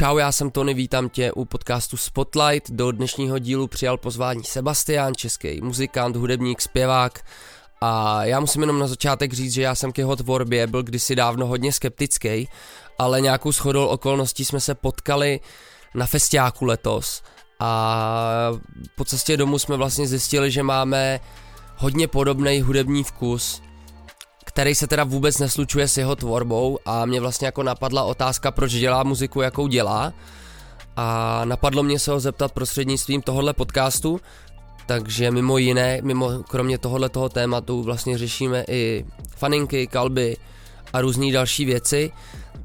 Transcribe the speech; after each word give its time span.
Čau, 0.00 0.18
já 0.18 0.32
jsem 0.32 0.50
Tony, 0.50 0.74
vítám 0.74 1.08
tě 1.08 1.32
u 1.32 1.44
podcastu 1.44 1.96
Spotlight. 1.96 2.70
Do 2.70 2.92
dnešního 2.92 3.38
dílu 3.38 3.66
přijal 3.66 3.96
pozvání 3.96 4.44
Sebastian, 4.44 5.14
český 5.14 5.60
muzikant, 5.60 6.16
hudebník, 6.16 6.60
zpěvák. 6.60 7.24
A 7.80 8.24
já 8.24 8.40
musím 8.40 8.60
jenom 8.60 8.78
na 8.78 8.86
začátek 8.86 9.32
říct, 9.32 9.52
že 9.52 9.62
já 9.62 9.74
jsem 9.74 9.92
k 9.92 9.98
jeho 9.98 10.16
tvorbě 10.16 10.66
byl 10.66 10.82
kdysi 10.82 11.16
dávno 11.16 11.46
hodně 11.46 11.72
skeptický, 11.72 12.48
ale 12.98 13.20
nějakou 13.20 13.52
shodou 13.52 13.86
okolností 13.86 14.44
jsme 14.44 14.60
se 14.60 14.74
potkali 14.74 15.40
na 15.94 16.06
festiáku 16.06 16.64
letos 16.64 17.22
a 17.58 18.52
po 18.96 19.04
cestě 19.04 19.36
domů 19.36 19.58
jsme 19.58 19.76
vlastně 19.76 20.06
zjistili, 20.06 20.50
že 20.50 20.62
máme 20.62 21.20
hodně 21.76 22.08
podobný 22.08 22.60
hudební 22.60 23.04
vkus, 23.04 23.62
který 24.44 24.74
se 24.74 24.86
teda 24.86 25.04
vůbec 25.04 25.38
neslučuje 25.38 25.88
s 25.88 25.96
jeho 25.96 26.16
tvorbou 26.16 26.78
a 26.86 27.06
mě 27.06 27.20
vlastně 27.20 27.46
jako 27.46 27.62
napadla 27.62 28.04
otázka, 28.04 28.50
proč 28.50 28.72
dělá 28.72 29.02
muziku, 29.02 29.40
jakou 29.40 29.66
dělá. 29.66 30.12
A 30.96 31.40
napadlo 31.44 31.82
mě 31.82 31.98
se 31.98 32.10
ho 32.10 32.20
zeptat 32.20 32.52
prostřednictvím 32.52 33.22
tohohle 33.22 33.52
podcastu, 33.52 34.20
takže 34.86 35.30
mimo 35.30 35.58
jiné, 35.58 35.98
mimo 36.02 36.42
kromě 36.42 36.78
tohohle 36.78 37.08
toho 37.08 37.28
tématu 37.28 37.82
vlastně 37.82 38.18
řešíme 38.18 38.64
i 38.68 39.04
faninky, 39.36 39.86
kalby 39.86 40.36
a 40.92 41.00
různé 41.00 41.32
další 41.32 41.64
věci, 41.64 42.12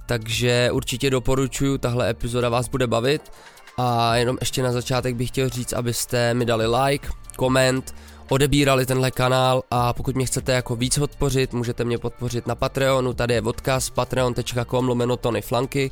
takže 0.05 0.69
určitě 0.71 1.09
doporučuji, 1.09 1.77
tahle 1.77 2.09
epizoda 2.09 2.49
vás 2.49 2.67
bude 2.67 2.87
bavit. 2.87 3.31
A 3.77 4.15
jenom 4.15 4.37
ještě 4.39 4.63
na 4.63 4.71
začátek 4.71 5.15
bych 5.15 5.27
chtěl 5.29 5.49
říct, 5.49 5.73
abyste 5.73 6.33
mi 6.33 6.45
dali 6.45 6.67
like, 6.67 7.07
koment, 7.35 7.95
odebírali 8.29 8.85
tenhle 8.85 9.11
kanál 9.11 9.63
a 9.71 9.93
pokud 9.93 10.15
mě 10.15 10.25
chcete 10.25 10.53
jako 10.53 10.75
víc 10.75 10.97
podpořit, 10.97 11.53
můžete 11.53 11.83
mě 11.83 11.97
podpořit 11.97 12.47
na 12.47 12.55
Patreonu, 12.55 13.13
tady 13.13 13.33
je 13.33 13.41
odkaz 13.41 13.89
patreon.com 13.89 14.87
lomeno 14.87 15.17
Tony 15.17 15.41
Flanky 15.41 15.91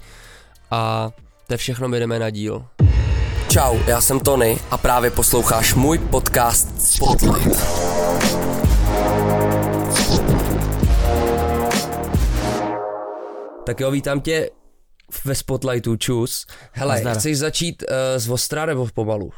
a 0.71 1.11
to 1.47 1.53
je 1.53 1.57
všechno, 1.57 1.87
my 1.87 1.99
jdeme 1.99 2.19
na 2.19 2.29
díl. 2.29 2.65
Čau, 3.49 3.77
já 3.87 4.01
jsem 4.01 4.19
Tony 4.19 4.59
a 4.71 4.77
právě 4.77 5.11
posloucháš 5.11 5.73
můj 5.73 5.97
podcast 5.97 6.81
Spotlight. 6.81 7.63
Tak 13.65 13.79
jo, 13.79 13.91
vítám 13.91 14.21
tě 14.21 14.49
ve 15.25 15.35
Spotlightu, 15.35 15.95
čus. 15.95 16.45
Hele, 16.71 16.95
Nazdar. 16.95 17.17
chceš 17.17 17.37
začít 17.37 17.83
uh, 17.83 17.95
z 18.17 18.29
Ostra 18.29 18.65
nebo 18.65 18.87
pomalu? 18.93 19.31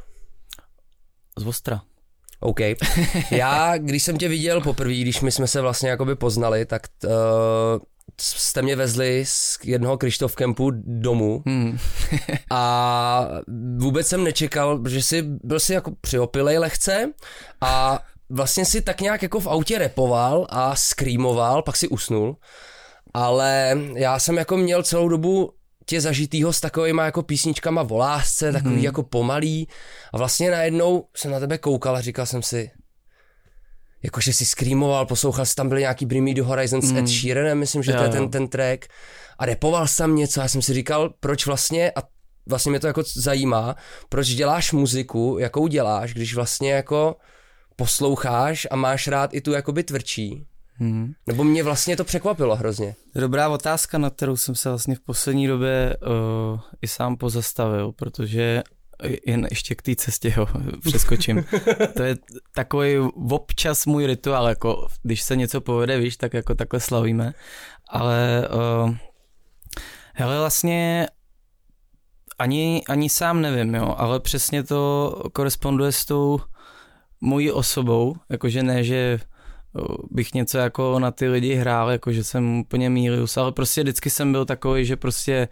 Z 1.38 1.48
Ostra. 1.48 1.82
OK. 2.40 2.60
Já, 3.32 3.78
když 3.78 4.04
jsem 4.04 4.18
tě 4.18 4.28
viděl 4.28 4.62
poprvé, 4.62 4.94
když 4.94 5.22
my 5.22 5.32
jsme 5.32 5.48
se 5.48 5.62
vlastně 5.62 5.90
jakoby 5.90 6.16
poznali, 6.16 6.66
tak 6.66 6.82
uh, 7.06 7.12
jste 8.22 8.62
mě 8.62 8.76
vezli 8.76 9.24
z 9.28 9.58
jednoho 9.64 9.98
Krištof 9.98 10.36
Kempu 10.36 10.72
domů 10.76 11.44
Hmm. 11.46 11.78
a 12.52 13.28
vůbec 13.78 14.08
jsem 14.08 14.24
nečekal, 14.24 14.82
že 14.90 15.02
si 15.02 15.22
byl 15.44 15.60
si 15.60 15.74
jako 15.74 15.92
přiopilej 16.02 16.58
lehce 16.58 17.12
a 17.62 18.00
vlastně 18.30 18.66
si 18.66 18.82
tak 18.82 19.02
nějak 19.02 19.24
jako 19.24 19.40
v 19.40 19.48
autě 19.48 19.78
repoval 19.78 20.48
a 20.50 20.76
screamoval, 20.76 21.62
pak 21.62 21.76
si 21.76 21.88
usnul, 21.88 22.38
ale 23.14 23.78
já 23.96 24.20
jsem 24.20 24.38
jako 24.38 24.58
měl 24.58 24.84
celou 24.84 25.08
dobu 25.10 25.54
tě 25.86 26.02
zažitýho 26.02 26.54
s 26.54 26.60
takovýma 26.62 27.06
jako 27.06 27.24
písničkama 27.24 27.82
o 27.90 27.98
lásce, 27.98 28.52
takový 28.52 28.76
Mhm. 28.76 28.84
jako 28.84 29.04
pomalý 29.04 29.68
a 30.14 30.18
vlastně 30.18 30.52
najednou 30.52 31.08
jsem 31.16 31.32
na 31.32 31.40
tebe 31.40 31.58
koukal 31.58 31.96
a 31.96 32.02
říkal 32.02 32.26
jsem 32.26 32.44
si, 32.44 32.72
jakože 34.04 34.34
si 34.34 34.46
screamoval, 34.46 35.06
poslouchal 35.06 35.46
jsi, 35.46 35.56
tam 35.56 35.70
byly 35.70 35.82
nějaký 35.82 36.06
Bring 36.06 36.28
Me 36.28 36.34
the 36.34 36.42
Horizon 36.42 36.82
s 36.82 36.92
Ed 36.92 37.00
Mm. 37.02 37.08
Sheeranem, 37.08 37.58
myslím, 37.60 37.84
že 37.84 37.92
Jo, 37.92 37.98
to 37.98 38.04
je 38.04 38.10
ten, 38.10 38.30
ten 38.30 38.48
track 38.48 38.86
a 39.40 39.46
repoval 39.46 39.88
jsem 39.88 40.16
něco, 40.16 40.42
já 40.42 40.48
jsem 40.48 40.62
si 40.62 40.74
říkal, 40.74 41.14
proč 41.20 41.46
vlastně, 41.46 41.92
a 41.96 42.04
vlastně 42.50 42.70
mě 42.70 42.80
to 42.80 42.88
jako 42.88 43.04
zajímá, 43.16 43.76
proč 44.10 44.28
děláš 44.28 44.72
muziku, 44.72 45.38
jakou 45.40 45.68
děláš, 45.68 46.14
když 46.14 46.36
vlastně 46.36 46.72
jako 46.72 47.16
posloucháš 47.76 48.68
a 48.72 48.76
máš 48.76 49.08
rád 49.08 49.34
i 49.34 49.42
tu 49.42 49.52
jakoby 49.52 49.84
tvrdší. 49.84 50.46
Hmm. 50.78 51.14
Nebo 51.28 51.44
mě 51.44 51.64
vlastně 51.64 51.98
to 51.98 52.04
překvapilo 52.04 52.56
hrozně. 52.56 52.96
Dobrá 53.16 53.50
otázka, 53.50 53.98
na 53.98 54.10
kterou 54.10 54.38
jsem 54.38 54.56
se 54.56 54.70
vlastně 54.70 54.96
v 54.96 55.00
poslední 55.00 55.48
době 55.48 55.98
uh, 56.02 56.60
i 56.82 56.88
sám 56.88 57.18
pozastavil, 57.18 57.92
protože 57.92 58.64
jen 59.26 59.48
ještě 59.50 59.76
k 59.76 59.82
té 59.82 59.96
cestě 59.96 60.30
ho 60.30 60.48
přeskočím. 60.82 61.46
to 61.98 62.04
je 62.04 62.16
takový 62.56 62.98
občas 63.30 63.86
můj 63.86 64.06
rituál, 64.06 64.48
jako 64.48 64.88
když 65.04 65.22
se 65.22 65.36
něco 65.36 65.62
povede, 65.62 65.98
víš, 65.98 66.18
tak 66.18 66.34
jako 66.34 66.56
takhle 66.56 66.80
slavíme. 66.80 67.34
Ale 67.90 68.50
uh, 68.86 68.96
hele, 70.14 70.40
vlastně 70.40 71.08
ani, 72.40 72.84
ani 72.90 73.10
sám 73.10 73.42
nevím, 73.42 73.76
jo, 73.76 73.96
ale 73.98 74.20
přesně 74.20 74.64
to 74.64 75.12
koresponduje 75.34 75.92
s 75.92 76.06
tou 76.06 76.40
mojí 77.22 77.52
osobou, 77.52 78.16
jakože 78.30 78.64
ne, 78.64 78.84
že 78.84 79.20
bych 80.12 80.34
něco 80.34 80.58
jako 80.58 81.00
na 81.00 81.12
ty 81.12 81.28
lidi 81.28 81.56
hrál, 81.56 81.92
jako 81.92 82.12
že 82.12 82.24
jsem 82.24 82.60
úplně 82.60 82.90
mýlius, 82.90 83.38
ale 83.38 83.52
prostě 83.52 83.84
vždycky 83.84 84.10
jsem 84.10 84.32
byl 84.32 84.46
takový, 84.46 84.86
že 84.86 84.96
prostě 84.96 85.48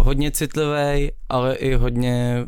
hodně 0.00 0.30
citlivý, 0.30 1.12
ale 1.28 1.56
i 1.56 1.74
hodně 1.74 2.46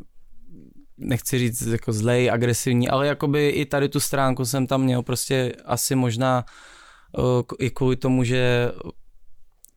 nechci 0.98 1.38
říct 1.38 1.66
jako 1.66 1.92
zlej, 1.92 2.30
agresivní, 2.30 2.88
ale 2.88 3.06
jakoby 3.06 3.48
i 3.48 3.66
tady 3.66 3.88
tu 3.88 4.00
stránku 4.00 4.44
jsem 4.44 4.66
tam 4.66 4.82
měl 4.82 5.02
prostě 5.02 5.52
asi 5.64 5.94
možná 5.94 6.44
k- 7.46 7.54
i 7.58 7.70
kvůli 7.70 7.96
tomu, 7.96 8.24
že 8.24 8.72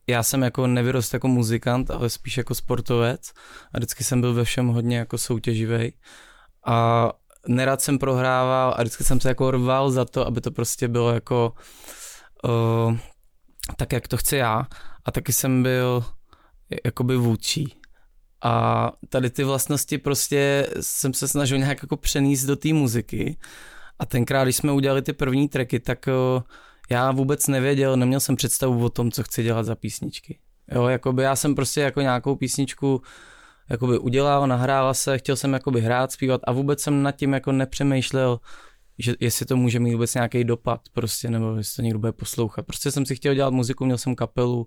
já 0.06 0.22
jsem 0.22 0.42
jako 0.42 0.66
nevyrost 0.66 1.14
jako 1.14 1.28
muzikant, 1.28 1.90
ale 1.90 2.10
spíš 2.10 2.36
jako 2.36 2.54
sportovec 2.54 3.32
a 3.74 3.78
vždycky 3.78 4.04
jsem 4.04 4.20
byl 4.20 4.34
ve 4.34 4.44
všem 4.44 4.68
hodně 4.68 4.98
jako 4.98 5.18
soutěživý 5.18 5.92
a 6.66 7.10
nerad 7.48 7.80
jsem 7.80 7.98
prohrával 7.98 8.74
a 8.76 8.82
vždycky 8.82 9.04
jsem 9.04 9.20
se 9.20 9.28
jako 9.28 9.50
rval 9.50 9.90
za 9.90 10.04
to, 10.04 10.26
aby 10.26 10.40
to 10.40 10.50
prostě 10.50 10.88
bylo 10.88 11.12
jako 11.12 11.52
uh, 12.44 12.96
tak, 13.76 13.92
jak 13.92 14.08
to 14.08 14.16
chci 14.16 14.36
já 14.36 14.66
a 15.04 15.10
taky 15.10 15.32
jsem 15.32 15.62
byl 15.62 16.04
jakoby 16.84 17.16
vůdčí. 17.16 17.74
A 18.42 18.92
tady 19.08 19.30
ty 19.30 19.44
vlastnosti 19.44 19.98
prostě 19.98 20.68
jsem 20.80 21.14
se 21.14 21.28
snažil 21.28 21.58
nějak 21.58 21.82
jako 21.82 21.96
přenést 21.96 22.44
do 22.44 22.56
té 22.56 22.72
muziky 22.72 23.38
a 23.98 24.06
tenkrát, 24.06 24.44
když 24.44 24.56
jsme 24.56 24.72
udělali 24.72 25.02
ty 25.02 25.12
první 25.12 25.48
tracky, 25.48 25.80
tak 25.80 26.06
uh, 26.36 26.42
já 26.90 27.10
vůbec 27.12 27.48
nevěděl, 27.48 27.96
neměl 27.96 28.20
jsem 28.20 28.36
představu 28.36 28.84
o 28.84 28.90
tom, 28.90 29.10
co 29.10 29.22
chci 29.22 29.42
dělat 29.42 29.66
za 29.66 29.74
písničky. 29.74 30.38
Jo, 30.72 30.86
jakoby 30.86 31.22
já 31.22 31.36
jsem 31.36 31.54
prostě 31.54 31.80
jako 31.80 32.00
nějakou 32.00 32.36
písničku 32.36 33.02
jakoby 33.70 33.98
udělal, 33.98 34.46
nahrála 34.46 34.94
se, 34.94 35.18
chtěl 35.18 35.36
jsem 35.36 35.52
jakoby 35.52 35.80
hrát, 35.80 36.12
zpívat 36.12 36.40
a 36.44 36.52
vůbec 36.52 36.80
jsem 36.80 37.02
nad 37.02 37.12
tím 37.12 37.32
jako 37.32 37.52
nepřemýšlel, 37.52 38.40
že 38.98 39.14
jestli 39.20 39.46
to 39.46 39.56
může 39.56 39.80
mít 39.80 39.92
vůbec 39.92 40.14
nějaký 40.14 40.44
dopad 40.44 40.80
prostě, 40.92 41.30
nebo 41.30 41.56
jestli 41.56 41.76
to 41.76 41.82
někdo 41.82 41.98
bude 41.98 42.12
poslouchat. 42.12 42.66
Prostě 42.66 42.90
jsem 42.90 43.06
si 43.06 43.16
chtěl 43.16 43.34
dělat 43.34 43.50
muziku, 43.54 43.84
měl 43.84 43.98
jsem 43.98 44.14
kapelu 44.14 44.66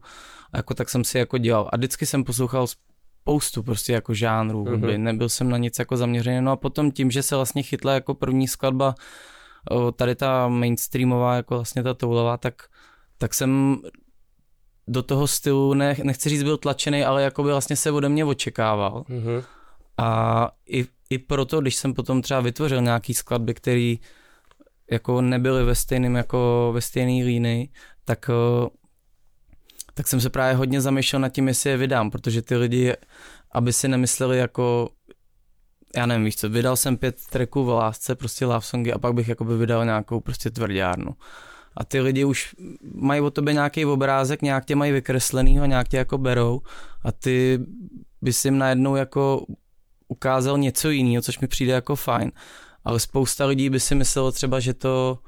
a 0.54 0.58
jako 0.58 0.74
tak 0.74 0.90
jsem 0.90 1.04
si 1.04 1.18
jako 1.18 1.38
dělal. 1.38 1.70
A 1.74 1.78
vždycky 1.78 2.06
jsem 2.06 2.24
poslouchal 2.24 2.68
spoustu 3.24 3.64
prostě 3.64 3.94
jako 3.94 4.14
žánrů 4.14 4.66
hudby, 4.66 4.94
Mhm. 4.94 5.04
nebyl 5.04 5.30
jsem 5.30 5.50
na 5.50 5.58
nic 5.58 5.80
jako 5.80 5.98
zaměřený. 5.98 6.42
No 6.42 6.52
a 6.52 6.56
potom 6.56 6.92
tím, 6.92 7.12
že 7.12 7.24
se 7.24 7.36
vlastně 7.36 7.64
chytla 7.64 7.94
jako 7.94 8.14
první 8.14 8.48
skladba 8.48 8.96
tady 9.96 10.16
ta 10.16 10.48
mainstreamová, 10.48 11.36
jako 11.36 11.56
vlastně 11.56 11.84
ta 11.84 11.94
toulová, 11.94 12.38
tak, 12.38 12.54
tak 13.18 13.34
jsem 13.34 13.78
do 14.88 15.04
toho 15.04 15.28
stylu, 15.28 15.74
ne, 15.74 15.96
nechci 16.04 16.30
říct 16.30 16.44
byl 16.44 16.58
tlačený, 16.58 17.04
ale 17.04 17.24
jako 17.24 17.44
by 17.44 17.50
vlastně 17.50 17.76
se 17.76 17.92
ode 17.92 18.10
mě 18.10 18.26
očekával. 18.26 19.04
Mhm. 19.08 19.44
A 19.98 20.52
i, 20.70 20.86
i 21.10 21.18
proto, 21.18 21.62
když 21.62 21.76
jsem 21.76 21.94
potom 21.94 22.22
třeba 22.22 22.40
vytvořil 22.42 22.82
nějaký 22.82 23.14
skladby, 23.14 23.54
které 23.54 23.96
jako 24.92 25.22
nebyly 25.22 25.64
ve 25.64 25.76
stejném 25.76 26.16
jako 26.16 26.72
ve 26.74 26.82
stejné 26.82 27.26
línii, 27.26 27.70
tak, 28.06 28.30
eh, 28.30 28.70
tak 29.94 30.08
jsem 30.08 30.22
se 30.22 30.30
právě 30.30 30.56
hodně 30.56 30.82
zamýšlel 30.82 31.20
nad 31.20 31.30
tím, 31.30 31.48
jestli 31.48 31.70
je 31.70 31.78
vydám, 31.78 32.12
protože 32.12 32.42
ty 32.42 32.56
lidi, 32.56 32.94
aby 33.52 33.74
si 33.74 33.88
nemysleli 33.88 34.38
jako 34.38 34.90
já 35.96 36.06
nevím, 36.06 36.26
víš 36.26 36.36
co, 36.36 36.50
vydal 36.50 36.76
jsem 36.76 36.98
pět 36.98 37.16
tracků 37.30 37.66
v 37.66 37.70
lásce, 37.70 38.16
prostě 38.16 38.46
love 38.46 38.62
songy 38.62 38.94
a 38.94 39.00
pak 39.00 39.14
bych 39.14 39.28
jakoby 39.28 39.58
vydal 39.58 39.86
nějakou 39.86 40.20
prostě 40.20 40.50
tvrdárnu. 40.50 41.16
A 41.78 41.86
ty 41.86 42.00
lidi 42.00 42.26
už 42.26 42.56
mají 42.94 43.22
o 43.22 43.32
tobě 43.32 43.54
nějaký 43.54 43.86
obrázek, 43.86 44.42
nějak 44.42 44.66
tě 44.66 44.76
mají 44.76 44.92
vykreslenýho, 44.92 45.66
nějak 45.66 45.88
tě 45.88 45.98
jako 45.98 46.18
berou 46.18 46.62
a 47.04 47.12
ty 47.12 47.60
bys 48.22 48.46
jim 48.46 48.58
najednou 48.58 48.96
jako 48.96 49.46
ukázal 50.08 50.58
něco 50.58 50.90
jiného, 50.90 51.22
což 51.22 51.40
mi 51.40 51.48
přijde 51.48 51.74
jako 51.74 51.96
fajn. 51.96 52.32
Ale 52.84 53.00
spousta 53.00 53.46
lidí 53.46 53.70
by 53.70 53.80
si 53.80 53.96
myslelo 53.96 54.32
třeba, 54.32 54.60
že 54.60 54.74
to 54.74 55.20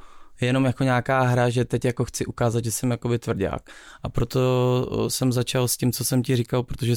je 0.41 0.47
jenom 0.47 0.65
jako 0.65 0.83
nějaká 0.83 1.21
hra, 1.21 1.49
že 1.49 1.65
teď 1.65 1.85
jako 1.85 2.05
chci 2.05 2.25
ukázat, 2.25 2.63
že 2.63 2.71
jsem 2.71 2.91
jakoby 2.91 3.19
tvrdák. 3.19 3.69
A 4.03 4.09
proto 4.09 4.39
jsem 5.07 5.31
začal 5.31 5.67
s 5.67 5.77
tím, 5.77 5.91
co 5.91 6.05
jsem 6.05 6.23
ti 6.23 6.35
říkal, 6.35 6.63
protože 6.63 6.95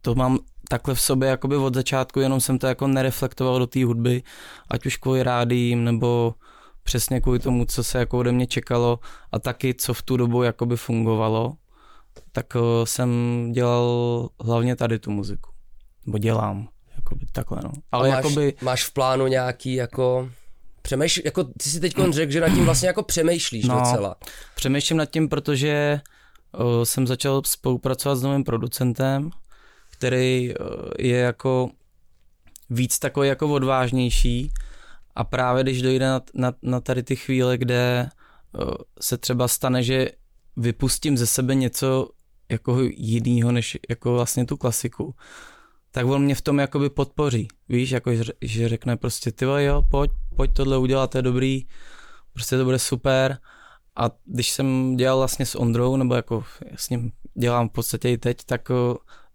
to 0.00 0.14
mám 0.14 0.38
takhle 0.68 0.94
v 0.94 1.00
sobě 1.00 1.28
jakoby 1.28 1.56
od 1.56 1.74
začátku, 1.74 2.20
jenom 2.20 2.40
jsem 2.40 2.58
to 2.58 2.66
jako 2.66 2.86
nereflektoval 2.86 3.58
do 3.58 3.66
té 3.66 3.84
hudby, 3.84 4.22
ať 4.70 4.86
už 4.86 4.96
kvůli 4.96 5.22
rádím, 5.22 5.84
nebo 5.84 6.34
přesně 6.82 7.20
kvůli 7.20 7.38
tomu, 7.38 7.64
co 7.64 7.84
se 7.84 7.98
jako 7.98 8.18
ode 8.18 8.32
mě 8.32 8.46
čekalo 8.46 8.98
a 9.32 9.38
taky, 9.38 9.74
co 9.74 9.94
v 9.94 10.02
tu 10.02 10.16
dobu 10.16 10.42
jakoby 10.42 10.76
fungovalo, 10.76 11.56
tak 12.32 12.56
eh, 12.56 12.86
jsem 12.86 13.10
dělal 13.52 14.28
hlavně 14.40 14.76
tady 14.76 14.98
tu 14.98 15.10
muziku. 15.10 15.50
nebo 16.06 16.18
dělám, 16.18 16.68
jakoby 16.96 17.26
takhle 17.32 17.58
no. 17.64 17.72
Ale 17.92 18.08
máš, 18.08 18.16
jakoby... 18.16 18.54
máš 18.62 18.84
v 18.84 18.92
plánu 18.92 19.26
nějaký 19.26 19.74
jako 19.74 20.28
Přemýšl, 20.82 21.20
jako 21.24 21.44
ty 21.44 21.70
si 21.70 21.80
teď 21.80 21.94
řekl, 22.10 22.32
že 22.32 22.40
nad 22.40 22.48
tím 22.48 22.64
vlastně 22.64 22.86
jako 22.86 23.02
přemýšlíš 23.02 23.64
no, 23.64 23.78
docela. 23.78 24.16
Přemýšlím 24.54 24.96
nad 24.98 25.06
tím, 25.06 25.28
protože 25.28 26.00
uh, 26.58 26.82
jsem 26.82 27.06
začal 27.06 27.42
spolupracovat 27.46 28.16
s 28.16 28.22
novým 28.22 28.44
producentem, 28.44 29.30
který 29.90 30.54
uh, 30.54 30.66
je 30.98 31.18
jako 31.18 31.70
víc 32.70 32.98
takový 32.98 33.28
jako 33.28 33.48
odvážnější 33.48 34.52
a 35.14 35.24
právě 35.24 35.62
když 35.62 35.82
dojde 35.82 36.06
na, 36.08 36.22
na, 36.34 36.52
na 36.62 36.80
tady 36.80 37.02
ty 37.02 37.16
chvíle, 37.16 37.58
kde 37.58 38.08
uh, 38.52 38.70
se 39.00 39.18
třeba 39.18 39.48
stane, 39.48 39.82
že 39.82 40.10
vypustím 40.56 41.16
ze 41.16 41.26
sebe 41.26 41.54
něco 41.54 42.08
jako 42.50 42.78
jinýho, 42.96 43.52
než 43.52 43.78
jako 43.90 44.12
vlastně 44.12 44.46
tu 44.46 44.56
klasiku, 44.56 45.14
tak 45.90 46.06
on 46.06 46.22
mě 46.22 46.34
v 46.34 46.40
tom 46.40 46.58
jakoby 46.58 46.90
podpoří, 46.90 47.48
víš, 47.68 47.90
jako 47.90 48.10
že 48.40 48.68
řekne 48.68 48.96
prostě 48.96 49.32
ty 49.32 49.44
jo, 49.44 49.82
pojď, 49.90 50.10
pojď 50.36 50.52
tohle 50.52 50.78
udělat, 50.78 51.10
to 51.10 51.18
je 51.18 51.22
dobrý, 51.22 51.66
prostě 52.32 52.56
to 52.56 52.64
bude 52.64 52.78
super. 52.78 53.38
A 53.96 54.10
když 54.24 54.50
jsem 54.50 54.96
dělal 54.96 55.18
vlastně 55.18 55.46
s 55.46 55.54
Ondrou, 55.54 55.96
nebo 55.96 56.14
jako 56.14 56.44
s 56.76 56.90
ním 56.90 57.12
dělám 57.34 57.68
v 57.68 57.72
podstatě 57.72 58.10
i 58.10 58.18
teď, 58.18 58.44
tak 58.46 58.70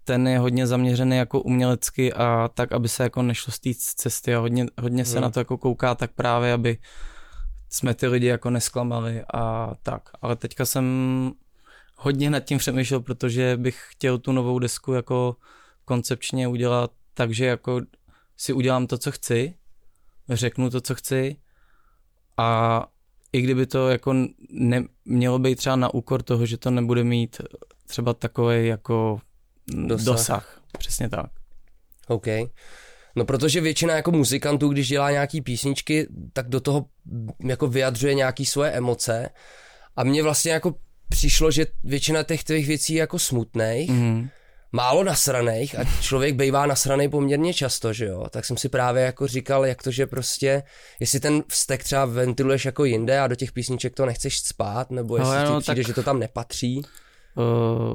ten 0.07 0.27
je 0.27 0.39
hodně 0.39 0.67
zaměřený 0.67 1.17
jako 1.17 1.41
umělecky 1.41 2.13
a 2.13 2.49
tak, 2.53 2.71
aby 2.71 2.89
se 2.89 3.03
jako 3.03 3.21
nešlo 3.21 3.53
z 3.53 3.59
té 3.59 3.69
cesty 3.77 4.35
a 4.35 4.39
hodně, 4.39 4.65
hodně 4.81 5.05
se 5.05 5.13
hmm. 5.13 5.21
na 5.21 5.29
to 5.29 5.39
jako 5.39 5.57
kouká 5.57 5.95
tak 5.95 6.11
právě, 6.11 6.53
aby 6.53 6.77
jsme 7.69 7.93
ty 7.93 8.07
lidi 8.07 8.27
jako 8.27 8.49
nesklamali 8.49 9.23
a 9.33 9.73
tak. 9.83 10.09
Ale 10.21 10.35
teďka 10.35 10.65
jsem 10.65 10.85
hodně 11.95 12.29
nad 12.29 12.39
tím 12.39 12.57
přemýšlel, 12.57 12.99
protože 12.99 13.57
bych 13.57 13.83
chtěl 13.89 14.17
tu 14.17 14.31
novou 14.31 14.59
desku 14.59 14.93
jako 14.93 15.35
koncepčně 15.85 16.47
udělat 16.47 16.91
tak, 17.13 17.33
že 17.33 17.45
jako 17.45 17.81
si 18.37 18.53
udělám 18.53 18.87
to, 18.87 18.97
co 18.97 19.11
chci, 19.11 19.53
řeknu 20.29 20.69
to, 20.69 20.81
co 20.81 20.95
chci 20.95 21.35
a 22.37 22.83
i 23.33 23.41
kdyby 23.41 23.65
to 23.65 23.89
jako 23.89 24.13
ne, 24.49 24.83
mělo 25.05 25.39
být 25.39 25.55
třeba 25.55 25.75
na 25.75 25.93
úkor 25.93 26.23
toho, 26.23 26.45
že 26.45 26.57
to 26.57 26.71
nebude 26.71 27.03
mít 27.03 27.41
třeba 27.87 28.13
takový 28.13 28.67
jako 28.67 29.21
dosah. 29.67 30.05
dosah. 30.05 30.61
Přesně 30.77 31.09
tak. 31.09 31.31
OK. 32.07 32.27
No 33.15 33.25
protože 33.25 33.61
většina 33.61 33.95
jako 33.95 34.11
muzikantů, 34.11 34.69
když 34.69 34.87
dělá 34.87 35.11
nějaký 35.11 35.41
písničky, 35.41 36.07
tak 36.33 36.49
do 36.49 36.59
toho 36.59 36.85
jako 37.43 37.67
vyjadřuje 37.67 38.13
nějaký 38.13 38.45
svoje 38.45 38.71
emoce 38.71 39.29
a 39.95 40.03
mně 40.03 40.23
vlastně 40.23 40.51
jako 40.51 40.75
přišlo, 41.09 41.51
že 41.51 41.65
většina 41.83 42.23
těch 42.23 42.43
tvých 42.43 42.67
věcí 42.67 42.93
je 42.93 42.99
jako 42.99 43.19
smutných, 43.19 43.89
mm 43.89 44.29
málo 44.71 45.03
nasraných 45.03 45.79
a 45.79 45.83
člověk 46.01 46.35
bývá 46.35 46.65
nasraný 46.65 47.09
poměrně 47.09 47.53
často, 47.53 47.93
že 47.93 48.05
jo, 48.05 48.27
tak 48.29 48.45
jsem 48.45 48.57
si 48.57 48.69
právě 48.69 49.03
jako 49.03 49.27
říkal, 49.27 49.65
jak 49.65 49.83
to, 49.83 49.91
že 49.91 50.07
prostě, 50.07 50.63
jestli 50.99 51.19
ten 51.19 51.43
vztek 51.47 51.83
třeba 51.83 52.05
ventiluješ 52.05 52.65
jako 52.65 52.85
jinde 52.85 53.19
a 53.19 53.27
do 53.27 53.35
těch 53.35 53.51
písniček 53.51 53.93
to 53.93 54.05
nechceš 54.05 54.39
spát, 54.39 54.91
nebo 54.91 55.17
jestli 55.17 55.35
no, 55.35 55.55
ti 55.55 55.61
přijde, 55.61 55.81
tak... 55.81 55.87
že 55.87 55.93
to 55.93 56.03
tam 56.03 56.19
nepatří. 56.19 56.81
Uh, 57.37 57.93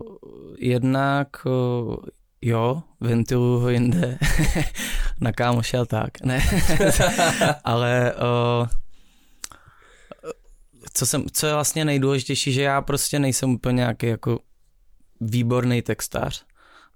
jednak 0.58 1.28
uh, 1.46 1.96
jo, 2.42 2.82
ventiluju 3.00 3.58
ho 3.58 3.68
jinde, 3.68 4.18
na 5.20 5.32
kámoše 5.32 5.78
a 5.78 5.84
tak, 5.84 6.20
ne, 6.20 6.42
ale 7.64 8.14
uh, 8.14 8.68
co, 10.92 11.06
jsem, 11.06 11.24
co 11.32 11.46
je 11.46 11.54
vlastně 11.54 11.84
nejdůležitější, 11.84 12.52
že 12.52 12.62
já 12.62 12.82
prostě 12.82 13.18
nejsem 13.18 13.50
úplně 13.50 13.76
nějaký 13.76 14.06
jako 14.06 14.38
výborný 15.20 15.82
textář. 15.82 16.44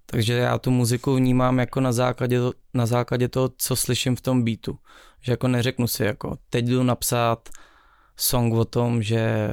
Takže 0.07 0.33
já 0.33 0.59
tu 0.59 0.71
muziku 0.71 1.15
vnímám 1.15 1.59
jako 1.59 1.81
na 1.81 1.93
základě, 1.93 2.41
na 2.75 2.87
základě 2.87 3.29
toho, 3.29 3.51
co 3.59 3.77
slyším 3.77 4.17
v 4.17 4.21
tom 4.21 4.45
beatu. 4.45 4.79
Že 5.21 5.33
jako 5.33 5.49
neřeknu 5.49 5.87
si 5.87 6.05
jako, 6.05 6.39
teď 6.51 6.65
jdu 6.65 6.83
napsat 6.83 7.49
song 8.17 8.55
o 8.55 8.65
tom, 8.65 9.03
že 9.03 9.51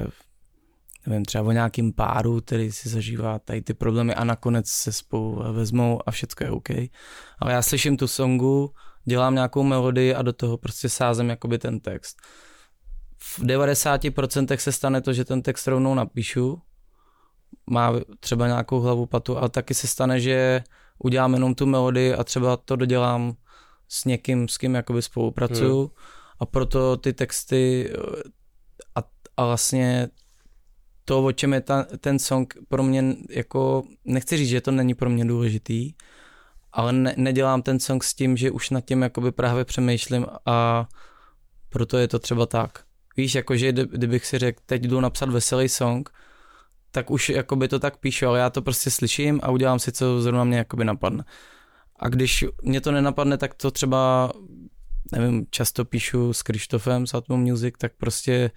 nevím, 1.06 1.24
třeba 1.24 1.44
o 1.44 1.52
nějakým 1.52 1.92
páru, 1.92 2.40
který 2.40 2.72
si 2.72 2.88
zažívá 2.88 3.38
tady 3.38 3.62
ty 3.62 3.74
problémy 3.74 4.14
a 4.14 4.24
nakonec 4.24 4.68
se 4.68 4.92
spolu 4.92 5.42
vezmou 5.52 6.00
a 6.06 6.10
všechno 6.10 6.46
je 6.46 6.50
OK. 6.50 6.70
Ale 7.38 7.52
já 7.52 7.62
slyším 7.62 7.96
tu 7.96 8.08
songu, 8.08 8.70
dělám 9.04 9.34
nějakou 9.34 9.62
melodii 9.62 10.14
a 10.14 10.22
do 10.22 10.32
toho 10.32 10.58
prostě 10.58 10.88
sázem 10.88 11.30
jakoby 11.30 11.58
ten 11.58 11.80
text. 11.80 12.16
V 13.18 13.38
90% 13.38 14.56
se 14.56 14.72
stane 14.72 15.00
to, 15.00 15.12
že 15.12 15.24
ten 15.24 15.42
text 15.42 15.66
rovnou 15.66 15.94
napíšu, 15.94 16.62
má 17.70 17.92
třeba 18.20 18.46
nějakou 18.46 18.80
hlavu 18.80 19.06
patu, 19.06 19.38
ale 19.38 19.48
taky 19.48 19.74
se 19.74 19.86
stane, 19.86 20.20
že 20.20 20.62
udělám 20.98 21.34
jenom 21.34 21.54
tu 21.54 21.66
melodii 21.66 22.14
a 22.14 22.24
třeba 22.24 22.56
to 22.56 22.76
dodělám 22.76 23.34
s 23.88 24.04
někým, 24.04 24.48
s 24.48 24.58
kým 24.58 24.74
jakoby 24.74 25.02
spolupracuju 25.02 25.80
hmm. 25.80 25.90
a 26.40 26.46
proto 26.46 26.96
ty 26.96 27.12
texty 27.12 27.90
eh, 27.92 28.22
a, 28.94 29.02
a 29.36 29.46
vlastně 29.46 30.08
to, 31.04 31.24
o 31.24 31.32
čem 31.32 31.52
je 31.52 31.60
ta, 31.60 31.86
ten 32.00 32.18
song 32.18 32.54
pro 32.68 32.82
mě 32.82 33.16
jako, 33.30 33.82
nechci 34.04 34.36
říct, 34.36 34.48
že 34.48 34.60
to 34.60 34.70
není 34.70 34.94
pro 34.94 35.10
mě 35.10 35.24
důležitý, 35.24 35.92
ale 36.72 36.92
ne, 36.92 37.14
nedělám 37.16 37.62
ten 37.62 37.80
song 37.80 38.04
s 38.04 38.14
tím, 38.14 38.36
že 38.36 38.50
už 38.50 38.70
nad 38.70 38.84
tím 38.84 39.02
jakoby 39.02 39.32
právě 39.32 39.64
přemýšlím 39.64 40.26
a 40.46 40.88
proto 41.68 41.98
je 41.98 42.08
to 42.08 42.18
třeba 42.18 42.46
tak. 42.46 42.84
Víš, 43.16 43.34
jakože 43.34 43.72
kdybych 43.72 44.26
si 44.26 44.38
řekl, 44.38 44.62
teď 44.66 44.82
jdu 44.82 45.00
napsat 45.00 45.30
veselý 45.30 45.68
song, 45.68 46.10
tak 46.90 47.10
už 47.10 47.28
jakoby 47.28 47.68
to 47.68 47.78
tak 47.78 47.96
píšu, 47.96 48.26
ale 48.26 48.38
já 48.38 48.50
to 48.50 48.62
prostě 48.62 48.90
slyším 48.90 49.40
a 49.42 49.50
udělám 49.50 49.78
si, 49.78 49.92
co 49.92 50.22
zrovna 50.22 50.44
mě 50.44 50.58
jakoby 50.58 50.84
napadne. 50.84 51.24
A 51.96 52.08
když 52.08 52.44
mě 52.62 52.80
to 52.80 52.92
nenapadne, 52.92 53.38
tak 53.38 53.54
to 53.54 53.70
třeba, 53.70 54.32
nevím, 55.12 55.46
často 55.50 55.84
píšu 55.84 56.32
s 56.32 56.42
Krištofem 56.42 57.06
z 57.06 57.14
Atmo 57.14 57.36
Music, 57.36 57.74
tak 57.78 57.92
prostě 57.96 58.50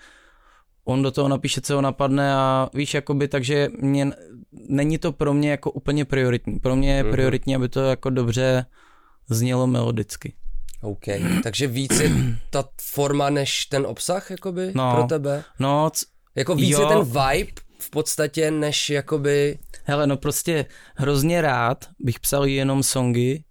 on 0.88 1.04
do 1.04 1.12
toho 1.12 1.28
napíše, 1.28 1.62
co 1.62 1.75
ho 1.75 1.81
napadne 1.81 2.34
a 2.34 2.69
víš, 2.74 2.94
jakoby, 2.94 3.28
takže 3.28 3.68
mě, 3.80 4.12
není 4.69 4.98
to 4.98 5.12
pro 5.12 5.34
mě 5.34 5.51
jako 5.51 5.72
úplně 5.72 6.06
prioritní. 6.06 6.60
Pro 6.60 6.75
mě 6.75 6.95
je 6.95 7.04
mhm. 7.04 7.12
prioritní, 7.12 7.56
aby 7.56 7.69
to 7.69 7.80
jako 7.80 8.10
dobře 8.10 8.66
znělo 9.30 9.68
melodicky. 9.68 10.34
OK, 10.81 11.06
takže 11.44 11.68
víc 11.68 12.00
je 12.00 12.12
ta 12.50 12.63
forma 12.81 13.30
než 13.30 13.66
ten 13.66 13.86
obsah, 13.86 14.31
jakoby, 14.31 14.72
no, 14.75 14.95
pro 14.95 15.04
tebe? 15.04 15.44
No, 15.60 15.89
c- 15.89 16.06
jako 16.36 16.56
víc 16.56 16.69
jo. 16.69 16.81
je 16.81 16.88
ten 16.88 17.04
vibe 17.04 17.51
v 17.80 17.89
podstatě, 17.89 18.51
než 18.51 18.89
jakoby... 18.89 19.57
Hele, 19.84 20.07
no 20.07 20.18
prostě 20.18 20.66
hrozně 20.95 21.42
rád 21.42 21.86
bych 22.00 22.19
psal 22.19 22.45
jenom 22.45 22.84
songy, 22.84 23.44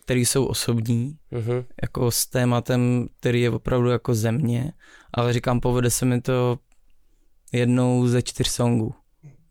které 0.00 0.20
jsou 0.20 0.46
osobní, 0.46 1.18
uh-huh. 1.32 1.64
jako 1.82 2.10
s 2.10 2.26
tématem, 2.26 3.08
který 3.20 3.40
je 3.40 3.50
opravdu 3.50 3.90
jako 3.90 4.14
země, 4.14 4.72
ale 5.14 5.32
říkám, 5.32 5.60
povede 5.60 5.90
se 5.90 6.06
mi 6.06 6.20
to 6.20 6.58
jednou 7.52 8.06
ze 8.06 8.22
čtyř 8.22 8.48
songů. 8.48 8.94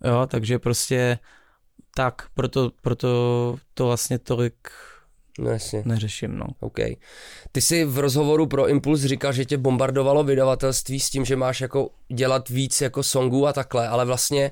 Jo, 0.03 0.27
takže 0.27 0.59
prostě 0.59 1.19
tak, 1.95 2.27
proto, 2.33 2.71
proto 2.81 3.07
to 3.73 3.85
vlastně 3.85 4.19
tolik 4.19 4.55
No 5.39 5.49
jasně. 5.49 5.81
Neřeším, 5.85 6.37
no. 6.37 6.45
OK. 6.59 6.77
Ty 7.51 7.61
jsi 7.61 7.85
v 7.85 7.97
rozhovoru 7.97 8.47
pro 8.47 8.67
Impuls 8.67 9.01
říkal, 9.01 9.33
že 9.33 9.45
tě 9.45 9.57
bombardovalo 9.57 10.23
vydavatelství 10.23 10.99
s 10.99 11.09
tím, 11.09 11.25
že 11.25 11.35
máš 11.35 11.61
jako 11.61 11.89
dělat 12.13 12.49
víc 12.49 12.81
jako 12.81 13.03
songů 13.03 13.47
a 13.47 13.53
takhle, 13.53 13.87
ale 13.87 14.05
vlastně 14.05 14.51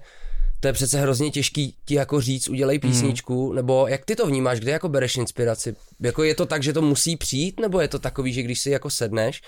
to 0.60 0.68
je 0.68 0.74
přece 0.74 1.02
hrozně 1.02 1.32
těžký 1.32 1.76
ti 1.86 1.96
jako 1.96 2.22
říct, 2.22 2.50
udělej 2.50 2.80
mhm. 2.84 2.92
písničku, 2.92 3.50
mm. 3.50 3.56
nebo 3.56 3.88
jak 3.88 4.06
ty 4.06 4.16
to 4.16 4.28
vnímáš, 4.28 4.60
kde 4.60 4.72
jako 4.72 4.90
bereš 4.90 5.16
inspiraci? 5.16 5.76
Jako 6.00 6.24
je 6.24 6.36
to 6.36 6.46
tak, 6.46 6.64
že 6.64 6.74
to 6.74 6.82
musí 6.82 7.18
přijít, 7.18 7.60
nebo 7.60 7.82
je 7.82 7.88
to 7.88 8.00
takový, 8.00 8.34
že 8.34 8.44
když 8.44 8.60
si 8.60 8.70
jako 8.70 8.90
sedneš, 8.90 9.42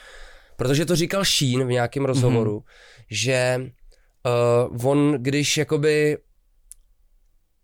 protože 0.56 0.86
to 0.86 0.96
říkal 0.96 1.24
Sheen 1.24 1.68
v 1.68 1.72
nějakém 1.72 2.06
rozhovoru, 2.06 2.56
mm. 2.56 2.62
že 3.12 3.62
uh, 4.72 4.88
on, 4.90 5.16
když 5.18 5.58
jakoby 5.58 6.18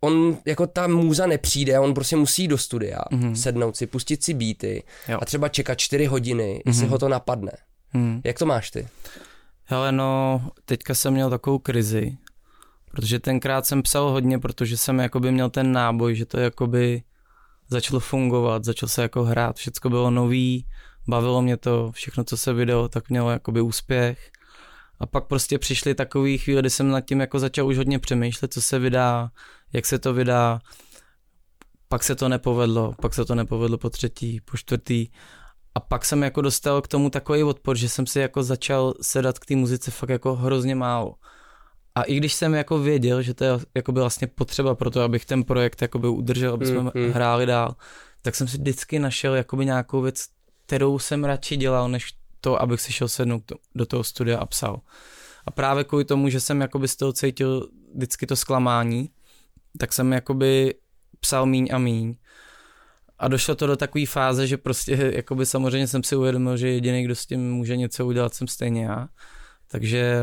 on 0.00 0.38
jako 0.46 0.66
ta 0.66 0.86
můza 0.86 1.26
nepřijde, 1.26 1.78
on 1.78 1.94
prostě 1.94 2.16
musí 2.16 2.48
do 2.48 2.58
studia, 2.58 2.98
mm-hmm. 3.12 3.32
sednout 3.32 3.76
si, 3.76 3.86
pustit 3.86 4.24
si 4.24 4.34
beaty 4.34 4.82
jo. 5.08 5.18
a 5.22 5.24
třeba 5.24 5.48
čekat 5.48 5.78
čtyři 5.78 6.06
hodiny, 6.06 6.54
mm-hmm. 6.54 6.62
jestli 6.66 6.86
ho 6.86 6.98
to 6.98 7.08
napadne. 7.08 7.52
Mm. 7.94 8.20
Jak 8.24 8.38
to 8.38 8.46
máš 8.46 8.70
ty? 8.70 8.88
Hele, 9.64 9.92
no, 9.92 10.40
teďka 10.64 10.94
jsem 10.94 11.14
měl 11.14 11.30
takovou 11.30 11.58
krizi, 11.58 12.16
protože 12.94 13.20
tenkrát 13.20 13.66
jsem 13.66 13.82
psal 13.82 14.10
hodně, 14.10 14.38
protože 14.38 14.76
jsem 14.76 14.98
jakoby 14.98 15.32
měl 15.32 15.50
ten 15.50 15.72
náboj, 15.72 16.14
že 16.14 16.26
to 16.26 16.40
jakoby 16.40 17.02
začalo 17.68 18.00
fungovat, 18.00 18.64
začal 18.64 18.88
se 18.88 19.02
jako 19.02 19.24
hrát, 19.24 19.56
všechno 19.56 19.90
bylo 19.90 20.10
nový, 20.10 20.66
bavilo 21.08 21.42
mě 21.42 21.56
to, 21.56 21.92
všechno, 21.92 22.24
co 22.24 22.36
se 22.36 22.52
vydalo, 22.52 22.88
tak 22.88 23.10
mělo 23.10 23.30
jakoby 23.30 23.60
úspěch. 23.60 24.30
A 25.00 25.06
pak 25.06 25.26
prostě 25.26 25.58
přišly 25.58 25.94
takové 25.94 26.36
chvíle, 26.36 26.62
kdy 26.62 26.70
jsem 26.70 26.90
nad 26.90 27.00
tím 27.00 27.20
jako 27.20 27.38
začal 27.38 27.66
už 27.66 27.76
hodně 27.76 27.98
přemýšlet, 27.98 28.52
co 28.52 28.62
se 28.62 28.78
vydá, 28.78 29.30
jak 29.72 29.86
se 29.86 29.98
to 29.98 30.14
vydá. 30.14 30.60
Pak 31.88 32.02
se 32.02 32.14
to 32.14 32.28
nepovedlo, 32.28 32.94
pak 33.02 33.14
se 33.14 33.24
to 33.24 33.34
nepovedlo 33.34 33.78
po 33.78 33.90
třetí, 33.90 34.40
po 34.40 34.56
čtvrtý. 34.56 35.08
A 35.74 35.80
pak 35.80 36.04
jsem 36.04 36.22
jako 36.22 36.42
dostal 36.42 36.82
k 36.82 36.88
tomu 36.88 37.10
takový 37.10 37.42
odpor, 37.42 37.76
že 37.76 37.88
jsem 37.88 38.06
si 38.06 38.18
jako 38.20 38.42
začal 38.42 38.94
sedat 39.02 39.38
k 39.38 39.46
té 39.46 39.56
muzice 39.56 39.90
fakt 39.90 40.10
jako 40.10 40.34
hrozně 40.34 40.74
málo. 40.74 41.14
A 41.94 42.02
i 42.02 42.14
když 42.14 42.34
jsem 42.34 42.54
jako 42.54 42.78
věděl, 42.78 43.22
že 43.22 43.34
to 43.34 43.44
je 43.44 43.50
jako 43.74 43.92
by 43.92 44.00
vlastně 44.00 44.26
potřeba 44.26 44.74
pro 44.74 44.90
to, 44.90 45.02
abych 45.02 45.24
ten 45.24 45.44
projekt 45.44 45.82
jako 45.82 45.98
by 45.98 46.08
udržel, 46.08 46.54
aby 46.54 46.66
jsme 46.66 46.80
mm, 46.80 46.90
mm. 46.94 47.10
hráli 47.10 47.46
dál, 47.46 47.76
tak 48.22 48.34
jsem 48.34 48.48
si 48.48 48.56
vždycky 48.56 48.98
našel 48.98 49.34
jakoby 49.34 49.66
nějakou 49.66 50.00
věc, 50.00 50.26
kterou 50.66 50.98
jsem 50.98 51.24
radši 51.24 51.56
dělal, 51.56 51.88
než 51.88 52.14
to, 52.40 52.62
abych 52.62 52.80
si 52.80 52.92
šel 52.92 53.08
sednout 53.08 53.52
do 53.74 53.86
toho 53.86 54.04
studia 54.04 54.38
a 54.38 54.46
psal. 54.46 54.80
A 55.46 55.50
právě 55.50 55.84
kvůli 55.84 56.04
tomu, 56.04 56.28
že 56.28 56.40
jsem 56.40 56.60
jakoby 56.60 56.88
z 56.88 56.96
toho 56.96 57.12
cítil 57.12 57.68
vždycky 57.94 58.26
to 58.26 58.36
zklamání, 58.36 59.10
tak 59.78 59.92
jsem 59.92 60.12
jakoby 60.12 60.74
psal 61.20 61.46
míň 61.46 61.68
a 61.72 61.78
míň. 61.78 62.14
A 63.18 63.28
došlo 63.28 63.54
to 63.54 63.66
do 63.66 63.76
takové 63.76 64.06
fáze, 64.06 64.46
že 64.46 64.56
prostě 64.56 64.92
jakoby 65.14 65.46
samozřejmě 65.46 65.86
jsem 65.86 66.02
si 66.02 66.16
uvědomil, 66.16 66.56
že 66.56 66.68
jediný, 66.68 67.04
kdo 67.04 67.14
s 67.14 67.26
tím 67.26 67.52
může 67.52 67.76
něco 67.76 68.06
udělat, 68.06 68.34
jsem 68.34 68.48
stejně 68.48 68.84
já. 68.84 69.08
Takže 69.68 70.20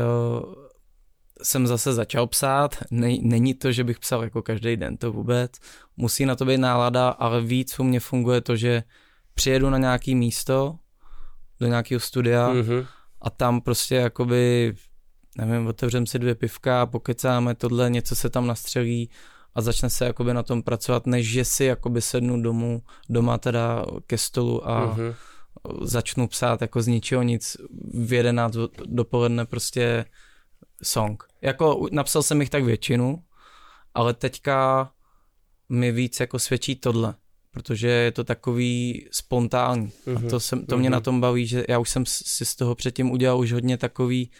jsem 1.42 1.66
zase 1.66 1.92
začal 1.92 2.26
psát. 2.26 2.76
Není 2.90 3.54
to, 3.54 3.72
že 3.72 3.84
bych 3.84 3.98
psal 3.98 4.24
jako 4.24 4.42
každý 4.42 4.76
den, 4.76 4.96
to 4.96 5.12
vůbec. 5.12 5.52
Musí 5.96 6.26
na 6.26 6.36
to 6.36 6.44
být 6.44 6.58
nálada, 6.58 7.08
ale 7.08 7.40
víc 7.40 7.78
u 7.78 7.84
mě 7.84 8.00
funguje 8.00 8.40
to, 8.40 8.56
že 8.56 8.82
přijedu 9.34 9.70
na 9.70 9.78
nějaký 9.78 10.14
místo, 10.14 10.78
do 11.60 11.66
nějakého 11.66 12.00
studia 12.00 12.52
mm-hmm. 12.52 12.86
a 13.20 13.30
tam 13.30 13.60
prostě 13.60 13.94
jakoby, 13.94 14.74
nevím, 15.38 15.66
otevřem 15.66 16.06
si 16.06 16.18
dvě 16.18 16.34
pivka, 16.34 16.86
pokecáme 16.86 17.54
tohle, 17.54 17.90
něco 17.90 18.16
se 18.16 18.30
tam 18.30 18.46
nastřelí 18.46 19.10
a 19.54 19.60
začne 19.60 19.90
se 19.90 20.04
jakoby 20.04 20.34
na 20.34 20.42
tom 20.42 20.62
pracovat, 20.62 21.06
než 21.06 21.28
že 21.28 21.44
si 21.44 21.64
jakoby 21.64 22.02
sednu 22.02 22.42
domů, 22.42 22.82
doma 23.08 23.38
teda 23.38 23.84
ke 24.06 24.18
stolu 24.18 24.68
a 24.68 24.96
mm-hmm. 24.96 25.14
začnu 25.82 26.28
psát 26.28 26.60
jako 26.60 26.82
z 26.82 26.86
ničeho 26.86 27.22
nic 27.22 27.56
v 27.94 28.12
11 28.12 28.56
dopoledne 28.86 29.44
prostě 29.44 30.04
song. 30.84 31.24
Jako 31.42 31.86
napsal 31.92 32.22
jsem 32.22 32.40
jich 32.40 32.50
tak 32.50 32.64
většinu, 32.64 33.22
ale 33.94 34.14
teďka 34.14 34.90
mi 35.68 35.92
víc 35.92 36.20
jako 36.20 36.38
svědčí 36.38 36.76
tohle, 36.76 37.14
protože 37.50 37.88
je 37.88 38.12
to 38.12 38.24
takový 38.24 39.06
spontánní. 39.10 39.86
Mm-hmm. 39.86 40.16
A 40.16 40.18
mhm. 40.18 40.28
to, 40.28 40.40
jsem, 40.40 40.66
to 40.66 40.78
mě 40.78 40.88
mm-hmm. 40.88 40.92
na 40.92 41.00
tom 41.00 41.20
baví, 41.20 41.46
že 41.46 41.64
já 41.68 41.78
už 41.78 41.90
jsem 41.90 42.06
si 42.06 42.44
z 42.44 42.54
toho 42.54 42.74
předtím 42.74 43.10
udělal 43.10 43.38
už 43.38 43.52
hodně 43.52 43.76
takový, 43.76 44.30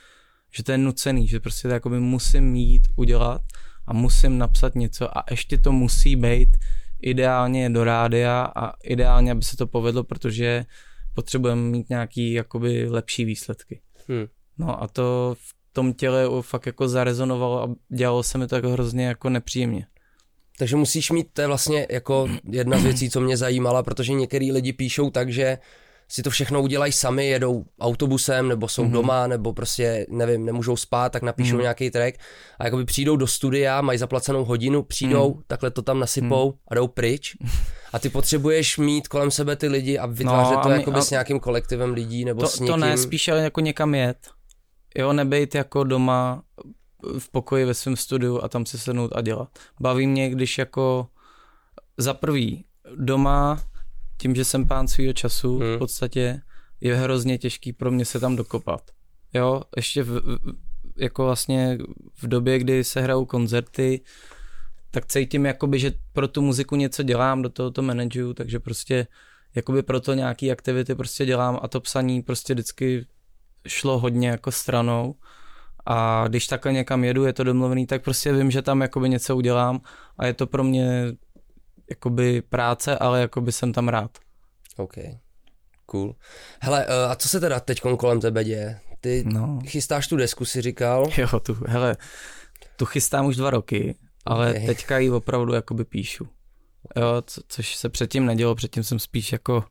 že 0.51 0.63
to 0.63 0.73
je 0.73 0.79
nucený, 0.79 1.29
že 1.29 1.41
prostě 1.41 1.69
to 1.69 1.75
jakoby 1.75 2.01
musím 2.01 2.45
mít, 2.45 2.83
udělat 2.97 3.41
a 3.87 3.93
musím 3.93 4.39
napsat 4.39 4.75
něco 4.75 5.19
a 5.19 5.25
ještě 5.31 5.59
to 5.59 5.73
musí 5.73 6.17
být 6.17 6.49
ideálně 7.03 7.71
do 7.71 7.85
rádia 7.85 8.53
a 8.57 8.73
ideálně, 8.85 9.33
aby 9.33 9.43
se 9.43 9.57
to 9.57 9.67
povedlo, 9.67 10.05
protože 10.05 10.65
potřebujeme 11.15 11.63
mít 11.63 11.91
nějaký 11.91 12.33
jakoby 12.33 12.89
lepší 12.91 13.25
výsledky. 13.25 13.81
Hmm. 14.09 14.27
No 14.59 14.83
a 14.83 14.89
to 14.89 15.37
v 15.39 15.62
tom 15.73 15.93
těle 15.93 16.25
fakt 16.41 16.67
jako 16.67 16.89
zarezonovalo 16.89 17.63
a 17.63 17.75
dělalo 17.89 18.23
se 18.23 18.39
mi 18.39 18.47
to 18.47 18.57
jako 18.57 18.69
hrozně 18.69 19.07
jako 19.07 19.29
nepříjemně. 19.29 19.87
Takže 20.59 20.77
musíš 20.77 21.11
mít, 21.11 21.27
to 21.33 21.41
je 21.41 21.47
vlastně 21.47 21.87
jako 21.91 22.29
jedna 22.51 22.79
z 22.79 22.83
věcí, 22.83 23.11
co 23.11 23.21
mě 23.21 23.37
zajímala, 23.37 23.83
protože 23.83 24.13
některý 24.13 24.53
lidi 24.53 24.73
píšou 24.73 25.11
tak, 25.11 25.33
že 25.33 25.59
si 26.09 26.23
to 26.23 26.31
všechno 26.31 26.63
udělají 26.63 26.93
sami, 26.93 27.27
jedou 27.27 27.65
autobusem, 27.81 28.49
nebo 28.49 28.69
jsou 28.69 28.85
mm-hmm. 28.85 28.91
doma, 28.91 29.27
nebo 29.27 29.53
prostě, 29.53 30.07
nevím, 30.09 30.45
nemůžou 30.45 30.77
spát, 30.77 31.13
tak 31.13 31.23
napíšou 31.23 31.57
mm-hmm. 31.57 31.61
nějaký 31.61 31.91
track 31.91 32.19
a 32.59 32.65
jakoby 32.65 32.85
přijdou 32.85 33.17
do 33.17 33.27
studia, 33.27 33.81
mají 33.81 33.99
zaplacenou 33.99 34.45
hodinu, 34.45 34.83
přijdou, 34.83 35.31
mm-hmm. 35.31 35.43
takhle 35.47 35.71
to 35.71 35.83
tam 35.83 35.99
nasypou 35.99 36.51
mm-hmm. 36.51 36.59
a 36.69 36.75
jdou 36.75 36.89
pryč. 36.89 37.37
A 37.93 37.99
ty 37.99 38.09
potřebuješ 38.09 38.79
mít 38.79 39.09
kolem 39.09 39.31
sebe 39.31 39.57
ty 39.57 39.69
lidi 39.69 39.99
a 39.99 40.07
vytvářet 40.07 40.57
no, 40.57 40.63
to 40.63 40.69
a 40.69 40.69
my, 40.69 40.75
jakoby 40.75 40.99
a... 40.99 41.03
s 41.03 41.11
nějakým 41.11 41.41
kolektivem 41.41 41.93
lidí, 41.93 42.25
nebo 42.25 42.41
to, 42.41 42.49
s 42.49 42.61
někým. 42.61 42.73
To 42.73 42.77
ne, 42.77 42.97
spíš 42.97 43.29
ale 43.29 43.43
jako 43.43 43.61
někam 43.61 43.95
jet. 43.95 44.17
Jo, 44.99 45.13
nebejt 45.13 45.55
jako 45.55 45.85
doma 45.85 46.43
v 47.19 47.31
pokoji 47.31 47.65
ve 47.65 47.75
svém 47.75 47.97
studiu 47.97 48.41
a 48.43 48.49
tam 48.49 48.67
se 48.67 48.79
sednout 48.79 49.13
a 49.15 49.21
dělat. 49.21 49.59
Baví 49.81 50.07
mě, 50.07 50.31
když 50.31 50.59
jako 50.59 51.09
za 51.99 52.15
prvý 52.15 52.65
doma, 52.97 53.63
tím, 54.19 54.35
že 54.35 54.45
jsem 54.45 54.69
pán 54.69 54.89
svýho 54.89 55.13
času 55.13 55.59
hmm. 55.59 55.75
v 55.75 55.79
podstatě, 55.79 56.43
je 56.81 56.97
hrozně 56.97 57.39
těžký 57.39 57.73
pro 57.73 57.91
mě 57.91 58.05
se 58.05 58.21
tam 58.21 58.37
dokopat. 58.37 58.91
Jo, 59.35 59.63
ještě 59.77 60.03
v, 60.03 60.23
jako 60.97 61.25
vlastně 61.25 61.79
v 62.23 62.27
době, 62.29 62.59
kdy 62.59 62.85
se 62.85 63.01
hrajou 63.01 63.25
koncerty, 63.25 64.01
tak 64.91 65.07
cítím 65.07 65.47
jakoby, 65.47 65.79
že 65.79 65.93
pro 66.13 66.29
tu 66.29 66.43
muziku 66.43 66.77
něco 66.77 67.03
dělám, 67.03 67.43
do 67.43 67.49
toho 67.49 67.71
to 67.71 67.83
manažuju, 67.83 68.35
takže 68.35 68.61
prostě 68.61 69.07
jakoby 69.55 69.83
pro 69.83 70.01
to 70.01 70.15
nějaký 70.15 70.53
aktivity 70.53 70.95
prostě 70.95 71.27
dělám 71.27 71.59
a 71.63 71.69
to 71.69 71.81
psaní 71.81 72.23
prostě 72.23 72.55
vždycky 72.55 73.07
šlo 73.67 73.99
hodně 73.99 74.29
jako 74.29 74.53
stranou 74.53 75.15
a 75.87 76.25
když 76.29 76.47
takhle 76.47 76.73
někam 76.73 77.05
jedu, 77.05 77.25
je 77.25 77.33
to 77.33 77.45
domluvený, 77.45 77.87
tak 77.87 78.05
prostě 78.05 78.33
vím, 78.33 78.51
že 78.51 78.63
tam 78.63 78.81
jakoby 78.81 79.09
něco 79.09 79.37
udělám 79.37 79.81
a 80.19 80.27
je 80.27 80.35
to 80.35 80.47
pro 80.47 80.65
mě 80.65 81.07
jakoby 81.91 82.43
práce, 82.43 82.99
ale 82.99 83.21
jakoby 83.21 83.53
jsem 83.53 83.73
tam 83.73 83.89
rád. 83.89 84.19
OK, 84.77 84.95
cool. 85.87 86.17
Hele, 86.61 86.87
eh, 86.89 87.07
a 87.11 87.15
co 87.15 87.29
se 87.29 87.41
teda 87.41 87.61
teď 87.61 87.81
kolem 87.99 88.21
tebe 88.21 88.45
děje? 88.45 88.81
Ty 89.01 89.25
no. 89.27 89.59
chystáš 89.67 90.07
tu 90.07 90.17
desku, 90.17 90.45
si 90.45 90.63
říkal? 90.63 91.07
Jo, 91.19 91.41
tu, 91.41 91.57
hele, 91.67 91.97
tu 92.77 92.87
chystám 92.87 93.27
už 93.27 93.37
dva 93.37 93.51
roky, 93.51 93.95
ale 94.27 94.51
okay. 94.51 94.67
teďka 94.67 94.99
ji 94.99 95.11
opravdu 95.11 95.53
jakoby 95.53 95.85
píšu. 95.85 96.29
Jo, 96.97 97.23
co, 97.27 97.41
což 97.49 97.77
se 97.77 97.89
předtím 97.89 98.27
nedělo, 98.27 98.55
předtím 98.55 98.83
jsem 98.83 98.99
spíš 98.99 99.33
jako 99.33 99.65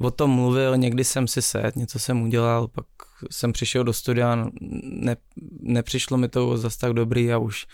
o 0.00 0.10
tom 0.10 0.30
mluvil, 0.30 0.76
někdy 0.76 1.04
jsem 1.04 1.28
si 1.28 1.42
set, 1.42 1.76
něco 1.76 1.98
jsem 1.98 2.22
udělal, 2.22 2.68
pak 2.68 2.86
jsem 3.30 3.52
přišel 3.52 3.84
do 3.84 3.92
studia, 3.92 4.48
ne, 4.82 5.16
nepřišlo 5.60 6.16
mi 6.16 6.28
to 6.28 6.56
zase 6.56 6.78
tak 6.78 6.92
dobrý 6.92 7.32
a 7.32 7.38
už 7.38 7.66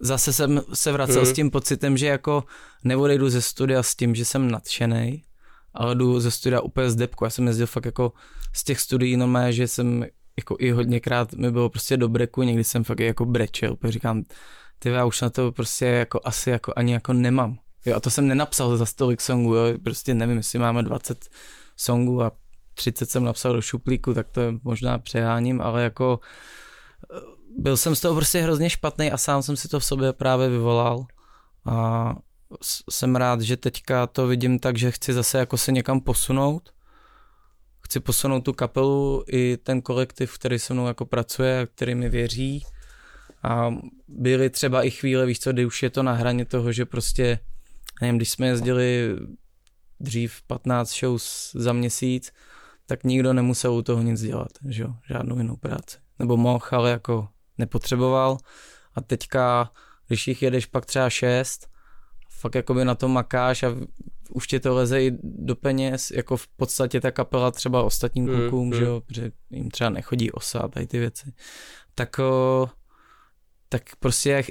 zase 0.00 0.32
jsem 0.32 0.60
se 0.74 0.92
vracel 0.92 1.20
mm. 1.20 1.26
s 1.26 1.32
tím 1.32 1.50
pocitem, 1.50 1.96
že 1.96 2.06
jako 2.06 2.44
neodejdu 2.84 3.30
ze 3.30 3.42
studia 3.42 3.82
s 3.82 3.94
tím, 3.94 4.14
že 4.14 4.24
jsem 4.24 4.50
nadšený, 4.50 5.24
ale 5.74 5.94
jdu 5.94 6.20
ze 6.20 6.30
studia 6.30 6.60
úplně 6.60 6.90
z 6.90 6.96
depku. 6.96 7.24
Já 7.24 7.30
jsem 7.30 7.46
jezdil 7.46 7.66
fakt 7.66 7.84
jako 7.84 8.12
z 8.52 8.64
těch 8.64 8.80
studií 8.80 9.16
normálně, 9.16 9.52
že 9.52 9.68
jsem 9.68 10.04
jako 10.38 10.56
i 10.58 10.70
hodněkrát 10.70 11.32
mi 11.32 11.50
bylo 11.50 11.68
prostě 11.68 11.96
do 11.96 12.08
breku, 12.08 12.42
někdy 12.42 12.64
jsem 12.64 12.84
fakt 12.84 13.00
jako 13.00 13.24
brečel, 13.24 13.76
protože 13.76 13.92
říkám, 13.92 14.22
ty 14.78 14.88
já 14.88 15.04
už 15.04 15.20
na 15.20 15.30
to 15.30 15.52
prostě 15.52 15.86
jako 15.86 16.20
asi 16.24 16.50
jako 16.50 16.72
ani 16.76 16.92
jako 16.92 17.12
nemám. 17.12 17.58
Jo, 17.86 17.96
a 17.96 18.00
to 18.00 18.10
jsem 18.10 18.28
nenapsal 18.28 18.76
za 18.76 18.86
stolik 18.86 19.20
songů, 19.20 19.54
jo, 19.54 19.78
prostě 19.82 20.14
nevím, 20.14 20.36
jestli 20.36 20.58
máme 20.58 20.82
20 20.82 21.28
songů 21.76 22.22
a 22.22 22.32
30 22.74 23.10
jsem 23.10 23.24
napsal 23.24 23.52
do 23.52 23.60
šuplíku, 23.60 24.14
tak 24.14 24.28
to 24.28 24.40
je 24.40 24.52
možná 24.62 24.98
přeháním, 24.98 25.60
ale 25.60 25.82
jako 25.82 26.20
eh, 27.14 27.20
byl 27.58 27.76
jsem 27.76 27.94
z 27.94 28.00
toho 28.00 28.14
prostě 28.14 28.42
hrozně 28.42 28.70
špatný 28.70 29.12
a 29.12 29.16
sám 29.16 29.42
jsem 29.42 29.56
si 29.56 29.68
to 29.68 29.80
v 29.80 29.84
sobě 29.84 30.12
právě 30.12 30.48
vyvolal 30.48 31.06
a 31.64 32.14
jsem 32.90 33.16
rád, 33.16 33.40
že 33.40 33.56
teďka 33.56 34.06
to 34.06 34.26
vidím 34.26 34.58
tak, 34.58 34.78
že 34.78 34.90
chci 34.90 35.12
zase 35.12 35.38
jako 35.38 35.56
se 35.56 35.72
někam 35.72 36.00
posunout. 36.00 36.70
Chci 37.80 38.00
posunout 38.00 38.40
tu 38.40 38.52
kapelu 38.52 39.24
i 39.26 39.56
ten 39.56 39.82
kolektiv, 39.82 40.34
který 40.34 40.58
se 40.58 40.74
mnou 40.74 40.86
jako 40.86 41.06
pracuje, 41.06 41.68
který 41.74 41.94
mi 41.94 42.08
věří. 42.08 42.64
A 43.42 43.74
byly 44.08 44.50
třeba 44.50 44.82
i 44.82 44.90
chvíle, 44.90 45.26
víš 45.26 45.40
co, 45.40 45.52
kdy 45.52 45.66
už 45.66 45.82
je 45.82 45.90
to 45.90 46.02
na 46.02 46.12
hraně 46.12 46.44
toho, 46.44 46.72
že 46.72 46.86
prostě, 46.86 47.38
nevím, 48.00 48.16
když 48.16 48.30
jsme 48.30 48.46
jezdili 48.46 49.16
dřív 50.00 50.42
15 50.42 50.98
shows 50.98 51.52
za 51.54 51.72
měsíc, 51.72 52.32
tak 52.86 53.04
nikdo 53.04 53.32
nemusel 53.32 53.74
u 53.74 53.82
toho 53.82 54.02
nic 54.02 54.20
dělat, 54.20 54.48
že 54.68 54.82
jo, 54.82 54.94
žádnou 55.08 55.38
jinou 55.38 55.56
práci. 55.56 55.98
Nebo 56.18 56.36
mohl, 56.36 56.64
ale 56.70 56.90
jako 56.90 57.28
nepotřeboval. 57.58 58.38
A 58.94 59.00
teďka, 59.00 59.70
když 60.06 60.28
jich 60.28 60.42
jedeš 60.42 60.66
pak 60.66 60.86
třeba 60.86 61.10
šest, 61.10 61.68
fakt 62.30 62.54
jako 62.54 62.74
by 62.74 62.84
na 62.84 62.94
to 62.94 63.08
makáš 63.08 63.62
a 63.62 63.76
už 64.30 64.46
ti 64.46 64.60
to 64.60 64.74
leze 64.74 65.02
i 65.02 65.18
do 65.22 65.56
peněz, 65.56 66.10
jako 66.10 66.36
v 66.36 66.48
podstatě 66.48 67.00
ta 67.00 67.10
kapela 67.10 67.50
třeba 67.50 67.82
ostatním 67.82 68.24
mm, 68.24 68.30
klukům, 68.30 68.66
mm. 68.68 68.74
že 68.74 68.84
jo, 68.84 69.00
protože 69.06 69.32
jim 69.50 69.70
třeba 69.70 69.90
nechodí 69.90 70.32
osa 70.32 70.58
a 70.58 70.68
tady 70.68 70.86
ty 70.86 70.98
věci. 70.98 71.32
Tak 71.94 72.18
o, 72.18 72.68
tak 73.68 73.96
prostě 73.96 74.44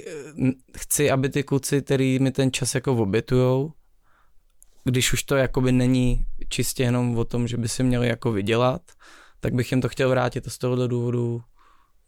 chci, 0.77 1.11
aby 1.11 1.29
ty 1.29 1.43
kluci, 1.43 1.81
který 1.81 2.19
mi 2.19 2.31
ten 2.31 2.51
čas 2.51 2.75
jako 2.75 2.93
obětujou, 2.95 3.73
když 4.83 5.13
už 5.13 5.23
to 5.23 5.35
jakoby 5.35 5.71
není 5.71 6.25
čistě 6.49 6.83
jenom 6.83 7.17
o 7.17 7.25
tom, 7.25 7.47
že 7.47 7.57
by 7.57 7.69
si 7.69 7.83
měli 7.83 8.07
jako 8.07 8.31
vydělat, 8.31 8.81
tak 9.39 9.53
bych 9.53 9.71
jim 9.71 9.81
to 9.81 9.89
chtěl 9.89 10.09
vrátit 10.09 10.47
a 10.47 10.49
z 10.49 10.57
tohohle 10.57 10.87
důvodu 10.87 11.41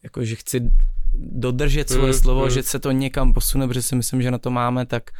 jako, 0.04 0.26
že 0.26 0.36
chci 0.36 0.70
dodržet 1.14 1.90
svoje 1.90 2.14
mm, 2.14 2.20
slovo, 2.20 2.44
mm. 2.44 2.50
že 2.50 2.64
se 2.64 2.80
to 2.80 2.92
někam 2.92 3.34
posune, 3.34 3.68
protože 3.68 3.82
si 3.82 3.96
myslím, 3.96 4.22
že 4.22 4.32
na 4.32 4.38
to 4.38 4.52
máme, 4.52 4.86
tak, 4.86 5.12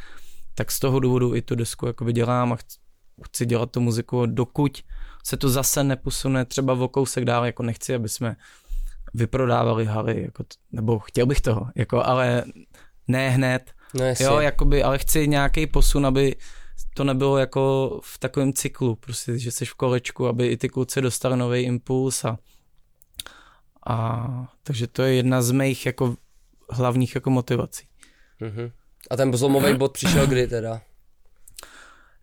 tak 0.54 0.70
z 0.70 0.80
toho 0.80 1.00
důvodu 1.00 1.34
i 1.34 1.42
tu 1.42 1.54
desku 1.54 1.86
jakoby 1.86 2.12
dělám 2.12 2.52
a 2.52 2.56
chci, 2.56 2.78
chci 3.26 3.46
dělat 3.46 3.70
tu 3.70 3.80
muziku, 3.80 4.26
dokud 4.26 4.82
se 5.24 5.36
to 5.36 5.48
zase 5.48 5.84
neposune 5.84 6.44
třeba 6.44 6.72
o 6.72 6.88
kousek 6.88 7.24
dál, 7.24 7.46
jako 7.46 7.62
nechci, 7.62 7.94
aby 7.94 8.08
jsme 8.08 8.36
vyprodávali 9.14 9.84
haly, 9.84 10.22
jako 10.22 10.42
t- 10.42 10.54
nebo 10.72 10.98
chtěl 10.98 11.26
bych 11.26 11.40
toho, 11.40 11.66
jako, 11.74 12.06
ale 12.06 12.44
ne 13.08 13.30
hned, 13.30 13.70
no 13.94 14.04
jo, 14.20 14.40
jakoby, 14.40 14.82
ale 14.82 14.98
chci 14.98 15.28
nějaký 15.28 15.66
posun, 15.66 16.06
aby 16.06 16.36
to 16.94 17.04
nebylo 17.04 17.38
jako 17.38 17.90
v 18.02 18.18
takovém 18.18 18.52
cyklu, 18.52 18.96
prostě, 18.96 19.38
že 19.38 19.50
jsi 19.50 19.64
v 19.64 19.74
kolečku, 19.74 20.26
aby 20.26 20.46
i 20.46 20.56
ty 20.56 20.68
kluci 20.68 21.00
dostali 21.00 21.36
nový 21.36 21.60
impuls 21.60 22.24
a, 22.24 22.38
a 23.86 24.26
takže 24.62 24.86
to 24.86 25.02
je 25.02 25.14
jedna 25.14 25.42
z 25.42 25.50
mých 25.50 25.86
jako 25.86 26.16
hlavních 26.70 27.14
jako 27.14 27.30
motivací. 27.30 27.86
Mm-hmm. 28.40 28.72
A 29.10 29.16
ten 29.16 29.36
zlomový 29.36 29.74
bod 29.74 29.92
přišel 29.92 30.26
kdy 30.26 30.46
teda? 30.46 30.80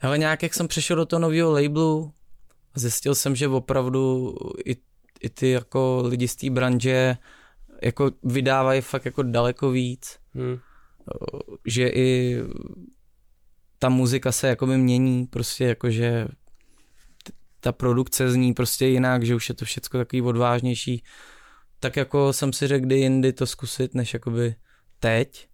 Ale 0.02 0.18
nějak 0.18 0.44
jak 0.44 0.54
jsem 0.54 0.68
přešel 0.68 0.96
do 0.96 1.06
toho 1.06 1.20
nového 1.20 1.52
labelu, 1.52 2.14
zjistil 2.76 3.16
jsem, 3.16 3.36
že 3.36 3.48
opravdu 3.48 4.36
i, 4.66 4.76
i 5.22 5.30
ty 5.30 5.50
jako 5.50 6.04
lidi 6.06 6.28
z 6.28 6.36
té 6.36 6.50
branže 6.50 7.18
jako 7.84 8.12
vydávají 8.24 8.82
fakt 8.82 9.06
jako 9.06 9.24
daleko 9.24 9.72
víc. 9.72 10.20
Hmm. 10.34 10.58
Že 11.66 11.90
i 11.90 12.38
ta 13.80 13.90
muzika 13.90 14.32
se 14.32 14.48
jakoby 14.48 14.78
mění, 14.78 15.26
prostě 15.26 15.66
jakože 15.66 16.28
ta 17.60 17.72
produkce 17.72 18.32
zní 18.32 18.54
prostě 18.54 18.86
jinak, 18.86 19.24
že 19.24 19.36
už 19.36 19.50
je 19.50 19.56
to 19.56 19.66
všechno 19.66 20.00
takový 20.00 20.22
odvážnější. 20.22 21.04
Tak 21.80 21.96
jako 21.96 22.34
jsem 22.34 22.54
si 22.54 22.68
řekl, 22.68 22.86
kdy 22.86 22.96
jindy 22.96 23.34
to 23.34 23.46
zkusit, 23.46 23.96
než 23.96 24.14
jakoby 24.14 24.56
teď. 25.00 25.48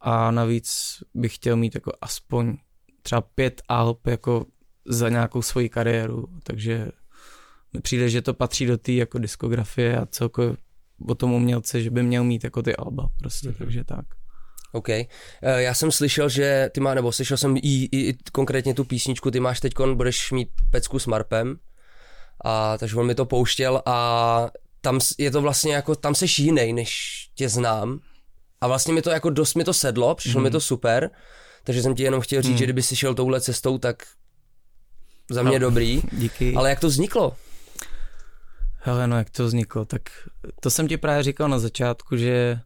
A 0.00 0.30
navíc 0.30 0.70
bych 1.14 1.34
chtěl 1.34 1.56
mít 1.56 1.74
jako 1.74 1.92
aspoň 2.00 2.56
třeba 3.02 3.20
pět 3.20 3.62
alb 3.68 4.06
jako 4.06 4.46
za 4.86 5.08
nějakou 5.08 5.42
svoji 5.42 5.68
kariéru, 5.68 6.26
takže 6.42 6.88
mi 7.72 7.80
přijde, 7.80 8.08
že 8.08 8.22
to 8.22 8.34
patří 8.34 8.66
do 8.66 8.78
té 8.78 8.92
jako 8.92 9.18
diskografie 9.18 9.98
a 9.98 10.06
celkově 10.06 10.56
o 11.08 11.14
tom 11.14 11.32
umělce, 11.32 11.82
že 11.82 11.90
by 11.90 12.02
měl 12.02 12.24
mít 12.24 12.44
jako 12.44 12.62
ty 12.62 12.76
alba 12.76 13.08
prostě, 13.18 13.48
mm-hmm. 13.48 13.58
takže 13.58 13.84
tak. 13.84 14.04
OK. 14.72 14.88
Eh, 14.88 15.08
já 15.42 15.74
jsem 15.74 15.92
slyšel, 15.92 16.28
že 16.28 16.70
ty 16.74 16.80
má, 16.80 16.94
nebo 16.94 17.12
slyšel 17.12 17.36
jsem 17.36 17.56
i, 17.56 17.60
i, 17.60 18.08
i 18.08 18.16
konkrétně 18.32 18.74
tu 18.74 18.84
písničku, 18.84 19.30
ty 19.30 19.40
máš 19.40 19.60
teď, 19.60 19.72
budeš 19.94 20.32
mít 20.32 20.48
pecku 20.70 20.98
s 20.98 21.06
Marpem, 21.06 21.56
a 22.44 22.78
takže 22.78 22.96
on 22.96 23.06
mi 23.06 23.14
to 23.14 23.26
pouštěl 23.26 23.82
a 23.86 24.48
tam 24.80 24.98
je 25.18 25.30
to 25.30 25.42
vlastně 25.42 25.74
jako, 25.74 25.94
tam 25.94 26.14
seš 26.14 26.38
jiný, 26.38 26.72
než 26.72 26.90
tě 27.34 27.48
znám. 27.48 28.00
A 28.60 28.66
vlastně 28.66 28.94
mi 28.94 29.02
to 29.02 29.10
jako 29.10 29.30
dost 29.30 29.54
mi 29.54 29.64
to 29.64 29.72
sedlo, 29.74 30.14
přišlo 30.14 30.38
mm. 30.38 30.42
mi 30.42 30.48
mhm. 30.48 30.52
to 30.52 30.60
super, 30.60 31.10
takže 31.64 31.82
jsem 31.82 31.94
ti 31.94 32.02
jenom 32.02 32.20
chtěl 32.20 32.42
říct, 32.42 32.52
mm. 32.52 32.58
že 32.58 32.64
kdyby 32.64 32.82
si 32.82 32.96
šel 32.96 33.14
touhle 33.14 33.40
cestou, 33.40 33.78
tak 33.78 34.02
za 35.30 35.42
mě 35.42 35.58
no, 35.58 35.66
dobrý. 35.66 36.02
Díky. 36.12 36.54
Ale 36.54 36.70
jak 36.70 36.80
to 36.80 36.86
vzniklo? 36.86 37.36
Hele, 38.86 39.06
no 39.06 39.18
jak 39.18 39.30
to 39.30 39.44
vzniklo, 39.44 39.84
tak 39.84 40.02
to 40.60 40.70
jsem 40.70 40.88
ti 40.88 40.96
právě 40.96 41.22
říkal 41.22 41.48
na 41.48 41.58
začátku, 41.58 42.16
že 42.16 42.60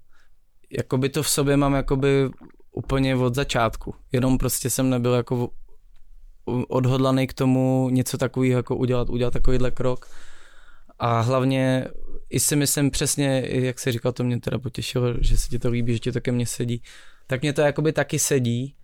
jakoby 0.71 1.09
to 1.09 1.23
v 1.23 1.29
sobě 1.29 1.57
mám 1.57 1.75
jakoby 1.75 2.31
úplně 2.73 3.17
od 3.17 3.35
začátku. 3.35 3.95
Jenom 4.13 4.39
prostě 4.39 4.71
jsem 4.71 4.91
nebyl 4.91 5.15
jako 5.15 5.51
odhodlaný 6.69 7.27
k 7.27 7.33
tomu 7.33 7.89
něco 7.91 8.19
takového 8.19 8.59
jako 8.59 8.77
udělat, 8.77 9.11
udělat 9.11 9.33
takovýhle 9.33 9.71
krok. 9.71 10.09
A 10.99 11.21
hlavně 11.21 11.89
i 12.31 12.41
si 12.41 12.57
myslím 12.57 12.91
přesně, 12.91 13.45
jak 13.49 13.79
jsi 13.79 13.93
říkal, 13.93 14.13
to 14.13 14.25
mě 14.25 14.41
teda 14.41 14.59
potěšilo, 14.59 15.15
že 15.21 15.39
se 15.39 15.49
ti 15.49 15.59
to 15.59 15.71
líbí, 15.71 15.93
že 15.93 15.99
ti 15.99 16.13
to 16.13 16.21
ke 16.21 16.33
mně 16.33 16.47
sedí, 16.47 16.83
tak 17.27 17.43
mě 17.43 17.53
to 17.53 17.61
jakoby 17.61 17.93
taky 17.93 18.19
sedí 18.19 18.75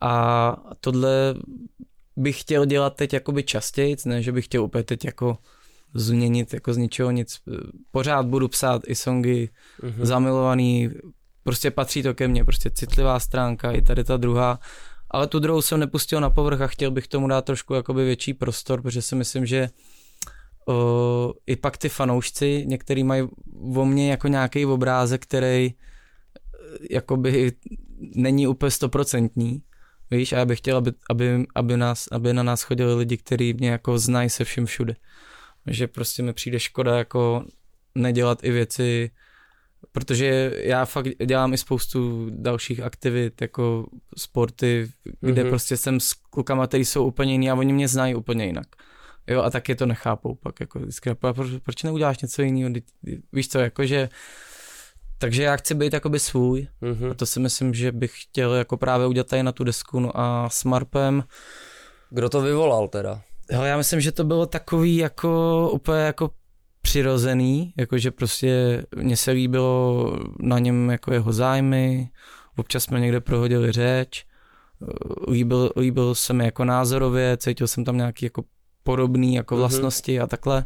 a 0.00 0.56
tohle 0.80 1.34
bych 2.16 2.40
chtěl 2.40 2.64
dělat 2.64 2.96
teď 2.96 3.12
jakoby 3.12 3.42
častěji, 3.42 3.96
ne, 4.04 4.22
že 4.22 4.32
bych 4.32 4.44
chtěl 4.44 4.64
úplně 4.64 4.84
teď 4.84 5.04
jako 5.04 5.38
změnit 5.94 6.54
jako 6.54 6.72
z 6.72 6.76
ničeho 6.76 7.10
nic. 7.10 7.38
Pořád 7.90 8.26
budu 8.26 8.48
psát 8.48 8.82
i 8.86 8.94
songy 8.94 9.48
mm-hmm. 9.82 10.04
zamilovaný, 10.04 10.90
prostě 11.42 11.70
patří 11.70 12.02
to 12.02 12.14
ke 12.14 12.28
mně, 12.28 12.44
prostě 12.44 12.70
citlivá 12.70 13.20
stránka, 13.20 13.72
i 13.72 13.82
tady 13.82 14.04
ta 14.04 14.16
druhá, 14.16 14.58
ale 15.10 15.26
tu 15.26 15.38
druhou 15.38 15.62
jsem 15.62 15.80
nepustil 15.80 16.20
na 16.20 16.30
povrch 16.30 16.60
a 16.60 16.66
chtěl 16.66 16.90
bych 16.90 17.08
tomu 17.08 17.28
dát 17.28 17.44
trošku 17.44 17.74
jakoby 17.74 18.04
větší 18.04 18.34
prostor, 18.34 18.82
protože 18.82 19.02
si 19.02 19.14
myslím, 19.14 19.46
že 19.46 19.68
o, 20.68 21.34
i 21.46 21.56
pak 21.56 21.76
ty 21.76 21.88
fanoušci, 21.88 22.64
některý 22.66 23.04
mají 23.04 23.28
o 23.76 23.84
mně 23.84 24.10
jako 24.10 24.28
nějaký 24.28 24.66
obrázek, 24.66 25.22
který 25.22 25.66
e, 25.66 25.74
jakoby 26.90 27.52
není 28.14 28.46
úplně 28.46 28.70
stoprocentní, 28.70 29.62
víš, 30.10 30.32
a 30.32 30.38
já 30.38 30.44
bych 30.44 30.58
chtěl, 30.58 30.76
aby, 30.76 30.92
aby, 31.10 31.46
aby, 31.54 31.76
nás, 31.76 32.08
aby 32.12 32.32
na 32.32 32.42
nás 32.42 32.62
chodili 32.62 32.94
lidi, 32.94 33.16
kteří 33.16 33.54
mě 33.54 33.70
jako 33.70 33.98
znají 33.98 34.30
se 34.30 34.44
vším 34.44 34.66
všude. 34.66 34.96
Že 35.68 35.86
prostě 35.86 36.22
mi 36.22 36.32
přijde 36.32 36.60
škoda 36.60 36.98
jako 36.98 37.44
nedělat 37.94 38.44
i 38.44 38.50
věci, 38.50 39.10
protože 39.92 40.52
já 40.56 40.84
fakt 40.84 41.08
dělám 41.26 41.54
i 41.54 41.58
spoustu 41.58 42.30
dalších 42.30 42.80
aktivit, 42.80 43.42
jako 43.42 43.86
sporty, 44.16 44.90
kde 45.20 45.44
mm-hmm. 45.44 45.48
prostě 45.48 45.76
jsem 45.76 46.00
s 46.00 46.12
klukama, 46.12 46.66
kteří 46.66 46.84
jsou 46.84 47.06
úplně 47.06 47.32
jiný 47.32 47.50
a 47.50 47.54
oni 47.54 47.72
mě 47.72 47.88
znají 47.88 48.14
úplně 48.14 48.46
jinak. 48.46 48.66
Jo, 49.26 49.42
a 49.42 49.50
taky 49.50 49.74
to 49.74 49.86
nechápou 49.86 50.34
pak, 50.34 50.60
jako 50.60 50.78
vždycky, 50.78 51.14
proč, 51.14 51.50
proč 51.62 51.82
neuděláš 51.82 52.18
něco 52.18 52.42
jiného, 52.42 52.70
víš 53.32 53.48
co, 53.48 53.58
jakože, 53.58 54.08
takže 55.18 55.42
já 55.42 55.56
chci 55.56 55.74
být 55.74 55.92
jakoby 55.92 56.18
svůj, 56.18 56.68
mm-hmm. 56.82 57.10
a 57.10 57.14
to 57.14 57.26
si 57.26 57.40
myslím, 57.40 57.74
že 57.74 57.92
bych 57.92 58.22
chtěl 58.22 58.54
jako 58.54 58.76
právě 58.76 59.06
udělat 59.06 59.26
tady 59.26 59.42
na 59.42 59.52
tu 59.52 59.64
desku, 59.64 60.00
no 60.00 60.20
a 60.20 60.48
s 60.50 60.64
Marpem. 60.64 61.24
Kdo 62.10 62.28
to 62.28 62.40
vyvolal 62.40 62.88
teda? 62.88 63.22
Hele, 63.50 63.68
já 63.68 63.76
myslím, 63.76 64.00
že 64.00 64.12
to 64.12 64.24
bylo 64.24 64.46
takový 64.46 64.96
jako 64.96 65.70
úplně 65.72 66.00
jako 66.00 66.30
přirozený, 66.82 67.72
jakože 67.76 68.10
prostě 68.10 68.82
mně 68.96 69.16
se 69.16 69.30
líbilo 69.30 70.12
na 70.40 70.58
něm 70.58 70.90
jako 70.90 71.12
jeho 71.12 71.32
zájmy, 71.32 72.10
občas 72.56 72.84
jsme 72.84 73.00
někde 73.00 73.20
prohodili 73.20 73.72
řeč, 73.72 74.24
líbil, 75.30 75.70
líbil 75.76 76.14
se 76.14 76.32
mi 76.32 76.44
jako 76.44 76.64
názorově, 76.64 77.36
cítil 77.36 77.66
jsem 77.66 77.84
tam 77.84 77.96
nějaký 77.96 78.26
jako 78.26 78.44
podobný 78.82 79.34
jako 79.34 79.54
mhm. 79.54 79.60
vlastnosti 79.60 80.18
mm-hmm. 80.18 80.22
a 80.22 80.26
takhle. 80.26 80.64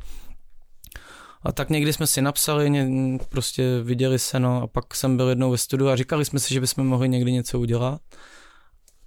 A 1.43 1.53
tak 1.53 1.71
někdy 1.71 1.93
jsme 1.93 2.07
si 2.07 2.23
napsali, 2.23 2.71
ně, 2.71 3.19
prostě 3.29 3.81
viděli 3.83 4.19
se, 4.19 4.41
no 4.41 4.63
a 4.63 4.67
pak 4.67 4.95
jsem 4.95 5.17
byl 5.17 5.29
jednou 5.29 5.51
ve 5.51 5.59
studiu 5.59 5.91
a 5.91 5.97
říkali 5.97 6.25
jsme 6.25 6.41
si, 6.41 6.55
že 6.55 6.61
bychom 6.61 6.87
mohli 6.87 7.09
někdy 7.09 7.33
něco 7.33 7.61
udělat. 7.61 8.01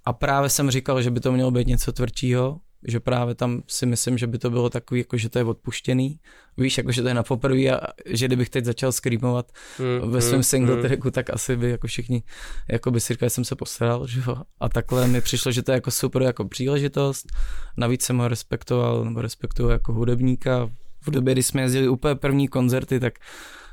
A 0.04 0.12
právě 0.12 0.50
jsem 0.50 0.70
říkal, 0.70 1.02
že 1.02 1.10
by 1.10 1.20
to 1.20 1.32
mělo 1.32 1.50
být 1.50 1.66
něco 1.66 1.92
tvrdšího, 1.92 2.60
že 2.86 3.00
právě 3.00 3.34
tam 3.34 3.62
si 3.66 3.86
myslím, 3.86 4.18
že 4.18 4.26
by 4.26 4.38
to 4.38 4.50
bylo 4.50 4.70
takový, 4.70 5.00
jako 5.00 5.16
že 5.16 5.28
to 5.28 5.38
je 5.38 5.44
odpuštěný. 5.44 6.20
Víš, 6.56 6.78
jako 6.78 6.92
že 6.92 7.02
to 7.02 7.08
je 7.08 7.14
na 7.14 7.22
poprvé 7.22 7.70
a 7.70 7.80
že 8.06 8.26
kdybych 8.26 8.50
teď 8.50 8.64
začal 8.64 8.92
screamovat 8.92 9.52
mm, 9.78 10.10
ve 10.10 10.20
svém 10.20 10.36
mm, 10.36 10.42
single 10.42 10.76
mm. 10.76 10.82
tracku, 10.82 11.10
tak 11.10 11.30
asi 11.30 11.56
by 11.56 11.70
jako 11.70 11.86
všichni 11.86 12.22
jako 12.70 12.90
by 12.90 13.00
si 13.00 13.12
říkali, 13.12 13.26
že 13.26 13.30
jsem 13.30 13.44
se 13.44 13.56
posral, 13.56 14.06
že 14.06 14.22
jo. 14.26 14.36
A 14.60 14.68
takhle 14.68 15.08
mi 15.08 15.20
přišlo, 15.20 15.52
že 15.52 15.62
to 15.62 15.72
je 15.72 15.74
jako 15.74 15.90
super 15.90 16.22
jako 16.22 16.48
příležitost. 16.48 17.26
Navíc 17.76 18.02
jsem 18.02 18.18
ho 18.18 18.28
respektoval, 18.28 19.04
nebo 19.04 19.22
respektuju 19.22 19.68
jako 19.68 19.92
hudebníka. 19.92 20.70
V 21.00 21.10
době, 21.10 21.34
kdy 21.34 21.42
jsme 21.42 21.62
jezdili 21.62 21.88
úplně 21.88 22.14
první 22.14 22.48
koncerty, 22.48 23.00
tak 23.00 23.14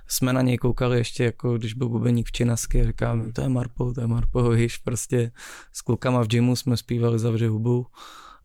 jsme 0.08 0.34
na 0.34 0.42
něj 0.42 0.58
koukali 0.58 0.98
ještě 0.98 1.24
jako, 1.24 1.58
když 1.58 1.74
byl 1.74 1.90
bubeník 1.90 2.28
v 2.28 2.32
Činasky 2.32 2.82
a 2.82 2.86
říkám, 2.86 3.32
to 3.32 3.42
je 3.42 3.50
Marpo, 3.50 3.94
to 3.94 4.02
je 4.02 4.08
Marpo, 4.08 4.50
víš, 4.50 4.78
prostě 4.78 5.32
s 5.72 5.82
klukama 5.82 6.24
v 6.24 6.28
gymu 6.28 6.56
jsme 6.56 6.78
zpívali 6.78 7.20
zavře 7.20 7.48
hubu 7.48 7.88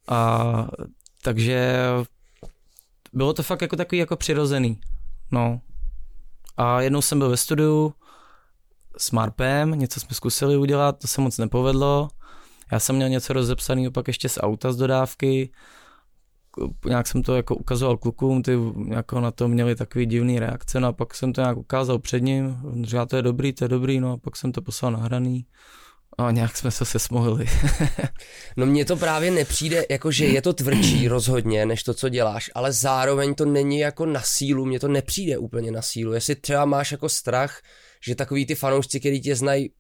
a 0.09 0.69
takže 1.23 1.79
bylo 3.13 3.33
to 3.33 3.43
fakt 3.43 3.63
jako 3.63 3.77
takový 3.77 3.99
jako 3.99 4.17
přirozený. 4.17 4.81
No. 5.31 5.61
A 6.57 6.81
jednou 6.81 7.03
jsem 7.03 7.19
byl 7.19 7.31
ve 7.31 7.37
studiu 7.37 7.95
s 8.97 9.11
Marpem, 9.11 9.71
něco 9.71 10.01
jsme 10.01 10.15
zkusili 10.15 10.57
udělat, 10.57 10.99
to 10.99 11.07
se 11.07 11.21
moc 11.21 11.39
nepovedlo. 11.39 12.09
Já 12.73 12.79
jsem 12.79 12.97
měl 12.97 13.09
něco 13.09 13.33
rozepsaného 13.33 13.91
pak 13.91 14.09
ještě 14.09 14.29
z 14.29 14.39
auta 14.43 14.73
z 14.73 14.77
dodávky. 14.77 15.53
Nějak 16.87 17.07
jsem 17.07 17.23
to 17.23 17.37
jako 17.37 17.55
ukazoval 17.55 17.97
klukům, 17.97 18.43
ty 18.43 18.59
jako 18.89 19.21
na 19.21 19.31
to 19.31 19.49
měli 19.49 19.77
takový 19.77 20.07
divný 20.07 20.39
reakce, 20.39 20.81
no 20.81 20.89
a 20.89 20.93
pak 20.93 21.15
jsem 21.15 21.33
to 21.33 21.41
nějak 21.41 21.57
ukázal 21.57 21.99
před 21.99 22.21
ním, 22.21 22.59
říkal, 22.83 23.07
to 23.07 23.17
je 23.17 23.23
dobrý, 23.23 23.53
to 23.53 23.65
je 23.65 23.69
dobrý, 23.69 24.01
no 24.01 24.13
a 24.13 24.17
pak 24.17 24.37
jsem 24.37 24.53
to 24.53 24.63
poslal 24.63 24.93
nahraný. 24.93 25.47
A 26.19 26.31
nějak 26.31 26.57
jsme 26.57 26.71
se 26.71 26.85
sesmohli. 26.85 27.47
no 28.57 28.67
mně 28.67 28.85
to 28.85 28.97
právě 28.97 29.31
nepřijde, 29.31 29.85
jako 29.91 30.11
že 30.13 30.27
je 30.27 30.43
to 30.43 30.53
tvrdší 30.53 31.09
rozhodně, 31.09 31.67
než 31.67 31.83
to, 31.83 31.95
co 31.95 32.09
děláš, 32.09 32.51
ale 32.55 32.73
zároveň 32.73 33.35
to 33.35 33.45
není 33.45 33.79
jako 33.79 34.07
na 34.07 34.21
sílu, 34.25 34.65
mně 34.65 34.81
to 34.81 34.89
nepřijde 34.89 35.39
úplně 35.39 35.73
na 35.73 35.83
sílu. 35.83 36.13
Jestli 36.13 36.35
třeba 36.35 36.65
máš 36.65 36.93
jako 36.93 37.09
strach, 37.09 37.61
že 38.01 38.15
takový 38.15 38.47
ty 38.47 38.55
fanoušci, 38.55 39.01
kteří 39.01 39.21
tě 39.21 39.37
znají 39.37 39.71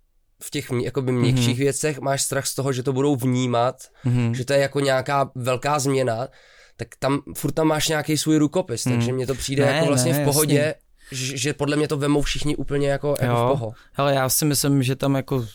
v 0.43 0.51
těch 0.51 0.71
jakoby 0.83 1.13
měkčích 1.13 1.49
mm-hmm. 1.49 1.59
věcech, 1.59 1.99
máš 1.99 2.23
strach 2.23 2.47
z 2.47 2.55
toho, 2.55 2.73
že 2.73 2.83
to 2.83 2.93
budou 2.93 3.17
vnímat, 3.17 3.77
mm-hmm. 4.07 4.33
že 4.33 4.45
to 4.45 4.53
je 4.53 4.59
jako 4.59 4.81
nějaká 4.81 5.31
velká 5.35 5.79
změna, 5.79 6.29
tak 6.77 6.89
tam 6.99 7.21
furt 7.37 7.53
tam 7.53 7.67
máš 7.67 7.89
nějaký 7.89 8.19
svůj 8.19 8.37
rukopis, 8.37 8.87
mm. 8.87 8.93
takže 8.93 9.13
mně 9.13 9.27
to 9.27 9.35
přijde 9.35 9.67
ne, 9.67 9.73
jako 9.73 9.87
vlastně 9.87 10.13
ne, 10.13 10.21
v 10.21 10.25
pohodě, 10.25 10.75
že, 11.13 11.37
že 11.37 11.55
podle 11.55 11.77
mě 11.77 11.89
to 11.89 11.97
vemou 11.97 12.23
všichni 12.23 12.57
úplně 12.57 12.89
jako, 12.89 13.15
jako 13.21 13.35
v 13.35 13.59
poho. 13.59 13.73
Hele, 13.93 14.15
já 14.15 14.29
si 14.29 14.45
myslím, 14.45 14.83
že 14.83 14.97
tam 14.97 15.15
jako 15.15 15.47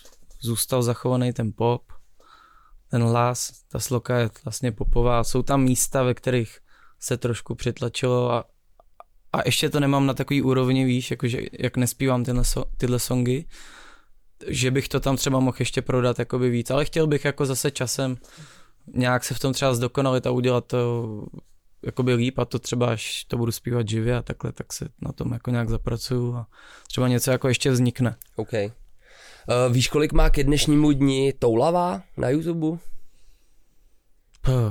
zůstal 0.44 0.84
zachovaný 0.84 1.34
ten 1.34 1.52
pop, 1.56 1.84
ten 2.90 3.04
hlas, 3.04 3.52
ta 3.68 3.80
sloka 3.80 4.18
je 4.18 4.30
vlastně 4.46 4.72
popová. 4.72 5.24
Jsou 5.24 5.44
tam 5.44 5.64
místa, 5.64 6.04
ve 6.04 6.14
kterých 6.14 6.60
se 7.00 7.18
trošku 7.18 7.56
přitlačilo 7.56 8.32
a, 8.32 8.46
a 9.34 9.42
ještě 9.46 9.70
to 9.70 9.80
nemám 9.80 10.06
na 10.06 10.14
takový 10.14 10.42
úrovni, 10.42 10.86
víš, 10.86 11.12
jakože 11.12 11.42
jak 11.60 11.78
nespívám 11.78 12.24
tyhle, 12.24 12.44
tyhle 12.78 13.00
songy, 13.00 13.46
že 14.48 14.72
bych 14.72 14.88
to 14.88 15.00
tam 15.00 15.18
třeba 15.18 15.40
mohl 15.40 15.58
ještě 15.60 15.82
prodat 15.82 16.20
jakoby 16.20 16.50
víc, 16.50 16.72
ale 16.72 16.86
chtěl 16.86 17.08
bych 17.08 17.26
jako 17.26 17.46
zase 17.46 17.72
časem 17.72 18.18
nějak 18.94 19.24
se 19.24 19.34
v 19.34 19.40
tom 19.40 19.54
třeba 19.54 19.74
zdokonalit 19.74 20.28
a 20.28 20.32
udělat 20.32 20.66
to 20.66 21.08
jakoby 21.86 22.14
líp 22.14 22.40
a 22.40 22.46
to 22.46 22.60
třeba 22.60 22.92
až 22.92 23.24
to 23.24 23.38
budu 23.38 23.52
zpívat 23.52 23.88
živě 23.88 24.18
a 24.18 24.22
takhle, 24.22 24.52
tak 24.52 24.74
se 24.74 24.90
na 25.02 25.12
tom 25.12 25.34
jako 25.34 25.52
nějak 25.52 25.70
zapracuju 25.70 26.36
a 26.36 26.48
třeba 26.88 27.08
něco 27.08 27.32
jako 27.32 27.48
ještě 27.48 27.72
vznikne. 27.72 28.16
Okay. 28.36 28.72
Uh, 29.48 29.74
víš, 29.74 29.88
kolik 29.88 30.14
má 30.14 30.30
ke 30.30 30.44
dnešnímu 30.44 30.92
dni 30.92 31.34
Toulavá 31.40 32.02
na 32.18 32.30
YouTube? 32.30 32.78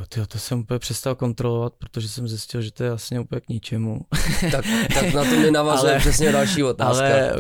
Tyjo, 0.09 0.27
to 0.27 0.39
jsem 0.39 0.59
úplně 0.59 0.79
přestal 0.79 1.15
kontrolovat, 1.15 1.73
protože 1.79 2.09
jsem 2.09 2.29
zjistil, 2.29 2.63
že 2.63 2.73
to 2.73 2.85
je 2.85 2.91
vlastně 2.91 3.21
úplně 3.21 3.41
k 3.41 3.49
ničemu. 3.49 4.01
tak, 4.51 4.65
tak 4.95 5.15
na 5.15 5.25
to 5.25 5.31
mi 5.31 5.51
navazuje 5.51 5.99
přesně 5.99 6.33
další 6.33 6.63
otázka. 6.63 7.05
Ale 7.05 7.33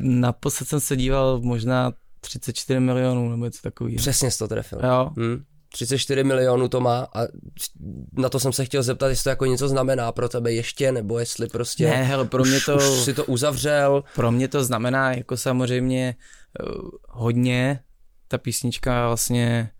naposled 0.00 0.68
jsem 0.68 0.80
se 0.80 0.96
díval 0.96 1.40
možná 1.40 1.92
34 2.20 2.80
milionů 2.80 3.30
nebo 3.30 3.44
něco 3.44 3.62
takového. 3.62 3.96
Přesně 3.96 4.30
jsi 4.30 4.38
to 4.38 4.48
trefil. 4.48 4.80
Jo. 4.84 5.10
Hmm. 5.16 5.44
34 5.72 6.24
milionů 6.24 6.68
to 6.68 6.80
má 6.80 7.08
a 7.14 7.20
na 8.12 8.28
to 8.28 8.40
jsem 8.40 8.52
se 8.52 8.64
chtěl 8.64 8.82
zeptat, 8.82 9.08
jestli 9.08 9.24
to 9.24 9.30
jako 9.30 9.46
něco 9.46 9.68
znamená 9.68 10.12
pro 10.12 10.28
tebe 10.28 10.52
ještě, 10.52 10.92
nebo 10.92 11.18
jestli 11.18 11.48
prostě 11.48 11.84
ne, 11.84 12.02
hele, 12.02 12.24
pro 12.24 12.44
mě 12.44 12.56
už, 12.56 12.64
to, 12.64 12.76
už 12.76 12.82
si 12.82 13.14
to 13.14 13.24
uzavřel. 13.24 14.04
Pro 14.14 14.32
mě 14.32 14.48
to 14.48 14.64
znamená 14.64 15.12
jako 15.12 15.36
samozřejmě 15.36 16.16
uh, 16.18 16.41
hodně, 17.08 17.80
ta 18.28 18.38
písnička 18.38 19.06
vlastně 19.06 19.70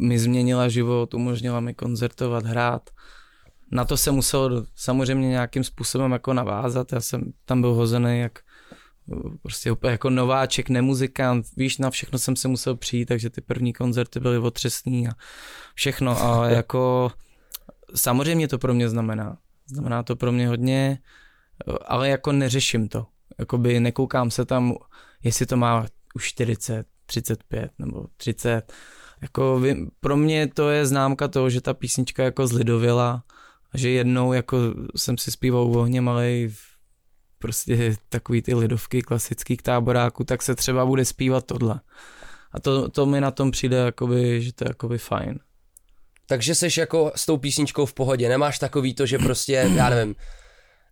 mi 0.00 0.18
změnila 0.18 0.68
život, 0.68 1.14
umožnila 1.14 1.60
mi 1.60 1.74
koncertovat, 1.74 2.44
hrát. 2.44 2.90
Na 3.72 3.84
to 3.84 3.96
se 3.96 4.10
muselo 4.10 4.64
samozřejmě 4.74 5.28
nějakým 5.28 5.64
způsobem 5.64 6.12
jako 6.12 6.32
navázat, 6.34 6.92
já 6.92 7.00
jsem 7.00 7.32
tam 7.44 7.60
byl 7.60 7.74
hozený 7.74 8.20
jak 8.20 8.38
prostě 9.42 9.72
úplně 9.72 9.90
jako 9.90 10.10
nováček, 10.10 10.68
nemuzikant, 10.68 11.46
víš, 11.56 11.78
na 11.78 11.90
všechno 11.90 12.18
jsem 12.18 12.36
se 12.36 12.48
musel 12.48 12.76
přijít, 12.76 13.06
takže 13.06 13.30
ty 13.30 13.40
první 13.40 13.72
koncerty 13.72 14.20
byly 14.20 14.38
otřesný 14.38 15.08
a 15.08 15.12
všechno 15.74 16.24
a 16.24 16.48
jako 16.50 17.12
samozřejmě 17.94 18.48
to 18.48 18.58
pro 18.58 18.74
mě 18.74 18.88
znamená. 18.88 19.38
Znamená 19.66 20.02
to 20.02 20.16
pro 20.16 20.32
mě 20.32 20.48
hodně, 20.48 20.98
ale 21.86 22.08
jako 22.08 22.32
neřeším 22.32 22.88
to. 22.88 23.06
Jakoby 23.38 23.80
nekoukám 23.80 24.30
se 24.30 24.44
tam, 24.44 24.74
jestli 25.24 25.46
to 25.46 25.56
má 25.56 25.86
už 26.14 26.28
40, 26.28 26.86
35 27.06 27.70
nebo 27.78 28.04
30. 28.16 28.72
Jako 29.22 29.62
pro 30.00 30.16
mě 30.16 30.46
to 30.46 30.70
je 30.70 30.86
známka 30.86 31.28
toho, 31.28 31.50
že 31.50 31.60
ta 31.60 31.74
písnička 31.74 32.24
jako 32.24 32.46
zlidověla, 32.46 33.24
že 33.74 33.90
jednou 33.90 34.32
jako 34.32 34.58
jsem 34.96 35.18
si 35.18 35.30
zpíval 35.30 35.66
u 35.66 35.78
ohně 35.78 36.00
malej 36.00 36.54
prostě 37.38 37.96
takový 38.08 38.42
ty 38.42 38.54
lidovky 38.54 39.02
klasických 39.02 39.62
táboráků, 39.62 40.24
tak 40.24 40.42
se 40.42 40.54
třeba 40.54 40.86
bude 40.86 41.04
zpívat 41.04 41.46
tohle. 41.46 41.80
A 42.52 42.60
to, 42.60 42.88
to 42.88 43.06
mi 43.06 43.20
na 43.20 43.30
tom 43.30 43.50
přijde, 43.50 43.76
jakoby, 43.76 44.42
že 44.42 44.52
to 44.52 44.64
je 44.64 44.68
jakoby 44.70 44.98
fajn. 44.98 45.38
Takže 46.26 46.54
jsi 46.54 46.80
jako 46.80 47.12
s 47.16 47.26
tou 47.26 47.36
písničkou 47.36 47.86
v 47.86 47.94
pohodě, 47.94 48.28
nemáš 48.28 48.58
takový 48.58 48.94
to, 48.94 49.06
že 49.06 49.18
prostě, 49.18 49.52
já 49.52 49.90
nevím, 49.90 50.14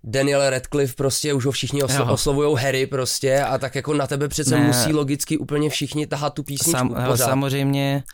Daniel 0.06 0.50
Radcliffe 0.50 0.94
prostě 0.94 1.32
už 1.34 1.46
ho 1.46 1.52
všichni 1.52 1.82
oslo- 1.82 2.12
oslovují 2.12 2.56
Harry 2.62 2.86
prostě 2.86 3.40
a 3.40 3.58
tak 3.58 3.74
jako 3.74 3.94
na 3.94 4.06
tebe 4.06 4.28
přece 4.28 4.58
ne. 4.58 4.66
musí 4.66 4.92
logicky 4.92 5.38
úplně 5.38 5.70
všichni 5.70 6.06
tahat 6.06 6.34
tu 6.34 6.42
písničku 6.42 6.78
Sam, 6.78 6.94
hele, 6.94 7.18
Samozřejmě 7.18 8.04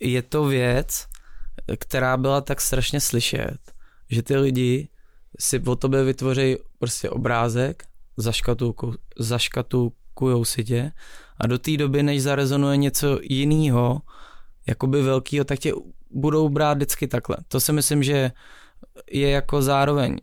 je 0.00 0.22
to 0.22 0.44
věc, 0.44 1.06
která 1.78 2.16
byla 2.16 2.40
tak 2.40 2.60
strašně 2.60 3.00
slyšet, 3.00 3.58
že 4.10 4.22
ty 4.22 4.36
lidi 4.36 4.88
si 5.40 5.60
o 5.60 5.76
tobě 5.76 6.04
vytvoří 6.04 6.56
prostě 6.78 7.10
obrázek, 7.10 7.84
zaškatulkujou 9.18 10.44
si 10.44 10.64
tě 10.64 10.92
a 11.36 11.46
do 11.46 11.58
té 11.58 11.76
doby, 11.76 12.02
než 12.02 12.22
zarezonuje 12.22 12.76
něco 12.76 13.18
jiného, 13.22 14.00
jakoby 14.66 15.02
velkýho, 15.02 15.44
tak 15.44 15.58
tě 15.58 15.72
budou 16.10 16.48
brát 16.48 16.74
vždycky 16.74 17.08
takhle. 17.08 17.36
To 17.48 17.60
si 17.60 17.72
myslím, 17.72 18.02
že 18.02 18.32
je 19.10 19.30
jako 19.30 19.62
zároveň, 19.62 20.16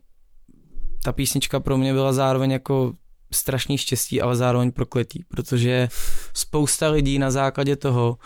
ta 1.04 1.12
písnička 1.12 1.60
pro 1.60 1.78
mě 1.78 1.92
byla 1.92 2.12
zároveň 2.12 2.50
jako 2.50 2.92
strašný 3.32 3.78
štěstí, 3.78 4.22
ale 4.22 4.36
zároveň 4.36 4.72
prokletí, 4.72 5.24
protože 5.28 5.88
spousta 6.34 6.90
lidí 6.90 7.18
na 7.18 7.30
základě 7.30 7.76
toho 7.76 8.18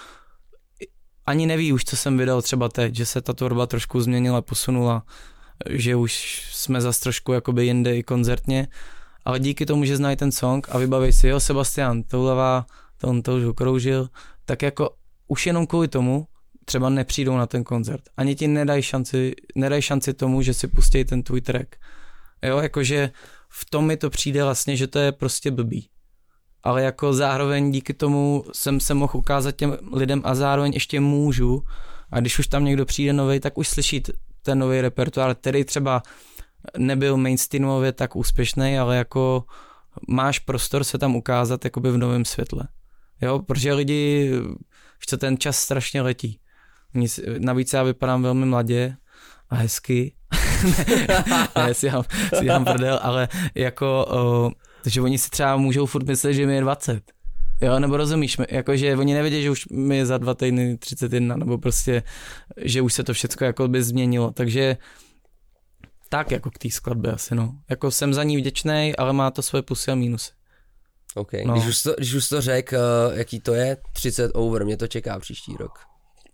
ani 1.26 1.46
neví 1.46 1.72
už, 1.72 1.84
co 1.84 1.96
jsem 1.96 2.18
vydal 2.18 2.42
třeba 2.42 2.68
teď, 2.68 2.94
že 2.94 3.06
se 3.06 3.20
ta 3.22 3.32
tvorba 3.32 3.66
trošku 3.66 4.00
změnila, 4.00 4.42
posunula, 4.42 5.02
že 5.70 5.96
už 5.96 6.42
jsme 6.52 6.80
zase 6.80 7.00
trošku 7.00 7.32
jakoby 7.32 7.66
jinde 7.66 7.96
i 7.96 8.02
koncertně, 8.02 8.68
ale 9.24 9.40
díky 9.40 9.66
tomu, 9.66 9.84
že 9.84 9.96
znají 9.96 10.16
ten 10.16 10.32
song 10.32 10.66
a 10.70 10.78
vybaví 10.78 11.12
si, 11.12 11.28
jo, 11.28 11.40
Sebastian, 11.40 12.02
toulevá, 12.02 12.66
to 12.98 13.08
on 13.08 13.22
to 13.22 13.36
už 13.36 13.44
okroužil, 13.44 14.08
tak 14.44 14.62
jako 14.62 14.90
už 15.28 15.46
jenom 15.46 15.66
kvůli 15.66 15.88
tomu 15.88 16.26
třeba 16.64 16.88
nepřijdou 16.88 17.36
na 17.36 17.46
ten 17.46 17.64
koncert. 17.64 18.02
Ani 18.16 18.34
ti 18.34 18.48
nedají 18.48 18.82
šanci, 18.82 19.34
nedají 19.54 19.82
šanci 19.82 20.14
tomu, 20.14 20.42
že 20.42 20.54
si 20.54 20.68
pustí 20.68 21.04
ten 21.04 21.22
tvůj 21.22 21.40
track. 21.40 21.76
Jo, 22.44 22.58
jakože 22.58 23.10
v 23.48 23.70
tom 23.70 23.86
mi 23.86 23.96
to 23.96 24.10
přijde 24.10 24.44
vlastně, 24.44 24.76
že 24.76 24.86
to 24.86 24.98
je 24.98 25.12
prostě 25.12 25.50
blbý. 25.50 25.88
Ale 26.62 26.82
jako 26.82 27.12
zároveň 27.12 27.72
díky 27.72 27.94
tomu 27.94 28.44
jsem 28.52 28.80
se 28.80 28.94
mohl 28.94 29.16
ukázat 29.16 29.56
těm 29.56 29.76
lidem 29.92 30.22
a 30.24 30.34
zároveň 30.34 30.72
ještě 30.72 31.00
můžu. 31.00 31.64
A 32.10 32.20
když 32.20 32.38
už 32.38 32.46
tam 32.46 32.64
někdo 32.64 32.86
přijde 32.86 33.12
nový, 33.12 33.40
tak 33.40 33.58
už 33.58 33.68
slyší 33.68 34.02
ten 34.42 34.58
nový 34.58 34.80
repertoár, 34.80 35.34
který 35.34 35.64
třeba 35.64 36.02
nebyl 36.78 37.16
mainstreamově 37.16 37.92
tak 37.92 38.16
úspěšný, 38.16 38.78
ale 38.78 38.96
jako 38.96 39.44
máš 40.08 40.38
prostor 40.38 40.84
se 40.84 40.98
tam 40.98 41.16
ukázat 41.16 41.64
jakoby 41.64 41.90
v 41.90 41.98
novém 41.98 42.24
světle. 42.24 42.68
Jo, 43.20 43.38
protože 43.38 43.72
lidi, 43.72 44.30
že 45.10 45.16
ten 45.16 45.38
čas 45.38 45.58
strašně 45.58 46.02
letí. 46.02 46.40
Navíc 47.38 47.72
já 47.72 47.82
vypadám 47.82 48.22
velmi 48.22 48.46
mladě 48.46 48.96
a 49.50 49.54
hezky. 49.54 50.14
ne, 51.56 51.74
si 51.74 51.90
mám, 51.90 52.04
si 52.38 52.44
mám 52.44 52.64
prdel, 52.64 53.00
ale 53.02 53.28
jako, 53.54 54.06
o, 54.08 54.50
že 54.86 55.00
oni 55.00 55.18
si 55.18 55.30
třeba 55.30 55.56
můžou 55.56 55.86
furt 55.86 56.06
myslet, 56.06 56.32
že 56.32 56.46
mi 56.46 56.54
je 56.54 56.60
20. 56.60 57.02
Jo, 57.60 57.78
nebo 57.78 57.96
rozumíš, 57.96 58.36
jakože 58.48 58.96
oni 58.96 59.14
nevědí, 59.14 59.42
že 59.42 59.50
už 59.50 59.68
mi 59.68 59.96
je 59.96 60.06
za 60.06 60.18
dva 60.18 60.34
týdny 60.34 60.78
31, 60.78 61.36
nebo 61.36 61.58
prostě, 61.58 62.02
že 62.56 62.82
už 62.82 62.94
se 62.94 63.04
to 63.04 63.12
všechno 63.12 63.46
jako 63.46 63.68
by 63.68 63.82
změnilo, 63.82 64.30
takže 64.30 64.76
tak 66.08 66.30
jako 66.30 66.50
k 66.50 66.58
té 66.58 66.70
skladbě 66.70 67.12
asi, 67.12 67.34
no. 67.34 67.54
Jako 67.70 67.90
jsem 67.90 68.14
za 68.14 68.22
ní 68.22 68.36
vděčný, 68.36 68.92
ale 68.98 69.12
má 69.12 69.30
to 69.30 69.42
svoje 69.42 69.62
plusy 69.62 69.90
a 69.90 69.94
mínusy. 69.94 70.30
OK, 71.14 71.32
no. 71.44 71.52
když, 71.52 71.66
už 71.66 71.82
to, 71.82 71.94
když 71.98 72.14
už 72.14 72.28
to 72.28 72.40
řek, 72.40 72.72
uh, 72.72 73.18
jaký 73.18 73.40
to 73.40 73.54
je, 73.54 73.76
30 73.92 74.30
over, 74.34 74.64
mě 74.64 74.76
to 74.76 74.86
čeká 74.86 75.18
příští 75.18 75.56
rok. 75.56 75.78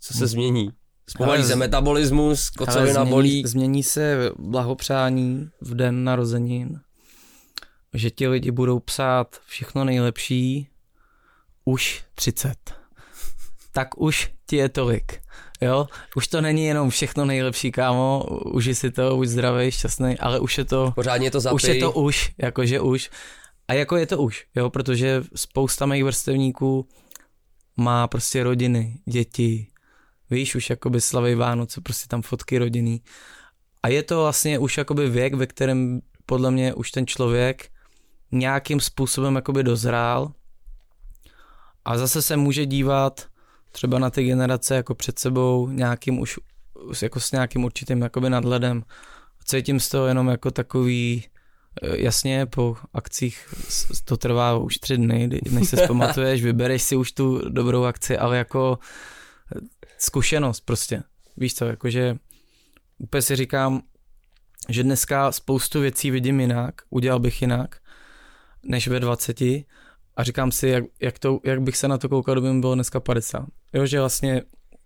Co 0.01 0.15
se 0.15 0.19
hmm. 0.19 0.29
změní? 0.29 0.71
Zpomalí 1.11 1.45
se 1.45 1.57
metabolismus, 1.57 2.51
kocovina 2.51 2.93
změní, 2.93 3.11
bolí. 3.11 3.43
Změní 3.47 3.83
se 3.83 4.31
blahopřání 4.39 5.51
v 5.61 5.75
den 5.75 6.05
narozenin, 6.05 6.81
že 7.95 8.11
ti 8.11 8.29
lidi 8.29 8.51
budou 8.51 8.79
psát 8.79 9.41
všechno 9.47 9.85
nejlepší, 9.85 10.69
už 11.65 12.05
30. 12.15 12.55
Tak 13.73 14.01
už 14.01 14.31
ti 14.47 14.57
je 14.57 14.69
tolik. 14.69 15.21
Jo, 15.61 15.87
už 16.17 16.29
to 16.29 16.41
není 16.41 16.65
jenom 16.65 16.91
všechno 16.91 17.25
nejlepší, 17.25 17.73
kámo, 17.73 18.25
uži 18.45 18.75
si 18.75 18.91
to, 18.91 19.17
už 19.17 19.29
zdravý, 19.29 19.71
šťastný, 19.71 20.19
ale 20.19 20.41
už 20.41 20.59
je 20.59 20.65
to... 20.65 20.93
Pořádně 20.95 21.31
to 21.31 21.41
zapij. 21.41 21.55
Už 21.55 21.63
je 21.65 21.75
to 21.75 21.93
už, 21.93 22.33
jakože 22.39 22.81
už. 22.81 23.11
A 23.69 23.73
jako 23.73 23.97
je 23.97 24.07
to 24.07 24.19
už, 24.19 24.47
jo, 24.57 24.71
protože 24.71 25.23
spousta 25.35 25.87
mých 25.87 26.05
vrstevníků 26.05 26.89
má 27.77 28.09
prostě 28.09 28.43
rodiny, 28.43 28.99
děti, 29.07 29.67
víš, 30.31 30.55
už 30.55 30.71
jakoby 30.71 31.01
slavej 31.01 31.35
Vánoce, 31.35 31.81
prostě 31.81 32.09
tam 32.09 32.23
fotky 32.23 32.59
rodiny. 32.59 33.01
A 33.83 33.89
je 33.89 34.03
to 34.03 34.21
vlastně 34.21 34.59
už 34.59 34.79
jakoby 34.79 35.11
věk, 35.11 35.35
ve 35.35 35.47
kterém 35.47 36.01
podle 36.27 36.51
mě 36.51 36.75
už 36.75 36.91
ten 36.91 37.07
člověk 37.07 37.69
nějakým 38.33 38.81
způsobem 38.81 39.37
jakoby 39.37 39.63
dozrál 39.63 40.33
a 41.85 41.99
zase 41.99 42.23
se 42.23 42.37
může 42.37 42.67
dívat 42.67 43.27
třeba 43.73 43.99
na 43.99 44.11
ty 44.11 44.25
generace 44.25 44.75
jako 44.75 44.95
před 44.95 45.19
sebou 45.19 45.69
nějakým 45.69 46.19
už 46.19 46.41
jako 47.03 47.21
s 47.21 47.33
nějakým 47.33 47.65
určitým 47.65 48.03
jakoby 48.03 48.31
nadhledem. 48.31 48.85
Cítím 49.45 49.81
z 49.81 49.89
toho 49.89 50.07
jenom 50.07 50.29
jako 50.29 50.51
takový, 50.51 51.25
eh, 51.83 52.03
jasně 52.03 52.47
po 52.47 52.77
akcích 52.95 53.55
to 54.05 54.17
trvá 54.17 54.59
už 54.59 54.79
tři 54.79 54.97
dny, 54.97 55.41
než 55.51 55.69
se 55.69 55.77
zpamatuješ, 55.85 56.43
vybereš 56.43 56.83
si 56.83 56.97
už 56.97 57.13
tu 57.13 57.49
dobrou 57.49 57.85
akci, 57.85 58.19
ale 58.19 58.37
jako 58.37 58.79
zkušenost 60.01 60.61
prostě. 60.61 61.03
Víš 61.37 61.55
co, 61.55 61.67
jakože 61.67 62.17
úplně 62.99 63.23
si 63.23 63.37
říkám, 63.37 63.83
že 64.69 64.83
dneska 64.83 65.33
spoustu 65.33 65.81
věcí 65.81 66.11
vidím 66.11 66.41
jinak, 66.41 66.75
udělal 66.91 67.21
bych 67.21 67.43
jinak, 67.43 67.81
než 68.63 68.89
ve 68.89 69.01
20 69.01 69.41
a 69.41 70.25
říkám 70.25 70.53
si, 70.53 70.69
jak, 70.69 70.85
jak, 71.01 71.19
to, 71.19 71.41
jak 71.45 71.63
bych 71.63 71.77
se 71.77 71.89
na 71.89 71.99
to 71.99 72.09
koukal, 72.09 72.35
kdyby 72.35 72.53
mi 72.53 72.61
bylo 72.61 72.75
dneska 72.75 73.01
50. 73.01 73.47
Jo, 73.73 73.87
že 73.87 74.01
vlastně 74.01 74.43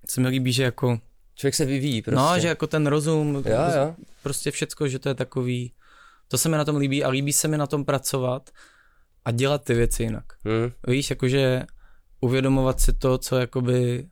se 0.08 0.20
mi 0.20 0.28
líbí, 0.28 0.52
že 0.52 0.62
jako... 0.62 1.00
Člověk 1.34 1.54
se 1.54 1.64
vyvíjí 1.64 2.02
prostě. 2.02 2.16
No, 2.16 2.40
že 2.40 2.48
jako 2.48 2.66
ten 2.66 2.86
rozum, 2.86 3.34
jo, 3.34 3.42
jo. 3.76 3.94
prostě 4.22 4.50
všecko, 4.50 4.88
že 4.88 4.98
to 4.98 5.08
je 5.08 5.14
takový... 5.14 5.72
To 6.28 6.38
se 6.38 6.48
mi 6.48 6.56
na 6.56 6.64
tom 6.64 6.76
líbí 6.76 7.04
a 7.04 7.08
líbí 7.08 7.32
se 7.32 7.48
mi 7.48 7.58
na 7.58 7.66
tom 7.66 7.84
pracovat 7.84 8.50
a 9.24 9.30
dělat 9.30 9.64
ty 9.64 9.74
věci 9.74 10.02
jinak. 10.02 10.24
Hmm. 10.44 10.72
Víš, 10.86 11.10
jakože 11.10 11.62
uvědomovat 12.20 12.80
si 12.80 12.92
to, 12.92 13.18
co 13.18 13.36
jakoby 13.36 14.08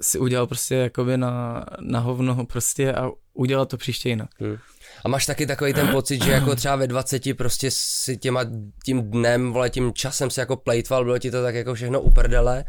si 0.00 0.18
udělal 0.18 0.46
prostě 0.46 0.74
jakoby 0.74 1.16
na, 1.16 1.64
na 1.80 2.00
hovno 2.00 2.46
prostě 2.46 2.92
a 2.92 3.10
udělat 3.34 3.68
to 3.68 3.76
příště 3.76 4.08
jinak. 4.08 4.30
Hmm. 4.38 4.56
A 5.04 5.08
máš 5.08 5.26
taky 5.26 5.46
takový 5.46 5.74
ten 5.74 5.88
pocit, 5.88 6.24
že 6.24 6.32
jako 6.32 6.56
třeba 6.56 6.76
ve 6.76 6.86
20 6.86 7.36
prostě 7.36 7.70
si 7.72 8.16
těma, 8.16 8.44
tím 8.84 9.10
dnem, 9.10 9.52
vole, 9.52 9.70
tím 9.70 9.92
časem 9.92 10.30
si 10.30 10.40
jako 10.40 10.56
plejtval, 10.56 11.04
bylo 11.04 11.18
ti 11.18 11.30
to 11.30 11.42
tak 11.42 11.54
jako 11.54 11.74
všechno 11.74 12.00
uprdele 12.00 12.64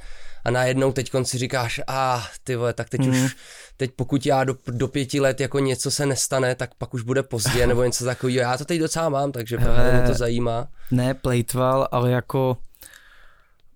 a 0.45 0.51
najednou 0.51 0.91
teď 0.91 1.11
si 1.23 1.37
říkáš, 1.37 1.81
a 1.87 2.15
ah, 2.15 2.23
ty 2.43 2.55
vole, 2.55 2.73
tak 2.73 2.89
teď 2.89 3.01
mm. 3.01 3.09
už, 3.09 3.35
teď 3.77 3.91
pokud 3.95 4.25
já 4.25 4.43
do, 4.43 4.55
do 4.67 4.87
pěti 4.87 5.19
let 5.19 5.39
jako 5.39 5.59
něco 5.59 5.91
se 5.91 6.05
nestane, 6.05 6.55
tak 6.55 6.75
pak 6.77 6.93
už 6.93 7.01
bude 7.01 7.23
pozdě 7.23 7.67
nebo 7.67 7.83
něco 7.83 8.05
takového. 8.05 8.39
Já 8.39 8.57
to 8.57 8.65
teď 8.65 8.79
docela 8.79 9.09
mám, 9.09 9.31
takže 9.31 9.57
Hele, 9.57 9.93
mě 9.93 10.07
to 10.07 10.13
zajímá. 10.13 10.67
Ne 10.91 11.13
plejtval, 11.13 11.87
ale 11.91 12.11
jako 12.11 12.57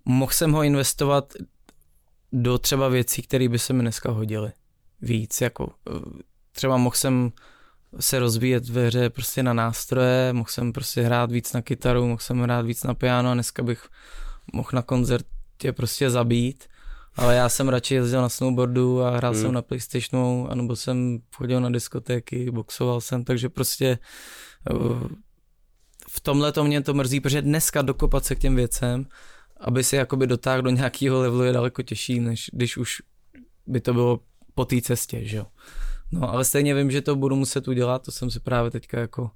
mohl 0.04 0.32
jsem 0.32 0.52
ho 0.52 0.62
investovat 0.62 1.32
do 2.42 2.58
třeba 2.58 2.88
věcí, 2.88 3.22
které 3.22 3.48
by 3.48 3.58
se 3.58 3.72
mi 3.72 3.80
dneska 3.82 4.10
hodily. 4.10 4.52
Víc, 5.02 5.40
jako 5.40 5.72
třeba 6.52 6.76
mohl 6.76 6.96
jsem 6.96 7.32
se 8.00 8.18
rozvíjet 8.18 8.68
ve 8.68 8.86
hře 8.86 9.10
prostě 9.10 9.42
na 9.42 9.52
nástroje, 9.52 10.32
mohl 10.32 10.48
jsem 10.50 10.72
prostě 10.72 11.02
hrát 11.02 11.30
víc 11.30 11.52
na 11.52 11.62
kytaru, 11.62 12.06
mohl 12.06 12.18
jsem 12.18 12.40
hrát 12.40 12.66
víc 12.66 12.82
na 12.82 12.94
piano 12.94 13.30
a 13.30 13.34
dneska 13.34 13.62
bych 13.62 13.88
mohl 14.52 14.68
na 14.72 14.82
koncertě 14.82 15.72
prostě 15.72 16.10
zabít, 16.10 16.64
ale 17.14 17.36
já 17.36 17.48
jsem 17.48 17.68
radši 17.68 17.94
jezdil 17.94 18.22
na 18.22 18.28
snowboardu 18.28 19.02
a 19.02 19.16
hrál 19.16 19.32
hmm. 19.32 19.42
jsem 19.42 19.52
na 19.52 19.62
Playstationu, 19.62 20.50
anebo 20.50 20.76
jsem 20.76 21.18
chodil 21.36 21.60
na 21.60 21.70
diskotéky, 21.70 22.50
boxoval 22.50 23.00
jsem, 23.00 23.24
takže 23.24 23.48
prostě 23.48 23.98
eh, 24.70 25.08
v 26.08 26.20
tomhle 26.20 26.52
to 26.52 26.64
mě 26.64 26.82
to 26.82 26.94
mrzí, 26.94 27.20
protože 27.20 27.42
dneska 27.42 27.82
dokopat 27.82 28.24
se 28.24 28.34
k 28.34 28.38
těm 28.38 28.56
věcem, 28.56 29.06
aby 29.60 29.84
si 29.84 29.96
jakoby 29.96 30.26
dotáhl 30.26 30.62
do 30.62 30.70
nějakého 30.70 31.20
levelu 31.20 31.42
je 31.42 31.52
daleko 31.52 31.82
těžší, 31.82 32.20
než 32.20 32.50
když 32.52 32.76
už 32.76 33.02
by 33.66 33.80
to 33.80 33.94
bylo 33.94 34.20
po 34.54 34.64
té 34.64 34.80
cestě, 34.80 35.24
že 35.24 35.36
jo. 35.36 35.46
No 36.12 36.30
ale 36.30 36.44
stejně 36.44 36.74
vím, 36.74 36.90
že 36.90 37.02
to 37.02 37.16
budu 37.16 37.36
muset 37.36 37.68
udělat, 37.68 38.02
to 38.02 38.12
jsem 38.12 38.30
si 38.30 38.40
právě 38.40 38.70
teďka 38.70 39.00
jako 39.00 39.30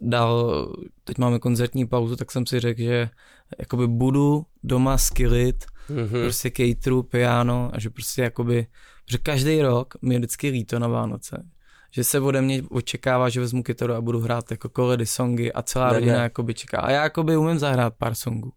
dal, 0.00 0.66
teď 1.04 1.18
máme 1.18 1.38
koncertní 1.38 1.86
pauzu, 1.86 2.16
tak 2.16 2.32
jsem 2.32 2.46
si 2.46 2.60
řekl, 2.60 2.80
že 2.80 3.10
jakoby 3.58 3.86
budu 3.86 4.46
doma 4.64 4.98
skillit, 4.98 5.64
mm-hmm. 5.90 6.22
prostě 6.22 6.50
cateru, 6.50 7.02
piano 7.02 7.70
a 7.72 7.80
že 7.80 7.90
prostě 7.90 8.22
jakoby, 8.22 8.66
že 9.10 9.18
každý 9.18 9.62
rok 9.62 9.94
mi 10.02 10.14
je 10.14 10.18
vždycky 10.18 10.48
líto 10.48 10.78
na 10.78 10.88
Vánoce, 10.88 11.46
že 11.90 12.04
se 12.04 12.20
ode 12.20 12.42
mě 12.42 12.62
očekává, 12.70 13.28
že 13.28 13.40
vezmu 13.40 13.62
kytaru 13.62 13.94
a 13.94 14.00
budu 14.00 14.20
hrát 14.20 14.50
jako 14.50 14.68
koledy, 14.68 15.06
songy 15.06 15.52
a 15.52 15.62
celá 15.62 15.88
ne, 15.88 15.94
rodina 15.94 16.16
ne. 16.16 16.22
jakoby 16.22 16.54
čeká. 16.54 16.78
A 16.78 16.90
já 16.90 17.02
jakoby 17.02 17.36
umím 17.36 17.58
zahrát 17.58 17.94
pár 17.94 18.14
songů. 18.14 18.52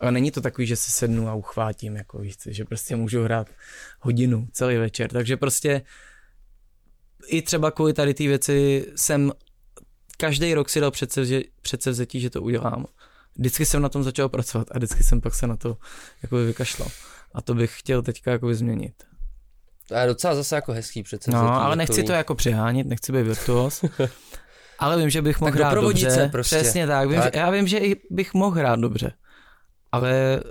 A 0.00 0.10
není 0.10 0.30
to 0.30 0.40
takový, 0.40 0.66
že 0.66 0.76
se 0.76 0.90
sednu 0.90 1.28
a 1.28 1.34
uchvátím, 1.34 1.96
jako 1.96 2.18
víš, 2.18 2.36
že 2.46 2.64
prostě 2.64 2.96
můžu 2.96 3.22
hrát 3.22 3.48
hodinu, 4.00 4.48
celý 4.52 4.76
večer. 4.76 5.10
Takže 5.10 5.36
prostě 5.36 5.82
i 7.26 7.42
třeba 7.42 7.70
kvůli 7.70 7.92
tady 7.92 8.14
ty 8.14 8.26
věci 8.26 8.86
jsem 8.96 9.32
každý 10.16 10.54
rok 10.54 10.68
si 10.68 10.80
dal 10.80 10.90
přece 11.62 11.90
vzetí, 11.90 12.20
že 12.20 12.30
to 12.30 12.42
udělám. 12.42 12.86
Vždycky 13.36 13.66
jsem 13.66 13.82
na 13.82 13.88
tom 13.88 14.04
začal 14.04 14.28
pracovat 14.28 14.68
a 14.70 14.78
vždycky 14.78 15.02
jsem 15.02 15.20
pak 15.20 15.34
se 15.34 15.46
na 15.46 15.56
to 15.56 15.78
jako 16.22 16.36
vykašlal. 16.36 16.88
A 17.34 17.42
to 17.42 17.54
bych 17.54 17.78
chtěl 17.78 18.02
teďka 18.02 18.30
jako 18.30 18.54
změnit. 18.54 19.07
To 19.88 19.94
je 19.94 20.06
docela 20.06 20.34
zase 20.34 20.54
jako 20.54 20.72
hezký 20.72 21.02
přece. 21.02 21.30
No, 21.30 21.62
ale 21.62 21.76
nechci 21.76 22.02
to 22.02 22.12
jako 22.12 22.34
přehánit, 22.34 22.86
nechci 22.86 23.12
být 23.12 23.22
virtuos. 23.22 23.84
ale 24.78 24.98
vím, 24.98 25.10
že 25.10 25.22
bych 25.22 25.40
mohl 25.40 25.52
hrát 25.52 25.74
dobře. 25.74 26.28
Prostě. 26.32 26.56
Přesně 26.56 26.86
tak. 26.86 27.08
Vím, 27.08 27.20
tak. 27.20 27.34
Že, 27.34 27.40
já 27.40 27.50
vím, 27.50 27.66
že 27.66 27.80
bych 28.10 28.34
mohl 28.34 28.56
hrát 28.56 28.80
dobře. 28.80 29.12
Ale 29.92 30.42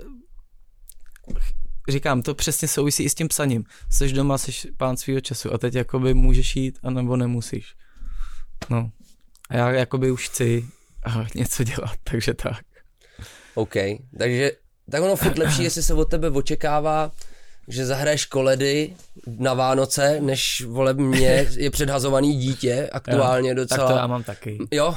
říkám, 1.88 2.22
to 2.22 2.34
přesně 2.34 2.68
souvisí 2.68 3.02
i 3.02 3.10
s 3.10 3.14
tím 3.14 3.28
psaním. 3.28 3.64
Jsi 3.90 4.12
doma, 4.12 4.38
jsi 4.38 4.52
pán 4.76 4.96
svýho 4.96 5.20
času 5.20 5.54
a 5.54 5.58
teď 5.58 5.74
jakoby 5.74 6.14
můžeš 6.14 6.56
jít, 6.56 6.78
anebo 6.82 7.16
nemusíš. 7.16 7.74
No. 8.70 8.90
A 9.50 9.56
já 9.56 9.70
jakoby 9.70 10.10
už 10.10 10.28
chci 10.28 10.68
něco 11.34 11.64
dělat, 11.64 11.96
takže 12.04 12.34
tak. 12.34 12.60
OK, 13.54 13.74
takže 14.18 14.52
tak 14.90 15.02
ono 15.02 15.16
furt 15.16 15.38
lepší, 15.38 15.62
jestli 15.64 15.82
se 15.82 15.94
od 15.94 16.04
tebe 16.04 16.30
očekává, 16.30 17.12
že 17.68 17.86
zahraješ 17.86 18.24
koledy 18.24 18.96
na 19.26 19.54
Vánoce, 19.54 20.20
než 20.20 20.60
vole 20.60 20.94
mě 20.94 21.46
je 21.56 21.70
předhazovaný 21.70 22.36
dítě 22.36 22.90
aktuálně 22.92 23.48
jo, 23.48 23.54
docela. 23.54 23.86
Tak 23.86 23.94
to 23.94 23.98
já 23.98 24.06
mám 24.06 24.22
taky. 24.24 24.58
Jo, 24.70 24.94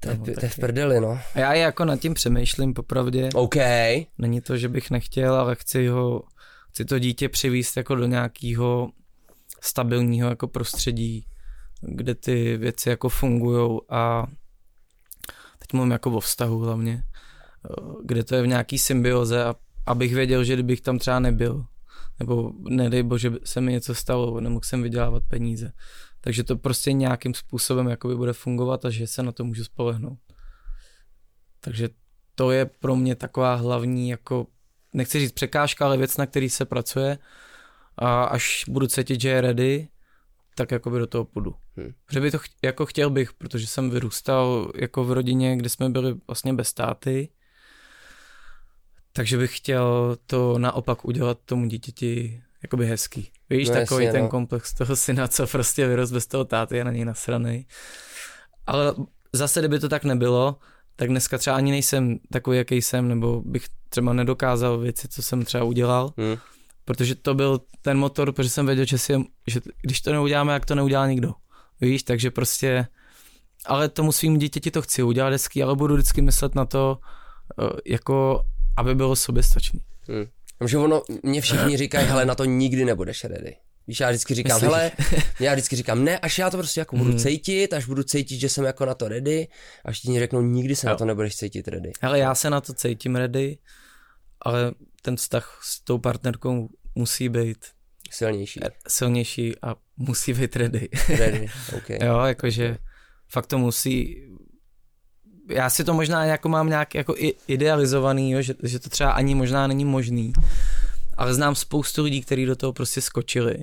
to 0.00 0.10
je, 0.10 0.16
to 0.16 0.44
je 0.44 0.48
v 0.48 0.58
prdeli, 0.58 1.00
no. 1.00 1.20
A 1.34 1.38
já 1.38 1.54
jako 1.54 1.84
nad 1.84 2.00
tím 2.00 2.14
přemýšlím 2.14 2.74
popravdě. 2.74 3.28
OK. 3.34 3.56
Není 4.18 4.40
to, 4.40 4.56
že 4.56 4.68
bych 4.68 4.90
nechtěl, 4.90 5.34
ale 5.34 5.54
chci 5.54 5.88
ho, 5.88 6.22
chci 6.70 6.84
to 6.84 6.98
dítě 6.98 7.28
přivíst 7.28 7.76
jako 7.76 7.94
do 7.94 8.06
nějakého 8.06 8.90
stabilního 9.60 10.28
jako 10.28 10.48
prostředí, 10.48 11.26
kde 11.80 12.14
ty 12.14 12.56
věci 12.56 12.88
jako 12.88 13.08
fungují 13.08 13.80
a 13.88 14.26
teď 15.58 15.72
mluvím 15.72 15.90
jako 15.90 16.10
o 16.10 16.20
vztahu 16.20 16.58
hlavně, 16.58 17.02
kde 18.04 18.24
to 18.24 18.34
je 18.34 18.42
v 18.42 18.46
nějaký 18.46 18.78
symbioze 18.78 19.44
a 19.44 19.54
abych 19.90 20.14
věděl, 20.14 20.44
že 20.44 20.54
kdybych 20.54 20.80
tam 20.80 20.98
třeba 20.98 21.18
nebyl, 21.18 21.66
nebo 22.18 22.52
nedej 22.68 23.02
bože 23.02 23.32
se 23.44 23.60
mi 23.60 23.72
něco 23.72 23.94
stalo, 23.94 24.40
nemohl 24.40 24.64
jsem 24.64 24.82
vydělávat 24.82 25.22
peníze, 25.28 25.72
takže 26.20 26.44
to 26.44 26.56
prostě 26.56 26.92
nějakým 26.92 27.34
způsobem 27.34 27.88
jakoby 27.88 28.16
bude 28.16 28.32
fungovat 28.32 28.84
a 28.84 28.90
že 28.90 29.06
se 29.06 29.22
na 29.22 29.32
to 29.32 29.44
můžu 29.44 29.64
spolehnout. 29.64 30.18
Takže 31.60 31.88
to 32.34 32.50
je 32.50 32.66
pro 32.66 32.96
mě 32.96 33.14
taková 33.14 33.54
hlavní, 33.54 34.08
jako, 34.08 34.46
nechci 34.94 35.20
říct 35.20 35.32
překážka, 35.32 35.84
ale 35.84 35.96
věc, 35.96 36.16
na 36.16 36.26
který 36.26 36.50
se 36.50 36.64
pracuje 36.64 37.18
a 37.96 38.24
až 38.24 38.64
budu 38.68 38.86
cítit, 38.86 39.20
že 39.20 39.28
je 39.28 39.40
ready, 39.40 39.88
tak 40.54 40.70
jakoby 40.70 40.98
do 40.98 41.06
toho 41.06 41.24
půjdu. 41.24 41.54
Hmm. 41.76 41.92
Protože 42.06 42.20
by 42.20 42.30
to 42.30 42.38
ch- 42.38 42.62
jako 42.62 42.86
chtěl 42.86 43.10
bych, 43.10 43.32
protože 43.32 43.66
jsem 43.66 43.90
vyrůstal 43.90 44.72
jako 44.74 45.04
v 45.04 45.12
rodině, 45.12 45.56
kde 45.56 45.68
jsme 45.68 45.90
byli 45.90 46.14
vlastně 46.26 46.54
bez 46.54 46.68
státy, 46.68 47.28
takže 49.12 49.38
bych 49.38 49.56
chtěl 49.56 50.16
to 50.26 50.58
naopak 50.58 51.04
udělat 51.04 51.38
tomu 51.44 51.66
dítěti 51.66 52.42
jakoby 52.62 52.86
hezký. 52.86 53.30
Víš, 53.50 53.68
no 53.68 53.74
takový 53.74 54.04
jasně, 54.04 54.18
ten 54.18 54.22
no. 54.22 54.28
komplex 54.28 54.74
toho 54.74 54.96
syna, 54.96 55.28
co 55.28 55.46
prostě 55.46 55.86
vyrost 55.86 56.12
bez 56.12 56.26
toho 56.26 56.44
táty 56.44 56.76
je 56.76 56.84
na 56.84 56.92
něj 56.92 57.04
nasranej. 57.04 57.66
Ale 58.66 58.94
zase, 59.32 59.60
kdyby 59.60 59.78
to 59.78 59.88
tak 59.88 60.04
nebylo, 60.04 60.56
tak 60.96 61.08
dneska 61.08 61.38
třeba 61.38 61.56
ani 61.56 61.70
nejsem 61.70 62.18
takový, 62.32 62.56
jaký 62.56 62.82
jsem, 62.82 63.08
nebo 63.08 63.40
bych 63.40 63.66
třeba 63.88 64.12
nedokázal 64.12 64.78
věci, 64.78 65.08
co 65.08 65.22
jsem 65.22 65.44
třeba 65.44 65.64
udělal, 65.64 66.12
hmm. 66.16 66.36
protože 66.84 67.14
to 67.14 67.34
byl 67.34 67.60
ten 67.82 67.98
motor, 67.98 68.32
protože 68.32 68.50
jsem 68.50 68.66
věděl, 68.66 68.84
že, 68.84 68.98
si, 68.98 69.14
že 69.46 69.60
když 69.82 70.00
to 70.00 70.12
neuděláme, 70.12 70.52
jak 70.52 70.66
to 70.66 70.74
neudělá 70.74 71.06
nikdo. 71.06 71.34
Víš, 71.80 72.02
takže 72.02 72.30
prostě, 72.30 72.86
ale 73.66 73.88
tomu 73.88 74.12
svým 74.12 74.38
dítěti 74.38 74.70
to 74.70 74.82
chci 74.82 75.02
udělat 75.02 75.32
hezky, 75.32 75.62
ale 75.62 75.76
budu 75.76 75.94
vždycky 75.94 76.22
myslet 76.22 76.54
na 76.54 76.64
to, 76.64 76.98
eh, 77.62 77.80
jako, 77.86 78.44
aby 78.80 78.94
bylo 78.94 79.16
soběstačný. 79.16 79.80
Hmm. 80.08 80.26
Že 80.66 80.78
ono, 80.78 81.02
mě 81.22 81.40
všichni 81.40 81.76
říkají, 81.76 82.06
hele, 82.06 82.24
na 82.24 82.34
to 82.34 82.44
nikdy 82.44 82.84
nebudeš 82.84 83.24
ready. 83.24 83.56
Víš, 83.86 84.00
já 84.00 84.08
vždycky 84.08 84.34
říkám, 84.34 84.56
Myslíš? 84.56 84.70
hele, 84.70 84.90
já 85.40 85.52
vždycky 85.52 85.76
říkám, 85.76 86.04
ne, 86.04 86.18
až 86.18 86.38
já 86.38 86.50
to 86.50 86.56
prostě 86.56 86.80
jako 86.80 86.96
budu 86.96 87.12
mm. 87.12 87.18
cítit, 87.18 87.72
až 87.72 87.86
budu 87.86 88.02
cítit, 88.02 88.38
že 88.38 88.48
jsem 88.48 88.64
jako 88.64 88.84
na 88.86 88.94
to 88.94 89.08
ready, 89.08 89.48
a 89.84 89.92
všichni 89.92 90.18
řeknou, 90.18 90.42
nikdy 90.42 90.76
se 90.76 90.86
jo. 90.86 90.90
na 90.90 90.96
to 90.96 91.04
nebudeš 91.04 91.36
cítit 91.36 91.68
ready. 91.68 91.92
Ale 92.02 92.18
já 92.18 92.34
se 92.34 92.50
na 92.50 92.60
to 92.60 92.74
cítím 92.74 93.16
ready, 93.16 93.58
ale 94.40 94.72
ten 95.02 95.16
vztah 95.16 95.60
s 95.62 95.80
tou 95.80 95.98
partnerkou 95.98 96.68
musí 96.94 97.28
být 97.28 97.58
silnější. 98.10 98.60
Silnější 98.88 99.54
a 99.62 99.74
musí 99.96 100.32
být 100.34 100.56
ready. 100.56 100.88
Ready, 101.08 101.48
okay. 101.76 101.98
jo, 102.02 102.20
jakože 102.20 102.78
fakt 103.28 103.46
to 103.46 103.58
musí, 103.58 104.22
já 105.48 105.70
si 105.70 105.84
to 105.84 105.94
možná 105.94 106.24
jako 106.24 106.48
mám 106.48 106.68
nějak 106.68 106.94
jako 106.94 107.14
idealizovaný, 107.46 108.30
jo, 108.30 108.42
že, 108.42 108.54
že 108.62 108.78
to 108.78 108.90
třeba 108.90 109.10
ani 109.10 109.34
možná 109.34 109.66
není 109.66 109.84
možný, 109.84 110.32
ale 111.16 111.34
znám 111.34 111.54
spoustu 111.54 112.02
lidí, 112.02 112.20
kteří 112.20 112.46
do 112.46 112.56
toho 112.56 112.72
prostě 112.72 113.00
skočili, 113.00 113.56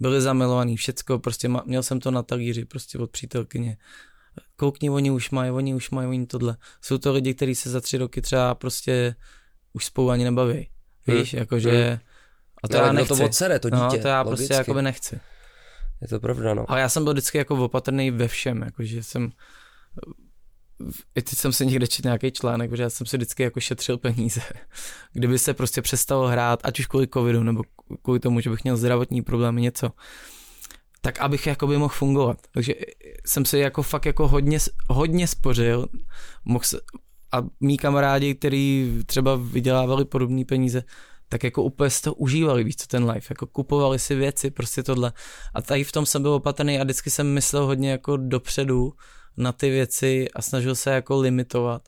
byli 0.00 0.20
zamilovaní, 0.20 0.76
všecko, 0.76 1.18
prostě 1.18 1.48
ma, 1.48 1.62
měl 1.66 1.82
jsem 1.82 2.00
to 2.00 2.10
na 2.10 2.22
talíři, 2.22 2.64
prostě 2.64 2.98
od 2.98 3.10
přítelkyně. 3.10 3.76
Koukni, 4.56 4.90
oni 4.90 5.10
už 5.10 5.30
mají, 5.30 5.50
oni 5.50 5.74
už 5.74 5.90
mají, 5.90 6.08
oni 6.08 6.26
tohle. 6.26 6.56
Jsou 6.80 6.98
to 6.98 7.12
lidi, 7.12 7.34
kteří 7.34 7.54
se 7.54 7.70
za 7.70 7.80
tři 7.80 7.98
roky 7.98 8.22
třeba 8.22 8.54
prostě 8.54 9.14
už 9.72 9.84
spolu 9.84 10.10
ani 10.10 10.24
nebaví. 10.24 10.70
Hmm. 11.06 11.16
Víš, 11.16 11.32
jakože... 11.32 11.88
Hmm. 11.88 11.98
A 12.64 12.68
to 12.68 12.78
no, 12.78 12.84
já 12.84 12.92
nechci. 12.92 13.08
to 13.08 13.24
odsere, 13.24 13.58
to 13.58 13.70
no, 13.70 13.76
dítě. 13.76 13.96
No, 13.96 14.02
to 14.02 14.08
já 14.08 14.22
logicky. 14.22 14.36
prostě 14.36 14.54
jakoby 14.54 14.82
nechci. 14.82 15.20
Je 16.00 16.08
to 16.08 16.20
pravda, 16.20 16.54
no. 16.54 16.70
Ale 16.70 16.80
já 16.80 16.88
jsem 16.88 17.04
byl 17.04 17.12
vždycky 17.12 17.38
jako 17.38 17.64
opatrný 17.64 18.10
ve 18.10 18.28
všem, 18.28 18.62
jakože 18.62 19.02
jsem 19.02 19.30
teď 21.12 21.28
jsem 21.28 21.52
si 21.52 21.66
někde 21.66 21.86
četl 21.86 22.08
nějaký 22.08 22.30
článek, 22.30 22.76
že 22.76 22.82
já 22.82 22.90
jsem 22.90 23.06
si 23.06 23.16
vždycky 23.16 23.42
jako 23.42 23.60
šetřil 23.60 23.98
peníze. 23.98 24.40
Kdyby 25.12 25.38
se 25.38 25.54
prostě 25.54 25.82
přestalo 25.82 26.28
hrát, 26.28 26.60
ať 26.64 26.80
už 26.80 26.86
kvůli 26.86 27.08
covidu, 27.08 27.42
nebo 27.42 27.62
kvůli 28.02 28.20
tomu, 28.20 28.40
že 28.40 28.50
bych 28.50 28.64
měl 28.64 28.76
zdravotní 28.76 29.22
problémy, 29.22 29.62
něco, 29.62 29.90
tak 31.00 31.20
abych 31.20 31.46
jako 31.46 31.66
by 31.66 31.78
mohl 31.78 31.94
fungovat. 31.94 32.38
Takže 32.54 32.74
jsem 33.26 33.44
si 33.44 33.58
jako 33.58 33.82
fakt 33.82 34.06
jako 34.06 34.28
hodně, 34.28 34.58
hodně 34.88 35.26
spořil, 35.26 35.86
mohl 36.44 36.64
se, 36.64 36.80
a 37.32 37.42
mý 37.60 37.76
kamarádi, 37.76 38.34
kteří 38.34 38.92
třeba 39.06 39.36
vydělávali 39.36 40.04
podobné 40.04 40.44
peníze, 40.44 40.82
tak 41.28 41.44
jako 41.44 41.62
úplně 41.62 41.90
si 41.90 42.02
to 42.02 42.14
užívali, 42.14 42.64
víc 42.64 42.80
co 42.80 42.86
ten 42.86 43.10
life, 43.10 43.26
jako 43.30 43.46
kupovali 43.46 43.98
si 43.98 44.14
věci, 44.14 44.50
prostě 44.50 44.82
tohle. 44.82 45.12
A 45.54 45.62
tady 45.62 45.84
v 45.84 45.92
tom 45.92 46.06
jsem 46.06 46.22
byl 46.22 46.32
opatrný 46.32 46.78
a 46.78 46.84
vždycky 46.84 47.10
jsem 47.10 47.34
myslel 47.34 47.66
hodně 47.66 47.90
jako 47.90 48.16
dopředu, 48.16 48.92
na 49.36 49.52
ty 49.52 49.70
věci 49.70 50.28
a 50.36 50.42
snažil 50.42 50.74
se 50.74 50.90
jako 50.90 51.20
limitovat. 51.20 51.82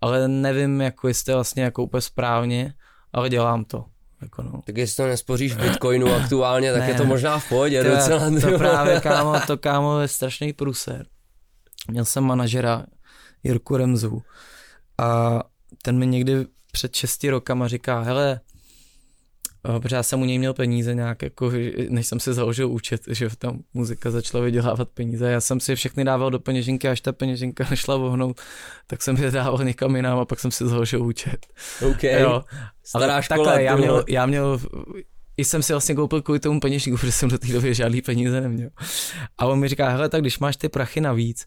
Ale 0.00 0.28
nevím, 0.28 0.80
jako 0.80 1.08
jestli 1.08 1.24
to 1.24 1.34
vlastně 1.34 1.62
jako 1.62 1.82
úplně 1.82 2.00
správně, 2.00 2.74
ale 3.12 3.28
dělám 3.28 3.64
to. 3.64 3.84
Jako 4.22 4.42
no. 4.42 4.62
Tak 4.66 4.76
jestli 4.76 4.96
to 4.96 5.06
nespoříš 5.08 5.52
v 5.54 5.60
Bitcoinu 5.60 6.14
aktuálně, 6.14 6.72
tak 6.72 6.80
Ne, 6.80 6.88
je 6.88 6.94
to 6.94 7.04
možná 7.04 7.38
v 7.38 7.48
pohodě 7.48 7.82
Tyhle, 7.82 7.96
docela. 7.96 8.30
to 8.40 8.58
právě, 8.58 9.00
kámo, 9.00 9.40
to 9.46 9.58
kámo 9.58 10.00
je 10.00 10.08
strašný 10.08 10.52
průser. 10.52 11.06
Měl 11.90 12.04
jsem 12.04 12.24
manažera 12.24 12.86
Jirku 13.42 13.76
Remzu 13.76 14.22
a 14.98 15.40
ten 15.82 15.98
mi 15.98 16.06
někdy 16.06 16.46
před 16.72 16.94
6 16.94 17.24
rokama 17.24 17.68
říká, 17.68 18.00
hele, 18.00 18.40
protože 19.62 19.96
já 19.96 20.02
jsem 20.02 20.22
u 20.22 20.24
něj 20.24 20.38
měl 20.38 20.54
peníze 20.54 20.94
nějak, 20.94 21.22
jako, 21.22 21.52
než 21.88 22.06
jsem 22.06 22.20
si 22.20 22.32
založil 22.34 22.70
účet, 22.70 23.02
že 23.08 23.28
tam 23.38 23.58
muzika 23.74 24.10
začala 24.10 24.44
vydělávat 24.44 24.88
peníze. 24.88 25.30
Já 25.30 25.40
jsem 25.40 25.60
si 25.60 25.72
je 25.72 25.76
všechny 25.76 26.04
dával 26.04 26.30
do 26.30 26.40
peněženky, 26.40 26.88
až 26.88 27.00
ta 27.00 27.12
peněženka 27.12 27.66
nešla 27.70 27.96
vohnout, 27.96 28.40
tak 28.86 29.02
jsem 29.02 29.16
je 29.16 29.30
dával 29.30 29.64
někam 29.64 29.96
jinam 29.96 30.18
a 30.18 30.24
pak 30.24 30.40
jsem 30.40 30.50
si 30.50 30.68
založil 30.68 31.02
účet. 31.02 31.46
OK, 31.90 32.02
Jo, 32.02 32.42
stará 32.84 33.12
ale 33.14 33.22
škola. 33.22 33.44
takhle, 33.44 33.62
já 33.62 33.76
měl, 33.76 34.04
já 34.08 34.26
měl, 34.26 34.60
i 35.36 35.44
jsem 35.44 35.62
si 35.62 35.72
vlastně 35.72 35.94
koupil 35.94 36.22
kvůli 36.22 36.40
tomu 36.40 36.60
peněžníku, 36.60 36.96
protože 37.00 37.12
jsem 37.12 37.28
do 37.28 37.38
té 37.38 37.46
doby 37.46 37.74
žádný 37.74 38.02
peníze 38.02 38.40
neměl. 38.40 38.70
A 39.38 39.46
on 39.46 39.58
mi 39.58 39.68
říká, 39.68 39.88
hele, 39.88 40.08
tak 40.08 40.20
když 40.20 40.38
máš 40.38 40.56
ty 40.56 40.68
prachy 40.68 41.00
navíc, 41.00 41.46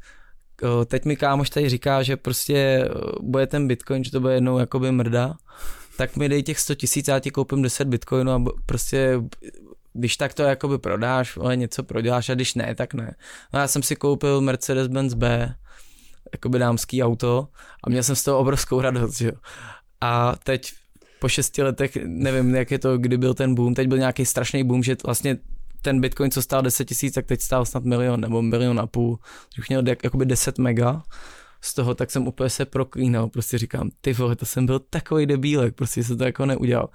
o, 0.62 0.86
teď 0.86 1.06
mi 1.06 1.16
kámoš 1.16 1.50
tady 1.50 1.70
říká, 1.70 2.04
že 2.04 2.18
prostě 2.18 2.90
o, 2.94 3.24
bude 3.24 3.48
ten 3.48 3.68
bitcoin, 3.68 4.04
že 4.04 4.12
to 4.12 4.20
bude 4.20 4.34
jednou 4.34 4.58
jakoby 4.58 4.92
mrda, 4.92 5.34
tak 5.98 6.18
mi 6.18 6.30
dej 6.30 6.44
těch 6.44 6.60
100 6.60 6.76
tisíc, 6.76 7.08
já 7.08 7.20
ti 7.20 7.32
koupím 7.32 7.62
10 7.62 7.88
bitcoinů 7.88 8.32
a 8.32 8.44
prostě 8.66 9.22
když 9.94 10.18
tak 10.18 10.34
to 10.34 10.44
jakoby 10.44 10.78
prodáš, 10.78 11.38
ale 11.38 11.58
něco 11.58 11.84
proděláš 11.84 12.30
a 12.30 12.34
když 12.34 12.54
ne, 12.56 12.76
tak 12.76 12.94
ne. 12.94 13.16
No 13.54 13.60
já 13.60 13.68
jsem 13.68 13.84
si 13.84 13.96
koupil 13.96 14.42
Mercedes-Benz 14.42 15.14
B, 15.14 15.56
jakoby 16.34 16.60
dámský 16.60 17.04
auto 17.04 17.48
a 17.84 17.90
měl 17.90 18.04
jsem 18.04 18.16
z 18.16 18.24
toho 18.24 18.40
obrovskou 18.40 18.82
radost, 18.82 19.18
že 19.18 19.28
jo. 19.28 19.34
A 20.02 20.36
teď 20.44 20.74
po 21.20 21.30
šesti 21.30 21.64
letech, 21.64 21.98
nevím, 22.06 22.56
jak 22.56 22.72
je 22.72 22.80
to, 22.80 22.98
kdy 22.98 23.18
byl 23.18 23.34
ten 23.34 23.56
boom, 23.56 23.74
teď 23.74 23.88
byl 23.88 23.98
nějaký 23.98 24.26
strašný 24.26 24.64
boom, 24.64 24.84
že 24.84 24.96
vlastně 25.06 25.38
ten 25.82 26.02
bitcoin, 26.02 26.32
co 26.32 26.42
stál 26.42 26.62
10 26.62 26.86
tisíc, 26.86 27.14
tak 27.14 27.26
teď 27.26 27.42
stál 27.42 27.66
snad 27.66 27.84
milion 27.84 28.22
nebo 28.22 28.42
milion 28.42 28.80
a 28.80 28.88
půl. 28.88 29.20
Už 29.60 29.70
měl 29.70 29.88
jak- 29.88 30.04
jakoby 30.04 30.26
10 30.26 30.58
mega 30.58 31.04
z 31.66 31.74
toho, 31.74 31.96
tak 31.96 32.12
jsem 32.12 32.28
úplně 32.28 32.50
se 32.50 32.66
proklínal, 32.66 33.28
prostě 33.30 33.58
říkám, 33.58 33.90
ty 34.02 34.14
vole, 34.14 34.36
to 34.36 34.46
jsem 34.46 34.66
byl 34.66 34.80
takový 34.80 35.26
debílek, 35.26 35.76
prostě 35.76 36.04
se 36.04 36.16
to 36.16 36.24
jako 36.24 36.46
neudělal. 36.46 36.90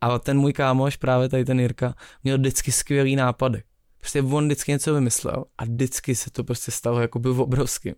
A 0.00 0.18
ten 0.18 0.38
můj 0.38 0.52
kámoš, 0.52 0.96
právě 0.96 1.28
tady 1.28 1.44
ten 1.44 1.60
Jirka, 1.60 1.94
měl 2.24 2.38
vždycky 2.38 2.72
skvělý 2.72 3.16
nápady. 3.16 3.62
Prostě 3.98 4.22
on 4.22 4.44
vždycky 4.46 4.72
něco 4.72 4.94
vymyslel 4.94 5.44
a 5.58 5.64
vždycky 5.64 6.14
se 6.14 6.30
to 6.30 6.44
prostě 6.44 6.70
stalo 6.70 7.00
jakoby 7.00 7.28
v 7.28 7.40
obrovským. 7.40 7.94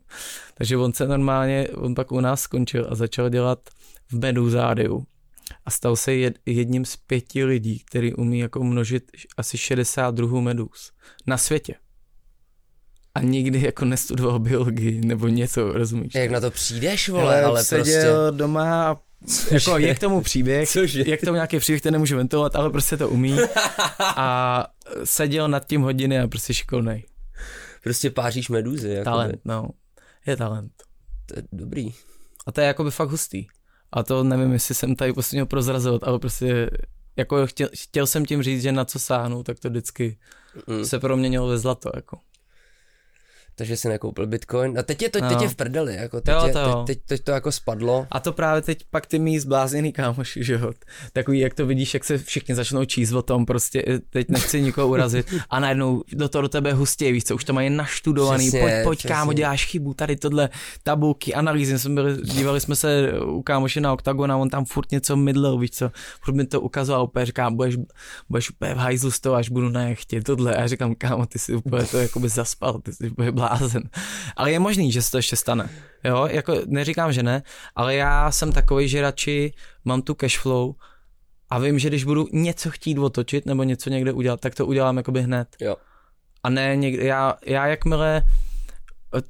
Takže 0.55 0.77
on 0.77 0.93
se 0.93 1.09
normálně, 1.09 1.69
on 1.69 1.95
pak 1.95 2.13
u 2.13 2.21
nás 2.21 2.41
skončil 2.41 2.87
a 2.91 2.95
začal 2.95 3.29
dělat 3.29 3.59
v 4.09 4.19
Meduzádiu 4.19 5.07
a 5.65 5.71
stal 5.71 5.97
se 5.97 6.15
jed, 6.15 6.39
jedním 6.47 6.85
z 6.85 6.97
pěti 6.97 7.45
lidí, 7.45 7.79
který 7.79 8.15
umí 8.15 8.39
jako 8.39 8.65
množit 8.65 9.11
asi 9.37 9.59
60 9.59 10.15
druhů 10.15 10.41
medus 10.41 10.93
na 11.27 11.39
světě. 11.39 11.75
A 13.15 13.21
nikdy 13.21 13.63
jako 13.63 13.85
nestudoval 13.85 14.39
biologii 14.39 15.01
nebo 15.05 15.29
něco, 15.29 15.73
rozumíš? 15.73 16.15
Jak 16.15 16.31
na 16.31 16.41
to 16.41 16.51
přijdeš, 16.51 17.09
vole, 17.09 17.43
ale 17.43 17.65
seděl 17.65 17.85
prostě... 18.25 18.37
doma 18.39 18.91
a 18.91 18.97
jako 19.51 19.79
je 19.79 19.95
k 19.95 19.99
tomu 19.99 20.21
příběh, 20.21 20.69
Cože? 20.71 21.03
je 21.07 21.17
k 21.17 21.21
tomu 21.21 21.35
nějaký 21.35 21.59
příběh, 21.59 21.83
ten 21.83 21.93
nemůžu 21.93 22.17
ventilovat, 22.17 22.57
ale 22.57 22.71
prostě 22.71 22.97
to 22.97 23.09
umí 23.09 23.37
a 24.01 24.67
seděl 25.05 25.49
nad 25.49 25.67
tím 25.67 25.83
hodiny 25.83 26.21
a 26.21 26.29
prostě 26.29 26.55
šikovnej. 26.55 27.05
Prostě 27.85 28.11
páříš 28.11 28.49
medúzy. 28.49 28.89
Jakoby. 28.89 29.05
Talent, 29.05 29.41
no. 29.45 29.69
Je 30.27 30.37
talent. 30.37 30.73
To 31.27 31.39
je 31.39 31.43
dobrý. 31.53 31.89
A 32.47 32.53
to 32.53 32.61
je 32.61 32.67
jakoby 32.67 32.91
fakt 32.91 33.09
hustý. 33.11 33.47
A 33.93 34.03
to 34.03 34.25
nevím, 34.25 34.53
jestli 34.53 34.75
jsem 34.75 34.95
tady 34.97 35.13
prostě 35.13 35.37
měl 35.37 35.47
prozrazovat, 35.47 36.05
ale 36.05 36.19
prostě 36.19 36.71
jako 37.17 37.47
chtěl, 37.47 37.69
chtěl 37.75 38.07
jsem 38.07 38.27
tím 38.27 38.43
říct, 38.43 38.63
že 38.63 38.73
na 38.73 38.85
co 38.85 38.99
sáhnu, 38.99 39.43
tak 39.43 39.59
to 39.59 39.69
vždycky 39.71 40.19
Mm. 40.67 40.85
se 40.85 40.99
proměnilo 40.99 41.49
ve 41.49 41.59
zlato, 41.59 41.91
jako. 41.97 42.19
Takže 43.61 43.77
si 43.77 43.89
nekoupil 43.89 44.27
bitcoin. 44.27 44.79
A 44.79 44.83
teď 44.83 45.03
je 45.03 45.09
to, 45.09 45.21
No. 45.21 45.29
teď 45.29 45.41
je 45.43 45.49
v 45.49 45.55
prdeli, 45.57 45.95
jako 45.95 46.21
teď, 46.21 46.35
Jo, 46.35 46.47
je, 46.47 46.53
to 46.53 46.59
jo. 46.59 46.85
teď, 46.87 46.97
teď, 46.97 47.05
teď, 47.07 47.25
to 47.25 47.31
jako 47.31 47.53
spadlo. 47.53 48.07
A 48.11 48.21
to 48.21 48.33
právě 48.33 48.63
teď 48.63 48.85
pak 48.91 49.07
ty 49.07 49.19
mý 49.19 49.39
zblázněný 49.39 49.93
kámoši, 49.93 50.45
že 50.45 50.53
jo. 50.55 50.73
Takový, 51.13 51.39
jak 51.39 51.55
to 51.55 51.67
vidíš, 51.67 51.95
jak 51.95 52.05
se 52.05 52.19
všichni 52.19 52.55
začnou 52.55 52.85
číst 52.85 53.13
o 53.13 53.23
tom, 53.23 53.47
prostě 53.47 53.85
eh, 53.89 53.99
teď 54.11 54.29
nechci 54.29 54.63
nikoho 54.63 54.89
urazit 54.89 55.35
a 55.51 55.61
najednou 55.61 56.03
do 56.13 56.29
toho 56.29 56.43
do 56.43 56.49
tebe 56.49 56.73
hustě, 56.73 57.13
víš 57.13 57.25
co, 57.25 57.35
už 57.35 57.45
to 57.45 57.53
mají 57.53 57.71
naštudovaný, 57.71 58.49
Přesně, 58.49 58.61
pojď, 58.61 58.73
pojď 58.85 58.99
přesně. 58.99 59.15
kámo, 59.15 59.33
děláš 59.33 59.65
chybu, 59.67 59.95
tady 59.95 60.17
tohle, 60.17 60.49
tabulky, 60.83 61.35
analýzy, 61.35 61.79
jsme 61.79 61.95
byli, 61.95 62.17
dívali 62.23 62.61
jsme 62.61 62.77
se 62.77 63.13
u 63.27 63.43
kámoše 63.43 63.81
na 63.81 63.93
Octagon 63.93 64.33
a 64.33 64.37
on 64.37 64.49
tam 64.51 64.65
furt 64.65 64.91
něco 64.91 65.17
mydlel, 65.17 65.59
víš 65.59 65.71
co, 65.71 65.91
furt 66.23 66.35
mi 66.35 66.47
to 66.47 66.61
ukazoval, 66.61 67.05
úplně 67.05 67.27
říká, 67.27 67.51
budeš, 67.51 67.77
budeš 68.29 68.51
úplně 68.51 68.75
v 68.75 68.79
hajzlu 68.79 69.11
z 69.11 69.21
toho, 69.21 69.35
až 69.37 69.49
budu 69.49 69.69
na 69.69 69.83
jechtě, 69.89 70.23
tohle, 70.23 70.55
a 70.57 70.61
já 70.61 70.67
říkám, 70.67 70.95
kámo, 70.95 71.27
ty 71.27 71.39
si 71.39 71.55
úplně 71.55 71.85
to 71.85 71.99
jakoby 71.99 72.29
zaspal, 72.29 72.81
ty 72.81 72.93
jsi 72.93 73.11
úplně 73.11 73.33
blázen. 73.51 73.83
Ale 74.37 74.53
je 74.53 74.59
možný, 74.59 74.93
že 74.93 75.03
se 75.03 75.11
to 75.11 75.17
ještě 75.17 75.37
stane. 75.37 75.71
Jo, 76.05 76.29
jako 76.31 76.55
neříkám, 76.67 77.13
že 77.13 77.23
ne, 77.23 77.43
ale 77.77 77.95
já 77.95 78.31
jsem 78.31 78.53
takový, 78.53 78.89
že 78.89 79.03
radši 79.03 79.53
mám 79.85 80.03
tu 80.03 80.15
cashflow 80.15 80.75
a 81.51 81.59
vím, 81.59 81.79
že 81.79 81.89
když 81.89 82.05
budu 82.05 82.29
něco 82.33 82.71
chtít 82.71 82.99
otočit 82.99 83.47
nebo 83.47 83.63
něco 83.63 83.91
někde 83.91 84.13
udělat, 84.13 84.41
tak 84.41 84.55
to 84.55 84.67
udělám 84.67 84.97
jakoby 84.97 85.23
hned. 85.23 85.49
Jo. 85.61 85.77
A 86.43 86.51
ne 86.51 86.77
někde, 86.77 87.05
já, 87.05 87.35
já 87.47 87.67
jakmile 87.67 88.23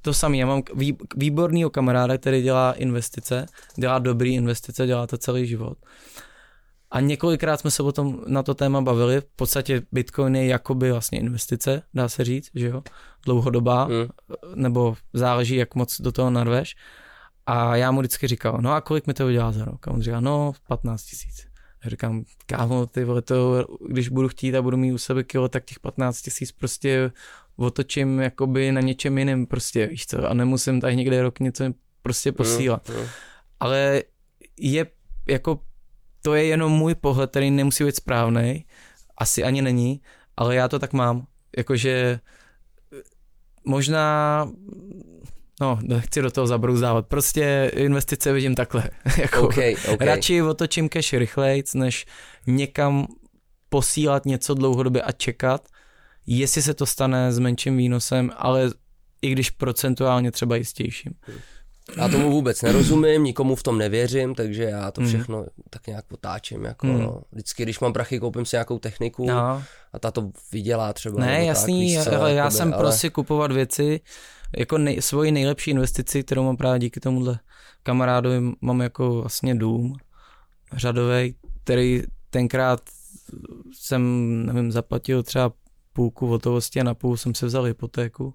to 0.02 0.14
samé, 0.14 0.36
já 0.36 0.46
mám 0.46 0.62
vý, 0.74 0.96
výbornýho 1.16 1.70
kamaráda, 1.70 2.18
který 2.18 2.42
dělá 2.42 2.72
investice, 2.72 3.46
dělá 3.76 3.98
dobrý 3.98 4.34
investice, 4.34 4.86
dělá 4.86 5.06
to 5.06 5.18
celý 5.18 5.46
život. 5.46 5.78
A 6.90 7.00
několikrát 7.00 7.60
jsme 7.60 7.70
se 7.70 7.82
o 7.82 7.92
tom 7.92 8.20
na 8.26 8.42
to 8.42 8.54
téma 8.54 8.80
bavili. 8.80 9.20
V 9.20 9.24
podstatě 9.36 9.82
Bitcoin 9.92 10.36
je 10.36 10.46
jakoby 10.46 10.92
vlastně 10.92 11.18
investice, 11.18 11.82
dá 11.94 12.08
se 12.08 12.24
říct, 12.24 12.50
že 12.54 12.66
jo, 12.66 12.82
dlouhodobá, 13.24 13.88
Mm. 13.88 14.08
nebo 14.54 14.96
záleží, 15.12 15.56
jak 15.56 15.74
moc 15.74 16.00
do 16.00 16.12
toho 16.12 16.30
narveš. 16.30 16.76
A 17.46 17.76
já 17.76 17.90
mu 17.90 18.00
vždycky 18.00 18.26
říkal, 18.26 18.58
no 18.60 18.72
a 18.72 18.80
kolik 18.80 19.06
mi 19.06 19.14
to 19.14 19.26
udělá 19.26 19.52
za 19.52 19.64
rok? 19.64 19.88
A 19.88 19.90
on 19.90 20.02
říká, 20.02 20.20
no 20.20 20.52
15 20.68 21.04
tisíc. 21.04 21.46
Já 21.84 21.90
říkám, 21.90 22.24
kámo, 22.46 22.86
ty 22.86 23.04
vole, 23.04 23.22
to, 23.22 23.66
když 23.88 24.08
budu 24.08 24.28
chtít 24.28 24.54
a 24.54 24.62
budu 24.62 24.76
mít 24.76 24.92
u 24.92 24.98
sebe 24.98 25.24
kilo, 25.24 25.48
tak 25.48 25.64
těch 25.64 25.80
15 25.80 26.22
tisíc 26.22 26.52
prostě 26.52 27.12
otočím 27.56 28.20
jakoby 28.20 28.72
na 28.72 28.80
něčem 28.80 29.18
jiném 29.18 29.46
prostě, 29.46 29.86
víš 29.86 30.06
co, 30.06 30.28
a 30.30 30.34
nemusím 30.34 30.80
tady 30.80 30.96
někde 30.96 31.22
rok 31.22 31.40
něco 31.40 31.64
prostě 32.02 32.32
posílat. 32.32 32.88
Mm, 32.88 32.96
mm. 32.96 33.06
Ale 33.60 34.02
je 34.56 34.86
jako, 35.28 35.60
to 36.22 36.34
je 36.34 36.44
jenom 36.44 36.72
můj 36.72 36.94
pohled, 36.94 37.30
který 37.30 37.50
nemusí 37.50 37.84
být 37.84 37.96
správný, 37.96 38.64
asi 39.18 39.44
ani 39.44 39.62
není, 39.62 40.00
ale 40.36 40.54
já 40.54 40.68
to 40.68 40.78
tak 40.78 40.92
mám, 40.92 41.26
jakože 41.56 42.20
možná 43.64 44.46
No, 45.60 45.78
nechci 45.82 46.22
do 46.22 46.30
toho 46.30 46.46
zabrouzávat. 46.46 47.06
Prostě 47.06 47.70
investice 47.74 48.32
vidím 48.32 48.54
takhle. 48.54 48.90
jako, 49.18 49.40
OK, 49.42 49.54
OK. 49.92 50.00
Radši 50.00 50.42
otočím 50.42 50.88
cash 50.88 51.12
rychlejc, 51.12 51.74
než 51.74 52.06
někam 52.46 53.06
posílat 53.68 54.26
něco 54.26 54.54
dlouhodobě 54.54 55.02
a 55.02 55.12
čekat, 55.12 55.68
jestli 56.26 56.62
se 56.62 56.74
to 56.74 56.86
stane 56.86 57.32
s 57.32 57.38
menším 57.38 57.76
výnosem, 57.76 58.30
ale 58.36 58.70
i 59.22 59.30
když 59.32 59.50
procentuálně 59.50 60.30
třeba 60.30 60.56
jistějším. 60.56 61.12
Já 61.96 62.08
tomu 62.08 62.30
vůbec 62.30 62.62
nerozumím, 62.62 63.24
nikomu 63.24 63.54
v 63.56 63.62
tom 63.62 63.78
nevěřím, 63.78 64.34
takže 64.34 64.62
já 64.62 64.90
to 64.90 65.00
Mm. 65.00 65.06
všechno 65.06 65.46
tak 65.70 65.86
nějak 65.86 66.04
otáčím. 66.12 66.64
Jako, 66.64 66.86
Mm. 66.86 67.00
no. 67.00 67.22
Vždycky, 67.32 67.62
když 67.62 67.80
mám 67.80 67.92
prachy, 67.92 68.20
koupím 68.20 68.44
si 68.44 68.56
nějakou 68.56 68.78
techniku 68.78 69.26
No, 69.26 69.62
a 69.92 69.98
ta 70.00 70.10
to 70.10 70.30
vydělá 70.52 70.92
třeba. 70.92 71.20
ne, 71.20 71.44
jasný, 71.44 71.96
tak, 71.96 72.04
víš 72.04 72.04
co, 72.04 72.10
já 72.26 72.28
jakoby, 72.28 72.56
jsem 72.56 72.72
ale... 72.74 72.82
prostě 72.82 73.10
kupovat 73.10 73.52
věci, 73.52 74.00
jako 74.58 74.78
nej, 74.78 75.02
svoji 75.02 75.32
nejlepší 75.32 75.70
investici, 75.70 76.22
kterou 76.22 76.44
mám 76.44 76.56
právě 76.56 76.78
díky 76.78 77.00
tomuhle 77.00 77.38
kamarádovi, 77.82 78.40
mám 78.60 78.80
jako 78.80 79.14
vlastně 79.20 79.54
dům 79.54 79.96
řadový, 80.76 81.34
který 81.64 82.02
tenkrát 82.30 82.80
jsem, 83.72 84.02
nevím, 84.46 84.72
zaplatil 84.72 85.22
třeba 85.22 85.52
půlku 85.92 86.26
hotovosti 86.26 86.80
a 86.80 86.84
na 86.84 86.94
půl 86.94 87.16
jsem 87.16 87.34
se 87.34 87.46
vzal 87.46 87.62
hypotéku. 87.64 88.34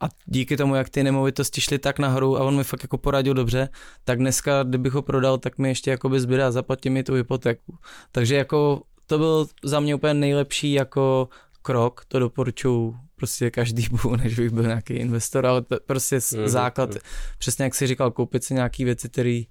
A, 0.00 0.08
díky 0.26 0.56
tomu, 0.56 0.74
jak 0.74 0.88
ty 0.88 1.02
nemovitosti 1.02 1.60
šly 1.60 1.78
tak 1.78 1.98
nahoru 1.98 2.36
a 2.36 2.44
on 2.44 2.56
mi 2.56 2.64
fakt 2.64 2.82
jako 2.82 2.98
poradil 2.98 3.34
dobře, 3.34 3.68
tak 4.04 4.18
dneska, 4.18 4.62
kdybych 4.62 4.92
ho 4.92 5.02
prodal, 5.02 5.38
tak 5.38 5.58
mi 5.58 5.68
ještě 5.68 5.90
jakoby 5.90 6.20
zbyde 6.20 6.44
a 6.44 6.50
zaplatí 6.50 6.90
mi 6.90 7.02
tu 7.02 7.14
hypotéku. 7.14 7.78
Takže 8.12 8.36
jako 8.36 8.82
to 9.06 9.18
byl 9.18 9.46
za 9.64 9.80
mě 9.80 9.94
úplně 9.94 10.14
nejlepší 10.14 10.72
jako 10.72 11.28
krok, 11.62 12.04
to 12.08 12.18
doporučuji 12.18 12.96
prostě 13.16 13.50
každému, 13.50 13.98
než 14.22 14.34
bych 14.34 14.50
byl 14.50 14.62
nějaký 14.62 14.94
investor, 14.94 15.46
ale 15.46 15.62
to 15.62 15.76
prostě 15.86 16.18
Mhm, 16.32 16.42
mm, 16.42 16.48
základ, 16.48 16.90
mhm. 16.90 16.98
přesně 17.38 17.64
jak 17.64 17.74
jsi 17.74 17.86
říkal, 17.86 18.10
koupit 18.10 18.44
si 18.44 18.54
nějaký 18.54 18.84
věci, 18.84 19.08
které 19.08 19.42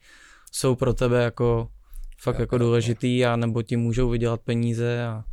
jsou 0.52 0.76
pro 0.76 0.94
tebe 0.94 1.24
jako 1.24 1.68
fakt 2.22 2.40
jako 2.40 2.58
důležitý 2.58 3.26
a 3.26 3.36
nebo 3.36 3.62
ti 3.62 3.78
můžou 3.78 4.10
vydělat 4.10 4.42
peníze 4.42 5.06
a 5.06 5.24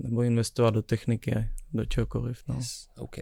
nebo 0.00 0.22
investovat 0.22 0.70
do 0.70 0.82
techniky, 0.82 1.48
do 1.72 1.84
čehokoliv. 1.84 2.42
No. 2.48 2.54
Yes, 2.54 2.88
OK. 2.98 3.16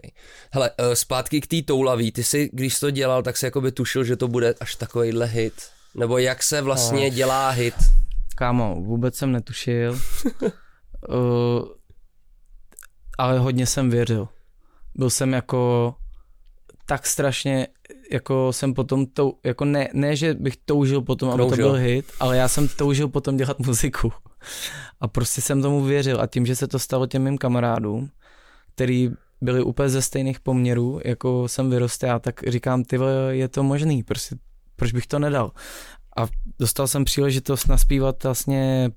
Hele, 0.51 0.71
eh, 0.77 0.95
zpátky 0.95 1.41
k 1.41 1.47
té 1.47 1.61
toulavý. 1.61 2.11
Ty 2.11 2.23
si, 2.23 2.49
když 2.53 2.73
jsi 2.73 2.79
to 2.79 2.91
dělal, 2.91 3.23
tak 3.23 3.37
si 3.37 3.45
jakoby 3.45 3.71
tušil, 3.71 4.03
že 4.03 4.15
to 4.15 4.27
bude 4.27 4.53
až 4.59 4.75
takovejhle 4.75 5.25
hit. 5.25 5.53
Nebo 5.95 6.17
jak 6.17 6.43
se 6.43 6.61
vlastně 6.61 6.99
Ale- 6.99 7.09
dělá 7.09 7.49
hit? 7.49 7.75
Kámo, 8.35 8.75
vůbec 8.75 9.15
jsem 9.15 9.31
netušil, 9.31 9.99
uh, 11.09 11.65
ale 13.17 13.39
hodně 13.39 13.65
jsem 13.65 13.89
věřil. 13.89 14.27
Byl 14.95 15.09
jsem 15.09 15.33
jako 15.33 15.95
tak 16.85 17.05
strašně, 17.07 17.67
jako 18.11 18.53
jsem 18.53 18.73
potom, 18.73 19.05
tou, 19.05 19.33
jako 19.43 19.65
ne, 19.65 19.89
ne, 19.93 20.15
že 20.15 20.33
bych 20.33 20.57
toužil 20.65 21.01
potom, 21.01 21.29
aby 21.29 21.49
to 21.49 21.55
byl 21.55 21.73
hit, 21.73 22.05
ale 22.19 22.37
já 22.37 22.47
jsem 22.47 22.67
toužil 22.67 23.07
potom 23.07 23.37
dělat 23.37 23.59
muziku. 23.59 24.11
A 24.99 25.07
prostě 25.07 25.41
jsem 25.41 25.61
tomu 25.61 25.83
věřil 25.83 26.21
a 26.21 26.27
tím, 26.27 26.45
že 26.45 26.55
se 26.55 26.67
to 26.67 26.79
stalo 26.79 27.07
těm 27.07 27.23
mým 27.23 27.37
kamarádům, 27.37 28.09
který 28.75 29.11
byli 29.41 29.63
úplně 29.63 29.89
ze 29.89 30.01
stejných 30.01 30.39
poměrů, 30.39 30.99
jako 31.05 31.47
jsem 31.47 31.69
vyrostl 31.69 32.05
já, 32.05 32.19
tak 32.19 32.41
říkám, 32.47 32.83
ty 32.83 32.99
je 33.29 33.47
to 33.47 33.63
možný, 33.63 34.03
prostě, 34.03 34.35
proč 34.75 34.91
bych 34.91 35.07
to 35.07 35.19
nedal. 35.19 35.51
A 36.17 36.27
dostal 36.59 36.87
jsem 36.87 37.05
příležitost 37.05 37.67
naspívat 37.67 38.23
vlastně 38.23 38.91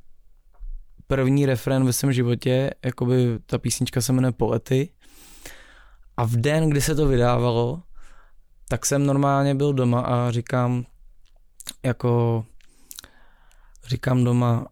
první 1.06 1.46
refrén 1.46 1.84
ve 1.84 1.92
svém 1.92 2.12
životě, 2.12 2.70
jakoby 2.84 3.38
ta 3.46 3.58
písnička 3.58 4.00
se 4.00 4.12
jmenuje 4.12 4.32
Poety. 4.32 4.90
A 6.16 6.24
v 6.24 6.36
den, 6.36 6.70
kdy 6.70 6.80
se 6.80 6.94
to 6.94 7.08
vydávalo, 7.08 7.82
tak 8.68 8.86
jsem 8.86 9.06
normálně 9.06 9.54
byl 9.54 9.72
doma 9.72 10.00
a 10.00 10.30
říkám, 10.30 10.84
jako, 11.82 12.44
říkám 13.86 14.24
doma, 14.24 14.66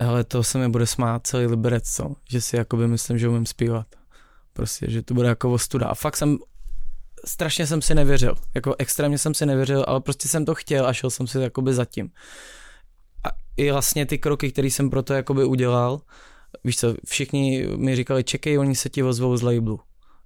hele, 0.00 0.24
to 0.24 0.44
se 0.44 0.58
mi 0.58 0.68
bude 0.68 0.86
smát 0.86 1.26
celý 1.26 1.46
liberec, 1.46 1.90
co? 1.90 2.14
Že 2.30 2.40
si 2.40 2.56
jakoby 2.56 2.88
myslím, 2.88 3.18
že 3.18 3.28
umím 3.28 3.46
zpívat. 3.46 3.86
Prostě, 4.52 4.90
že 4.90 5.02
to 5.02 5.14
bude 5.14 5.28
jako 5.28 5.52
ostuda. 5.52 5.86
A 5.86 5.94
fakt 5.94 6.16
jsem, 6.16 6.38
strašně 7.26 7.66
jsem 7.66 7.82
si 7.82 7.94
nevěřil. 7.94 8.34
Jako 8.54 8.74
extrémně 8.78 9.18
jsem 9.18 9.34
si 9.34 9.46
nevěřil, 9.46 9.84
ale 9.88 10.00
prostě 10.00 10.28
jsem 10.28 10.44
to 10.44 10.54
chtěl 10.54 10.86
a 10.86 10.92
šel 10.92 11.10
jsem 11.10 11.26
si 11.26 11.38
jakoby 11.38 11.74
zatím. 11.74 12.10
A 13.24 13.28
i 13.56 13.72
vlastně 13.72 14.06
ty 14.06 14.18
kroky, 14.18 14.52
které 14.52 14.68
jsem 14.68 14.90
pro 14.90 15.02
to 15.02 15.14
jakoby 15.14 15.44
udělal, 15.44 16.00
víš 16.64 16.76
co, 16.76 16.94
všichni 17.06 17.66
mi 17.76 17.96
říkali, 17.96 18.24
čekej, 18.24 18.58
oni 18.58 18.76
se 18.76 18.88
ti 18.88 19.02
ozvou 19.02 19.36
z 19.36 19.42
labelu. 19.42 19.80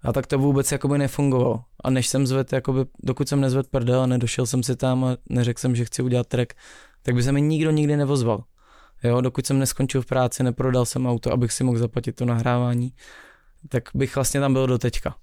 A 0.05 0.13
tak 0.13 0.27
to 0.27 0.39
vůbec 0.39 0.73
jakoby 0.73 0.99
nefungovalo. 0.99 1.65
A 1.85 1.91
než 1.91 2.09
jsem 2.09 2.27
zved, 2.27 2.53
jakoby, 2.53 2.81
dokud 3.03 3.29
jsem 3.29 3.41
nezvedl 3.41 3.69
prdel 3.71 4.01
a 4.01 4.07
nedošel 4.07 4.47
jsem 4.47 4.63
si 4.63 4.77
tam 4.77 5.05
a 5.05 5.17
neřekl 5.29 5.61
jsem, 5.61 5.77
že 5.77 5.85
chci 5.85 6.03
udělat 6.03 6.27
track, 6.27 6.53
tak 7.03 7.15
by 7.15 7.23
se 7.23 7.33
mi 7.33 7.43
nikdo 7.43 7.71
nikdy 7.71 7.97
nevozval. 7.97 8.45
Jo, 9.05 9.21
dokud 9.21 9.47
jsem 9.47 9.59
neskončil 9.59 10.03
v 10.03 10.07
práci, 10.07 10.43
neprodal 10.43 10.87
jsem 10.87 11.07
auto, 11.07 11.33
abych 11.33 11.53
si 11.53 11.65
mohl 11.65 11.79
zaplatit 11.79 12.13
to 12.13 12.25
nahrávání, 12.25 12.93
tak 13.69 13.89
bych 13.95 14.15
vlastně 14.15 14.41
tam 14.41 14.53
byl 14.53 14.67
do 14.67 14.79
teďka. 14.79 15.15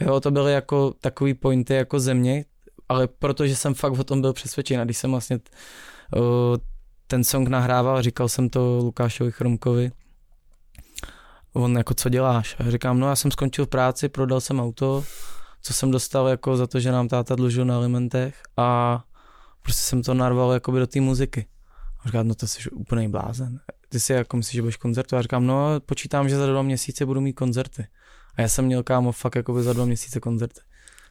Jo, 0.00 0.20
to 0.20 0.30
byly 0.30 0.52
jako 0.52 0.94
takový 1.00 1.34
pointy 1.34 1.74
jako 1.74 2.00
země, 2.00 2.44
ale 2.88 3.06
protože 3.06 3.56
jsem 3.56 3.74
fakt 3.74 3.92
o 3.92 4.04
tom 4.04 4.20
byl 4.20 4.32
přesvědčen 4.32 4.80
a 4.80 4.84
když 4.84 4.98
jsem 4.98 5.10
vlastně 5.10 5.38
uh, 6.16 6.22
ten 7.06 7.24
song 7.24 7.48
nahrával, 7.48 8.02
říkal 8.02 8.28
jsem 8.28 8.48
to 8.48 8.80
Lukášovi 8.82 9.32
Chromkovi, 9.32 9.92
on 11.52 11.76
jako 11.76 11.94
co 11.94 12.08
děláš? 12.08 12.56
A 12.58 12.70
říkám, 12.70 13.00
no 13.00 13.08
já 13.08 13.16
jsem 13.16 13.30
skončil 13.30 13.66
v 13.66 13.68
práci, 13.68 14.08
prodal 14.08 14.40
jsem 14.40 14.60
auto, 14.60 15.04
co 15.66 15.74
jsem 15.74 15.90
dostal 15.90 16.28
jako 16.28 16.56
za 16.56 16.66
to, 16.66 16.80
že 16.80 16.92
nám 16.92 17.08
táta 17.08 17.34
dlužil 17.34 17.64
na 17.64 17.76
alimentech 17.76 18.42
a 18.56 19.00
prostě 19.62 19.82
jsem 19.82 20.02
to 20.02 20.14
narval 20.14 20.52
jakoby 20.52 20.78
do 20.78 20.86
té 20.86 21.00
muziky. 21.00 21.46
A 22.00 22.08
říkám, 22.08 22.28
no 22.28 22.34
to 22.34 22.46
jsi 22.46 22.70
úplný 22.70 23.08
blázen. 23.08 23.60
Ty 23.88 24.00
si 24.00 24.12
jako 24.12 24.36
myslíš, 24.36 24.54
že 24.54 24.62
budeš 24.62 24.76
koncertu? 24.76 25.16
A 25.16 25.22
říkám, 25.22 25.46
no 25.46 25.80
počítám, 25.86 26.28
že 26.28 26.36
za 26.36 26.46
dva 26.46 26.62
měsíce 26.62 27.06
budu 27.06 27.20
mít 27.20 27.32
koncerty. 27.32 27.86
A 28.36 28.42
já 28.42 28.48
jsem 28.48 28.64
měl 28.64 28.82
kámo 28.82 29.12
fakt 29.12 29.34
jako 29.34 29.62
za 29.62 29.72
dva 29.72 29.84
měsíce 29.84 30.20
koncerty. 30.20 30.60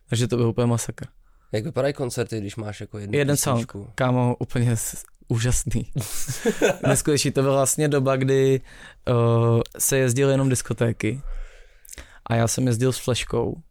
Takže 0.10 0.28
to 0.28 0.38
byl 0.38 0.48
úplně 0.48 0.68
masakr. 0.68 1.06
Jak 1.52 1.64
vypadají 1.64 1.94
koncerty, 1.94 2.40
když 2.40 2.56
máš 2.56 2.82
jako 2.82 2.98
jednu 2.98 3.18
Jeden 3.18 3.38
song, 3.38 3.74
kámo, 3.96 4.36
úplně 4.40 4.76
úžasný. 5.28 5.92
Neskutečný, 6.88 7.32
to 7.32 7.42
byla 7.42 7.56
vlastně 7.56 7.88
doba, 7.88 8.16
kdy 8.16 8.62
uh, 9.10 9.62
se 9.80 9.98
jezdil 9.98 10.30
jenom 10.30 10.50
diskotéky 10.50 11.22
a 12.26 12.36
já 12.36 12.48
jsem 12.48 12.68
jezdil 12.68 12.92
s 12.92 12.98
fleškou 12.98 13.62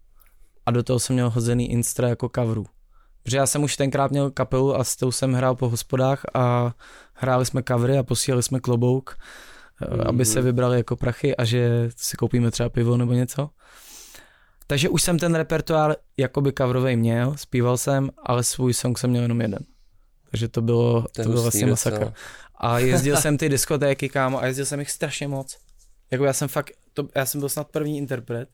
a 0.67 0.71
do 0.71 0.83
toho 0.83 0.99
jsem 0.99 1.15
měl 1.15 1.31
hozený 1.31 1.71
instra 1.71 2.09
jako 2.09 2.31
coveru. 2.35 2.67
Protože 3.23 3.37
já 3.37 3.47
jsem 3.47 3.63
už 3.63 3.77
tenkrát 3.77 4.11
měl 4.11 4.31
kapelu 4.31 4.77
a 4.77 4.85
s 4.85 4.97
tou 4.97 5.13
jsem 5.13 5.33
hrál 5.33 5.55
po 5.55 5.69
hospodách 5.69 6.23
a 6.35 6.75
hráli 7.15 7.47
jsme 7.47 7.63
covery 7.69 7.99
a 7.99 8.03
posílali 8.03 8.43
jsme 8.43 8.61
klobouk, 8.61 9.19
mm-hmm. 9.81 10.09
aby 10.09 10.25
se 10.25 10.43
vybrali 10.43 10.77
jako 10.77 10.97
prachy 10.97 11.37
a 11.37 11.45
že 11.45 11.91
si 11.97 12.17
koupíme 12.17 12.51
třeba 12.51 12.69
pivo 12.69 12.97
nebo 12.97 13.13
něco. 13.13 13.51
Takže 14.67 14.89
už 14.89 15.03
jsem 15.03 15.19
ten 15.19 15.35
repertoár 15.35 15.97
jakoby 16.17 16.53
coverový 16.59 16.97
měl, 16.97 17.37
zpíval 17.37 17.77
jsem, 17.77 18.11
ale 18.25 18.45
svůj 18.45 18.75
song 18.75 18.99
jsem 18.99 19.11
měl 19.11 19.23
jenom 19.23 19.41
jeden. 19.41 19.65
Takže 20.31 20.49
to 20.49 20.63
bylo, 20.63 21.07
to 21.13 21.23
bylo 21.23 21.43
vlastně 21.43 21.67
masakr. 21.67 22.13
A 22.55 22.79
jezdil 22.79 23.17
jsem 23.21 23.39
ty 23.39 23.49
diskotéky, 23.49 24.09
kámo, 24.09 24.43
a 24.43 24.47
jezdil 24.47 24.67
jsem 24.67 24.81
jich 24.81 24.91
strašně 24.91 25.29
moc. 25.29 25.59
Jako 26.11 26.25
já 26.25 26.33
jsem 26.33 26.49
fakt, 26.49 26.71
to, 26.93 27.09
já 27.15 27.27
jsem 27.27 27.41
byl 27.41 27.49
snad 27.49 27.69
první 27.69 27.99
interpret, 27.99 28.49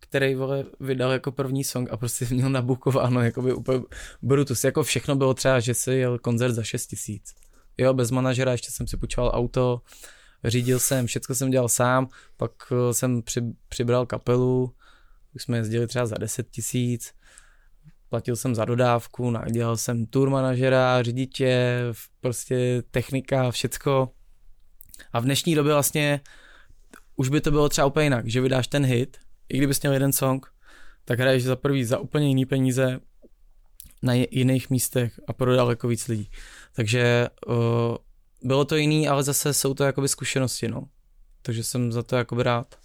který 0.00 0.34
vole, 0.34 0.64
vydal 0.80 1.12
jako 1.12 1.32
první 1.32 1.64
song 1.64 1.90
a 1.90 1.96
prostě 1.96 2.26
měl 2.30 2.50
nabukováno 2.50 3.20
by 3.42 3.52
úplně 3.52 3.80
brutus. 4.22 4.64
Jako 4.64 4.82
všechno 4.82 5.16
bylo 5.16 5.34
třeba, 5.34 5.60
že 5.60 5.74
si 5.74 5.92
jel 5.92 6.18
koncert 6.18 6.52
za 6.52 6.62
6 6.62 6.86
tisíc. 6.86 7.34
Jo, 7.78 7.94
bez 7.94 8.10
manažera, 8.10 8.52
ještě 8.52 8.70
jsem 8.70 8.86
si 8.86 8.96
půjčoval 8.96 9.30
auto, 9.34 9.80
řídil 10.44 10.78
jsem, 10.78 11.06
všechno 11.06 11.34
jsem 11.34 11.50
dělal 11.50 11.68
sám, 11.68 12.08
pak 12.36 12.52
eh, 12.72 12.94
jsem 12.94 13.22
při, 13.22 13.42
přibral 13.68 14.06
kapelu, 14.06 14.74
už 15.34 15.42
jsme 15.42 15.56
jezdili 15.56 15.86
třeba 15.86 16.06
za 16.06 16.16
10 16.18 16.50
tisíc, 16.50 17.12
platil 18.08 18.36
jsem 18.36 18.54
za 18.54 18.64
dodávku, 18.64 19.34
dělal 19.50 19.76
jsem 19.76 20.06
tour 20.06 20.30
manažera, 20.30 21.02
řidiče, 21.02 21.82
prostě 22.20 22.82
technika, 22.90 23.50
všecko. 23.50 24.10
A 25.12 25.20
v 25.20 25.24
dnešní 25.24 25.54
době 25.54 25.72
vlastně 25.72 26.20
už 27.16 27.28
by 27.28 27.40
to 27.40 27.50
bylo 27.50 27.68
třeba 27.68 27.86
úplně 27.86 28.06
jinak, 28.06 28.28
že 28.28 28.40
vydáš 28.40 28.68
ten 28.68 28.84
hit, 28.84 29.18
i 29.48 29.58
kdybys 29.58 29.82
měl 29.82 29.92
jeden 29.92 30.12
song, 30.12 30.46
tak 31.04 31.20
hraješ 31.20 31.44
za 31.44 31.56
prvý 31.56 31.84
za 31.84 31.98
úplně 31.98 32.28
jiný 32.28 32.46
peníze 32.46 33.00
na 34.02 34.12
jiných 34.12 34.70
místech 34.70 35.20
a 35.28 35.32
pro 35.32 35.56
daleko 35.56 35.88
víc 35.88 36.08
lidí. 36.08 36.30
Takže 36.72 37.28
uh, 37.46 37.56
bylo 38.42 38.64
to 38.64 38.76
jiný, 38.76 39.08
ale 39.08 39.22
zase 39.22 39.54
jsou 39.54 39.74
to 39.74 39.84
jakoby 39.84 40.08
zkušenosti, 40.08 40.68
no. 40.68 40.88
Takže 41.42 41.64
jsem 41.64 41.92
za 41.92 42.02
to 42.02 42.16
jakoby 42.16 42.42
rád. 42.42 42.78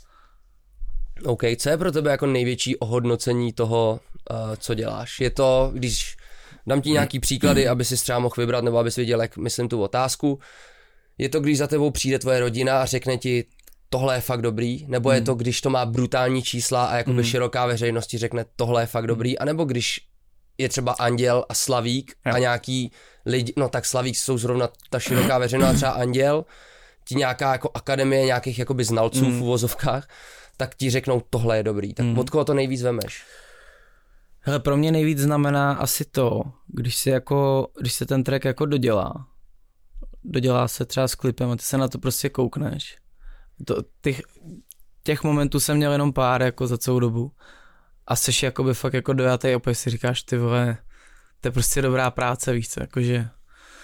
OK, 1.23 1.43
co 1.57 1.69
je 1.69 1.77
pro 1.77 1.91
tebe 1.91 2.11
jako 2.11 2.25
největší 2.25 2.75
ohodnocení 2.75 3.53
toho, 3.53 3.99
uh, 4.31 4.55
co 4.55 4.73
děláš? 4.73 5.19
Je 5.19 5.29
to, 5.29 5.71
když 5.73 6.17
dám 6.67 6.81
ti 6.81 6.89
nějaký 6.89 7.19
příklady, 7.19 7.67
aby 7.67 7.85
si 7.85 7.95
třeba 7.95 8.19
mohl 8.19 8.35
vybrat, 8.37 8.63
nebo 8.63 8.77
abys 8.77 8.95
věděl, 8.95 9.21
jak 9.21 9.37
myslím 9.37 9.69
tu 9.69 9.81
otázku. 9.81 10.39
Je 11.17 11.29
to, 11.29 11.39
když 11.39 11.57
za 11.57 11.67
tebou 11.67 11.91
přijde 11.91 12.19
tvoje 12.19 12.39
rodina 12.39 12.81
a 12.81 12.85
řekne 12.85 13.17
ti, 13.17 13.45
tohle 13.93 14.15
je 14.15 14.21
fakt 14.21 14.41
dobrý, 14.41 14.85
nebo 14.87 15.09
mm. 15.09 15.15
je 15.15 15.21
to, 15.21 15.35
když 15.35 15.61
to 15.61 15.69
má 15.69 15.85
brutální 15.85 16.43
čísla 16.43 16.85
a 16.85 16.97
jakoby 16.97 17.17
mm. 17.17 17.23
široká 17.23 17.65
veřejnosti 17.65 18.17
řekne, 18.17 18.45
tohle 18.55 18.81
je 18.81 18.85
fakt 18.85 19.07
dobrý, 19.07 19.39
anebo 19.39 19.65
když 19.65 20.07
je 20.57 20.69
třeba 20.69 20.91
Anděl 20.91 21.45
a 21.49 21.53
Slavík 21.53 22.13
jo. 22.25 22.33
a 22.35 22.39
nějaký 22.39 22.91
lidi, 23.25 23.53
no 23.57 23.69
tak 23.69 23.85
Slavík 23.85 24.17
jsou 24.17 24.37
zrovna 24.37 24.69
ta 24.89 24.99
široká 24.99 25.37
veřejnost 25.37 25.69
a 25.69 25.73
třeba 25.73 25.91
Anděl, 25.91 26.45
ti 27.07 27.15
nějaká 27.15 27.51
jako 27.51 27.69
akademie 27.73 28.25
nějakých 28.25 28.59
jakoby 28.59 28.83
znalců 28.83 29.25
mm. 29.25 29.39
v 29.39 29.41
uvozovkách, 29.41 30.07
tak 30.57 30.75
ti 30.75 30.89
řeknou, 30.89 31.21
tohle 31.29 31.57
je 31.57 31.63
dobrý. 31.63 31.93
Tak 31.93 32.05
mm. 32.05 32.19
od 32.19 32.29
koho 32.29 32.45
to 32.45 32.53
nejvíc 32.53 32.81
vemeš? 32.81 33.23
Hele, 34.39 34.59
pro 34.59 34.77
mě 34.77 34.91
nejvíc 34.91 35.19
znamená 35.19 35.73
asi 35.73 36.05
to, 36.05 36.41
když 36.67 36.95
se 36.95 37.09
jako, 37.09 37.67
když 37.79 37.93
se 37.93 38.05
ten 38.05 38.23
track 38.23 38.45
jako 38.45 38.65
dodělá, 38.65 39.27
dodělá 40.23 40.67
se 40.67 40.85
třeba 40.85 41.07
s 41.07 41.15
klipem 41.15 41.49
a 41.51 41.55
ty 41.55 41.63
se 41.63 41.77
na 41.77 41.87
to 41.87 41.97
prostě 41.97 42.29
koukneš. 42.29 43.02
To, 43.65 43.75
těch, 44.01 44.21
těch 45.03 45.23
momentů 45.23 45.59
jsem 45.59 45.77
měl 45.77 45.91
jenom 45.91 46.13
pár 46.13 46.41
jako 46.41 46.67
za 46.67 46.77
celou 46.77 46.99
dobu. 46.99 47.31
A 48.07 48.15
jsi 48.15 48.45
jakoby 48.45 48.73
fakt 48.73 48.93
jako 48.93 49.13
dojatý 49.13 49.55
opět 49.55 49.75
si 49.75 49.89
říkáš, 49.89 50.23
ty 50.23 50.37
vole, 50.37 50.77
to 51.41 51.47
je 51.47 51.51
prostě 51.51 51.81
dobrá 51.81 52.11
práce, 52.11 52.53
víš 52.53 52.69
co, 52.69 52.81
jakože 52.81 53.29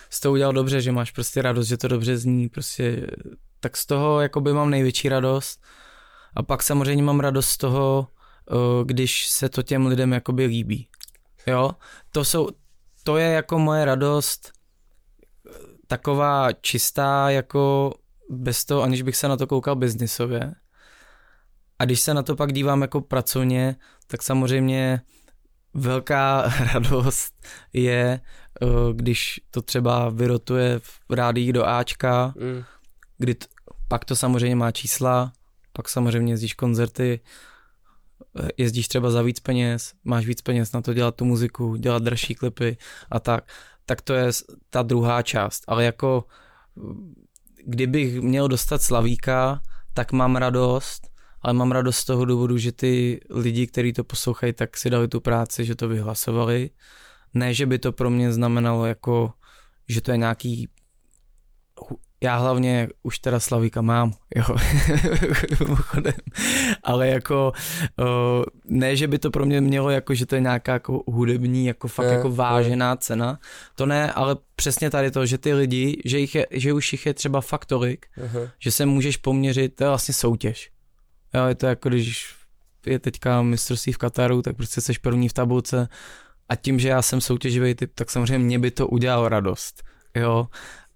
jsi 0.09 0.21
to 0.21 0.31
udělal 0.31 0.53
dobře, 0.53 0.81
že 0.81 0.91
máš 0.91 1.11
prostě 1.11 1.41
radost, 1.41 1.67
že 1.67 1.77
to 1.77 1.87
dobře 1.87 2.17
zní, 2.17 2.49
prostě 2.49 3.07
tak 3.59 3.77
z 3.77 3.85
toho 3.85 4.21
jakoby 4.21 4.53
mám 4.53 4.69
největší 4.69 5.09
radost. 5.09 5.63
A 6.35 6.43
pak 6.43 6.63
samozřejmě 6.63 7.03
mám 7.03 7.19
radost 7.19 7.49
z 7.49 7.57
toho, 7.57 8.07
eh, 8.51 8.55
když 8.85 9.27
se 9.27 9.49
to 9.49 9.63
těm 9.63 9.85
lidem 9.85 10.11
jakoby 10.11 10.45
líbí. 10.45 10.87
Jo, 11.47 11.71
to 12.11 12.25
jsou, 12.25 12.49
to 13.03 13.17
je 13.17 13.29
jako 13.29 13.59
moje 13.59 13.85
radost 13.85 14.51
eh, 15.47 15.51
taková 15.87 16.51
čistá, 16.61 17.29
jako 17.29 17.93
bez 18.29 18.65
toho, 18.65 18.81
aniž 18.81 19.01
bych 19.01 19.15
se 19.15 19.27
na 19.27 19.37
to 19.37 19.47
koukal 19.47 19.75
biznisově. 19.75 20.53
A 21.79 21.85
když 21.85 21.99
se 21.99 22.13
na 22.13 22.23
to 22.23 22.35
pak 22.35 22.53
dívám 22.53 22.81
jako 22.81 23.01
pracovně, 23.01 23.75
tak 24.07 24.23
samozřejmě 24.23 25.01
velká 25.73 26.41
radost 26.73 27.33
je, 27.73 28.21
eh, 28.61 28.67
když 28.93 29.41
to 29.51 29.61
třeba 29.61 30.09
vyrotuje 30.09 30.79
v 30.79 31.13
rádích 31.13 31.53
do 31.53 31.65
Ačka, 31.65 32.33
mm. 32.37 32.63
kdy 33.17 33.35
t- 33.35 33.47
pak 33.87 34.05
to 34.05 34.15
samozřejmě 34.15 34.55
má 34.55 34.71
čísla, 34.71 35.33
pak 35.73 35.89
samozřejmě 35.89 36.33
jezdíš 36.33 36.53
koncerty, 36.53 37.19
jezdíš 38.57 38.87
třeba 38.87 39.11
za 39.11 39.21
víc 39.21 39.39
peněz, 39.39 39.93
máš 40.03 40.25
víc 40.25 40.41
peněz 40.41 40.71
na 40.71 40.81
to 40.81 40.93
dělat 40.93 41.15
tu 41.15 41.25
muziku, 41.25 41.75
dělat 41.75 42.03
dražší 42.03 42.35
klipy 42.35 42.77
a 43.11 43.19
tak, 43.19 43.51
tak 43.85 44.01
to 44.01 44.13
je 44.13 44.31
ta 44.69 44.81
druhá 44.81 45.21
část, 45.21 45.63
ale 45.67 45.83
jako 45.85 46.25
kdybych 47.65 48.21
měl 48.21 48.47
dostat 48.47 48.81
Slavíka, 48.81 49.61
tak 49.93 50.11
mám 50.11 50.35
radost, 50.35 51.09
ale 51.41 51.53
mám 51.53 51.71
radost 51.71 51.97
z 51.97 52.05
toho 52.05 52.25
důvodu, 52.25 52.57
že 52.57 52.71
ty 52.71 53.19
lidi, 53.29 53.67
kteří 53.67 53.93
to 53.93 54.03
poslouchají, 54.03 54.53
tak 54.53 54.77
si 54.77 54.89
dali 54.89 55.07
tu 55.07 55.21
práci, 55.21 55.65
že 55.65 55.75
to 55.75 55.87
vyhlasovali. 55.87 56.69
Ne, 57.33 57.53
že 57.53 57.65
by 57.65 57.79
to 57.79 57.91
pro 57.91 58.09
mě 58.09 58.33
znamenalo 58.33 58.85
jako, 58.85 59.33
že 59.89 60.01
to 60.01 60.11
je 60.11 60.17
nějaký 60.17 60.67
já 62.23 62.37
hlavně 62.37 62.87
už 63.03 63.19
teda 63.19 63.39
Slavíka 63.39 63.81
mám, 63.81 64.13
jo, 64.35 64.55
ale 66.83 67.07
jako 67.07 67.51
ne, 68.65 68.95
že 68.95 69.07
by 69.07 69.19
to 69.19 69.31
pro 69.31 69.45
mě 69.45 69.61
mělo 69.61 69.89
jako, 69.89 70.13
že 70.13 70.25
to 70.25 70.35
je 70.35 70.41
nějaká 70.41 70.73
jako 70.73 71.03
hudební, 71.07 71.65
jako 71.65 71.87
fakt 71.87 72.05
je, 72.05 72.11
jako 72.11 72.31
vážená 72.31 72.91
je. 72.91 72.97
cena, 72.97 73.39
to 73.75 73.85
ne, 73.85 74.11
ale 74.11 74.35
přesně 74.55 74.89
tady 74.89 75.11
to, 75.11 75.25
že 75.25 75.37
ty 75.37 75.53
lidi, 75.53 76.01
že, 76.05 76.19
jich 76.19 76.35
je, 76.35 76.47
že 76.51 76.73
už 76.73 76.91
jich 76.91 77.05
je 77.05 77.13
třeba 77.13 77.41
fakt 77.41 77.65
tolik, 77.65 78.05
uh-huh. 78.17 78.49
že 78.59 78.71
se 78.71 78.85
můžeš 78.85 79.17
poměřit, 79.17 79.75
to 79.75 79.83
je 79.83 79.87
vlastně 79.87 80.13
soutěž. 80.13 80.71
Jo, 81.33 81.45
je 81.45 81.55
to 81.55 81.65
jako 81.65 81.89
když 81.89 82.35
je 82.85 82.99
teďka 82.99 83.41
mistrovství 83.41 83.93
v 83.93 83.97
Kataru, 83.97 84.41
tak 84.41 84.55
prostě 84.55 84.81
seš 84.81 84.97
první 84.97 85.29
v 85.29 85.33
tabulce 85.33 85.87
a 86.49 86.55
tím, 86.55 86.79
že 86.79 86.89
já 86.89 87.01
jsem 87.01 87.21
soutěživý 87.21 87.75
typ, 87.75 87.91
tak 87.95 88.11
samozřejmě 88.11 88.45
mě 88.45 88.59
by 88.59 88.71
to 88.71 88.87
udělalo 88.87 89.29
radost. 89.29 89.83
Jo, 90.15 90.47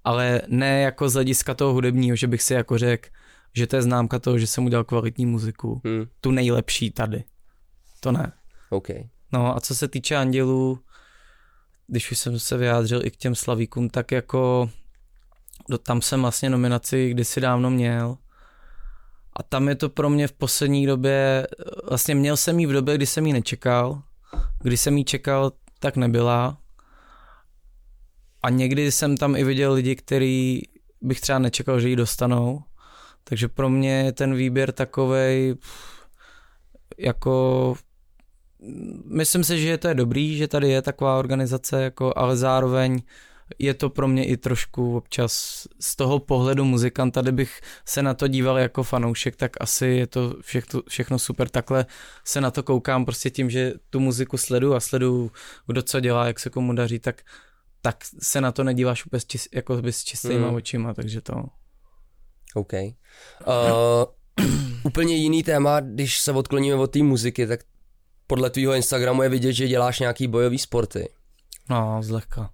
ale 0.04 0.42
ne 0.48 0.82
jako 0.82 1.10
z 1.10 1.14
hlediska 1.14 1.54
toho 1.54 1.74
hudebního, 1.74 2.16
že 2.16 2.28
bych 2.28 2.44
si 2.44 2.54
jako 2.54 2.78
řekl, 2.78 3.10
že 3.54 3.68
to 3.68 3.76
je 3.76 3.82
známka 3.82 4.20
toho, 4.20 4.38
že 4.38 4.48
jsem 4.48 4.66
udělal 4.66 4.84
kvalitní 4.84 5.26
muziku. 5.26 5.82
Hmm. 5.86 6.06
Tu 6.22 6.32
nejlepší 6.32 6.92
tady. 6.92 7.24
To 8.00 8.12
ne. 8.12 8.32
OK. 8.70 8.88
No 9.32 9.58
a 9.58 9.60
co 9.60 9.76
se 9.76 9.88
týče 9.88 10.16
Andělů, 10.16 10.80
když 11.88 12.12
už 12.12 12.20
jsem 12.20 12.40
se 12.40 12.58
vyjádřil 12.58 13.06
i 13.06 13.12
k 13.12 13.16
těm 13.16 13.36
slavíkům, 13.36 13.90
tak 13.90 14.12
jako 14.12 14.70
do, 15.70 15.78
tam 15.78 16.02
jsem 16.02 16.22
vlastně 16.22 16.50
nominaci 16.50 17.10
kdysi 17.10 17.42
dávno 17.42 17.70
měl 17.70 18.18
a 19.34 19.44
tam 19.44 19.70
je 19.70 19.76
to 19.76 19.90
pro 19.90 20.10
mě 20.10 20.28
v 20.28 20.32
poslední 20.32 20.86
době, 20.86 21.48
vlastně 21.90 22.16
měl 22.16 22.38
jsem 22.38 22.60
ji 22.60 22.66
v 22.66 22.72
době, 22.72 22.96
kdy 22.96 23.06
jsem 23.06 23.26
ji 23.26 23.34
nečekal, 23.34 24.04
když 24.62 24.80
jsem 24.80 24.98
ji 24.98 25.04
čekal, 25.04 25.52
tak 25.80 25.96
nebyla 25.96 26.58
a 28.44 28.50
někdy 28.50 28.92
jsem 28.92 29.18
tam 29.18 29.36
i 29.36 29.44
viděl 29.44 29.74
lidi, 29.74 29.96
který 29.96 30.62
bych 31.02 31.22
třeba 31.22 31.40
nečekal, 31.40 31.80
že 31.80 31.90
ji 31.90 31.96
dostanou. 31.96 32.64
Takže 33.24 33.48
pro 33.48 33.70
mě 33.70 34.04
je 34.04 34.12
ten 34.12 34.36
výběr 34.36 34.72
takovej 34.72 35.56
jako 36.98 37.76
myslím 39.06 39.44
si, 39.44 39.62
že 39.62 39.78
to 39.78 39.88
je 39.88 39.94
dobrý, 39.94 40.38
že 40.38 40.48
tady 40.48 40.70
je 40.70 40.82
taková 40.82 41.20
organizace, 41.20 41.84
jako, 41.84 42.14
ale 42.16 42.38
zároveň 42.38 43.02
je 43.60 43.74
to 43.74 43.90
pro 43.90 44.08
mě 44.08 44.26
i 44.26 44.38
trošku 44.38 44.98
občas 44.98 45.64
z 45.80 45.96
toho 45.96 46.20
pohledu 46.20 46.66
muzikanta, 46.66 47.22
kdybych 47.22 47.62
se 47.86 48.04
na 48.04 48.14
to 48.14 48.28
díval 48.28 48.60
jako 48.60 48.84
fanoušek, 48.84 49.36
tak 49.36 49.52
asi 49.60 49.86
je 49.86 50.08
to 50.08 50.36
všechno, 50.42 50.82
všechno 50.90 51.20
super. 51.20 51.50
Takhle 51.50 51.86
se 52.26 52.42
na 52.42 52.52
to 52.52 52.64
koukám 52.64 53.06
prostě 53.06 53.30
tím, 53.30 53.50
že 53.50 53.74
tu 53.90 54.00
muziku 54.00 54.38
sledu 54.38 54.76
a 54.76 54.80
sledu, 54.80 55.32
kdo 55.68 55.82
co 55.82 56.00
dělá, 56.00 56.28
jak 56.28 56.40
se 56.40 56.50
komu 56.50 56.74
daří, 56.74 57.00
tak 57.00 57.22
tak 57.86 57.98
se 58.22 58.42
na 58.42 58.52
to 58.52 58.64
nedíváš 58.64 59.06
úplně 59.06 59.22
čist, 59.28 59.56
jako 59.56 59.82
s 59.84 60.04
čistýma 60.04 60.50
mm. 60.50 60.56
očima, 60.56 60.94
takže 60.94 61.22
to. 61.22 61.34
OK. 62.54 62.74
Uh, 62.74 62.90
úplně 64.84 65.16
jiný 65.16 65.44
téma, 65.44 65.80
když 65.80 66.20
se 66.20 66.32
odkloníme 66.32 66.76
od 66.76 66.88
té 66.88 67.04
muziky, 67.04 67.48
tak 67.48 67.60
podle 68.28 68.50
tvýho 68.50 68.74
Instagramu 68.74 69.24
je 69.24 69.30
vidět, 69.30 69.54
že 69.54 69.68
děláš 69.68 70.00
nějaký 70.00 70.28
bojový 70.28 70.60
sporty. 70.60 71.10
No, 71.70 71.98
zlehka. 72.04 72.52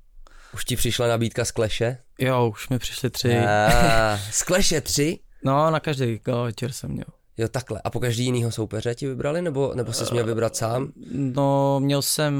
Už 0.53 0.65
ti 0.65 0.75
přišla 0.75 1.07
nabídka 1.07 1.45
z 1.45 1.51
kleše? 1.51 1.97
Jo, 2.19 2.49
už 2.49 2.69
mi 2.69 2.79
přišly 2.79 3.09
tři. 3.09 3.37
Ah, 3.37 4.19
z 4.31 4.43
kleše 4.43 4.81
tři? 4.81 5.19
No, 5.43 5.71
na 5.71 5.79
každý 5.79 6.19
večer 6.43 6.71
jsem 6.71 6.91
měl. 6.91 7.05
Jo, 7.37 7.47
takhle. 7.47 7.81
A 7.83 7.89
po 7.89 7.99
každý 7.99 8.25
jinýho 8.25 8.51
soupeře 8.51 8.95
ti 8.95 9.07
vybrali, 9.07 9.41
nebo, 9.41 9.73
nebo 9.75 9.93
jsi 9.93 10.03
měl 10.11 10.25
vybrat 10.25 10.55
sám? 10.55 10.91
No, 11.11 11.79
měl 11.79 12.01
jsem 12.01 12.33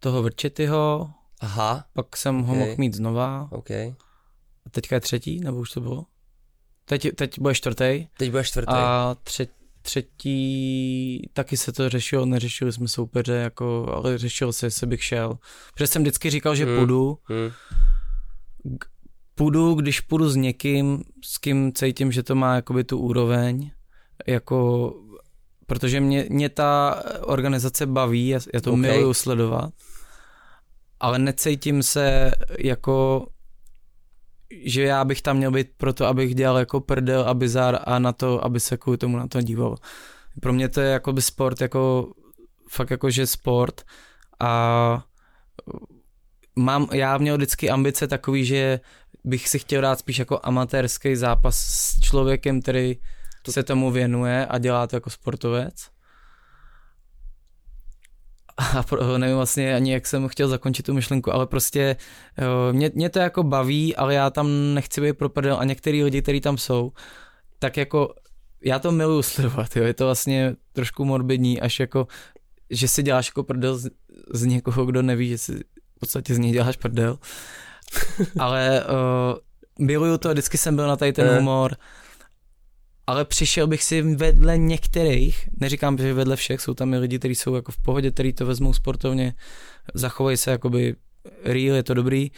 toho 0.00 0.22
Vrčetyho, 0.22 1.10
Aha. 1.40 1.84
Pak 1.92 2.16
jsem 2.16 2.36
okay. 2.36 2.48
ho 2.48 2.54
mohl 2.54 2.74
mít 2.78 2.94
znova. 2.94 3.48
Okay. 3.50 3.94
A 4.66 4.70
teďka 4.70 4.96
je 4.96 5.00
třetí, 5.00 5.40
nebo 5.40 5.58
už 5.58 5.70
to 5.70 5.80
bylo? 5.80 6.04
Teď, 6.84 7.08
teď 7.14 7.38
bude 7.38 7.54
čtvrtý. 7.54 8.06
Teď 8.16 8.30
bude 8.30 8.44
čtvrtý. 8.44 8.72
A 8.72 9.16
tře, 9.22 9.46
třetí, 9.82 11.30
taky 11.32 11.56
se 11.56 11.72
to 11.72 11.88
řešilo, 11.88 12.26
neřešili 12.26 12.72
jsme 12.72 12.88
soupeře, 12.88 13.32
jako, 13.32 13.92
ale 13.94 14.18
řešilo 14.18 14.52
se, 14.52 14.66
jestli 14.66 14.86
bych 14.86 15.04
šel. 15.04 15.38
Protože 15.74 15.86
jsem 15.86 16.02
vždycky 16.02 16.30
říkal, 16.30 16.54
že 16.54 16.64
hmm. 16.64 16.76
půjdu. 16.76 17.18
Hmm. 17.24 17.50
Půjdu, 19.34 19.74
když 19.74 20.00
půjdu 20.00 20.30
s 20.30 20.36
někým, 20.36 21.02
s 21.24 21.38
kým 21.38 21.72
cítím, 21.72 22.12
že 22.12 22.22
to 22.22 22.34
má 22.34 22.54
jakoby 22.54 22.84
tu 22.84 22.98
úroveň, 22.98 23.70
jako, 24.26 24.92
protože 25.66 26.00
mě, 26.00 26.26
mě 26.28 26.48
ta 26.48 27.02
organizace 27.22 27.86
baví, 27.86 28.28
já, 28.28 28.40
já 28.54 28.60
to 28.60 28.70
okay. 28.70 28.80
miluju 28.80 29.14
sledovat 29.14 29.72
ale 31.00 31.18
necítím 31.18 31.82
se 31.82 32.30
jako 32.58 33.26
že 34.64 34.82
já 34.82 35.04
bych 35.04 35.22
tam 35.22 35.36
měl 35.36 35.50
být 35.50 35.68
proto, 35.76 36.06
abych 36.06 36.34
dělal 36.34 36.58
jako 36.58 36.80
prdel 36.80 37.22
a 37.28 37.34
bizár 37.34 37.78
a 37.84 37.98
na 37.98 38.12
to, 38.12 38.44
aby 38.44 38.60
se 38.60 38.76
kvůli 38.76 38.98
tomu 38.98 39.16
na 39.16 39.28
to 39.28 39.42
díval. 39.42 39.76
Pro 40.40 40.52
mě 40.52 40.68
to 40.68 40.80
je 40.80 40.90
jako 40.90 41.12
by 41.12 41.22
sport, 41.22 41.60
jako 41.60 42.12
fakt 42.70 42.90
jako 42.90 43.10
že 43.10 43.26
sport 43.26 43.84
a 44.40 45.04
mám, 46.56 46.88
já 46.92 47.18
měl 47.18 47.36
vždycky 47.36 47.70
ambice 47.70 48.06
takový, 48.06 48.44
že 48.44 48.80
bych 49.24 49.48
si 49.48 49.58
chtěl 49.58 49.82
dát 49.82 49.98
spíš 49.98 50.18
jako 50.18 50.40
amatérský 50.42 51.16
zápas 51.16 51.56
s 51.58 52.00
člověkem, 52.00 52.62
který 52.62 52.96
se 53.50 53.62
tomu 53.62 53.90
věnuje 53.90 54.46
a 54.46 54.58
dělá 54.58 54.86
to 54.86 54.96
jako 54.96 55.10
sportovec 55.10 55.88
a 58.58 58.82
pro, 58.82 59.18
nevím 59.18 59.36
vlastně 59.36 59.74
ani, 59.74 59.92
jak 59.92 60.06
jsem 60.06 60.28
chtěl 60.28 60.48
zakončit 60.48 60.86
tu 60.86 60.94
myšlenku, 60.94 61.34
ale 61.34 61.46
prostě 61.46 61.96
jo, 62.38 62.72
mě, 62.72 62.90
mě 62.94 63.08
to 63.08 63.18
jako 63.18 63.42
baví, 63.42 63.96
ale 63.96 64.14
já 64.14 64.30
tam 64.30 64.74
nechci 64.74 65.00
být 65.00 65.12
pro 65.12 65.58
a 65.58 65.64
některý 65.64 66.04
lidi, 66.04 66.22
kteří 66.22 66.40
tam 66.40 66.58
jsou, 66.58 66.92
tak 67.58 67.76
jako 67.76 68.14
já 68.64 68.78
to 68.78 68.92
miluju 68.92 69.22
sledovat, 69.22 69.76
jo, 69.76 69.84
je 69.84 69.94
to 69.94 70.04
vlastně 70.04 70.56
trošku 70.72 71.04
morbidní, 71.04 71.60
až 71.60 71.80
jako, 71.80 72.06
že 72.70 72.88
si 72.88 73.02
děláš 73.02 73.28
jako 73.28 73.42
prdel 73.42 73.78
z, 73.78 73.88
z 74.34 74.44
někoho, 74.44 74.86
kdo 74.86 75.02
neví, 75.02 75.28
že 75.28 75.38
si 75.38 75.52
v 75.96 76.00
podstatě 76.00 76.34
z 76.34 76.38
něj 76.38 76.52
děláš 76.52 76.76
prdel, 76.76 77.18
ale 78.38 78.84
uh, 78.84 79.86
miluju 79.86 80.18
to, 80.18 80.30
vždycky 80.30 80.58
jsem 80.58 80.76
byl 80.76 80.86
na 80.86 80.96
tady 80.96 81.12
ten 81.12 81.28
eh. 81.28 81.38
humor, 81.38 81.76
ale 83.08 83.24
přišel 83.24 83.66
bych 83.66 83.82
si 83.84 84.02
vedle 84.02 84.58
některých, 84.58 85.48
neříkám, 85.60 85.98
že 85.98 86.14
vedle 86.14 86.36
všech, 86.36 86.60
jsou 86.60 86.74
tam 86.74 86.94
i 86.94 86.98
lidi, 86.98 87.18
kteří 87.18 87.34
jsou 87.34 87.54
jako 87.54 87.72
v 87.72 87.78
pohodě, 87.78 88.10
kteří 88.10 88.32
to 88.32 88.46
vezmou 88.46 88.72
sportovně, 88.72 89.34
zachovají 89.94 90.36
se 90.36 90.50
jakoby 90.50 90.96
real, 91.44 91.76
je 91.76 91.82
to 91.82 91.94
dobrý, 91.94 92.30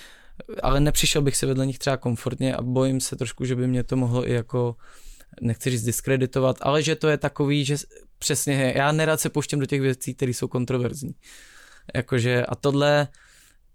ale 0.63 0.81
nepřišel 0.81 1.23
bych 1.23 1.37
si 1.37 1.47
vedle 1.47 1.67
nich 1.67 1.79
třeba 1.79 1.97
komfortně 1.97 2.57
a 2.57 2.63
bojím 2.63 3.01
se 3.01 3.17
trošku, 3.17 3.45
že 3.45 3.57
by 3.57 3.67
mě 3.67 3.85
to 3.85 3.97
mohlo 3.97 4.29
i 4.29 4.33
jako, 4.33 4.77
nechci 5.41 5.71
říct 5.71 5.85
diskreditovat, 5.85 6.57
ale 6.61 6.83
že 6.83 6.97
to 6.97 7.09
je 7.09 7.17
takový, 7.17 7.65
že 7.65 7.77
přesně, 8.19 8.73
já 8.77 8.93
nerad 8.93 9.21
se 9.21 9.29
pouštím 9.29 9.59
do 9.61 9.67
těch 9.67 9.81
věcí, 9.81 10.15
které 10.15 10.31
jsou 10.31 10.49
kontroverzní. 10.49 11.15
Jakože 11.95 12.47
a 12.47 12.55
tohle, 12.55 13.09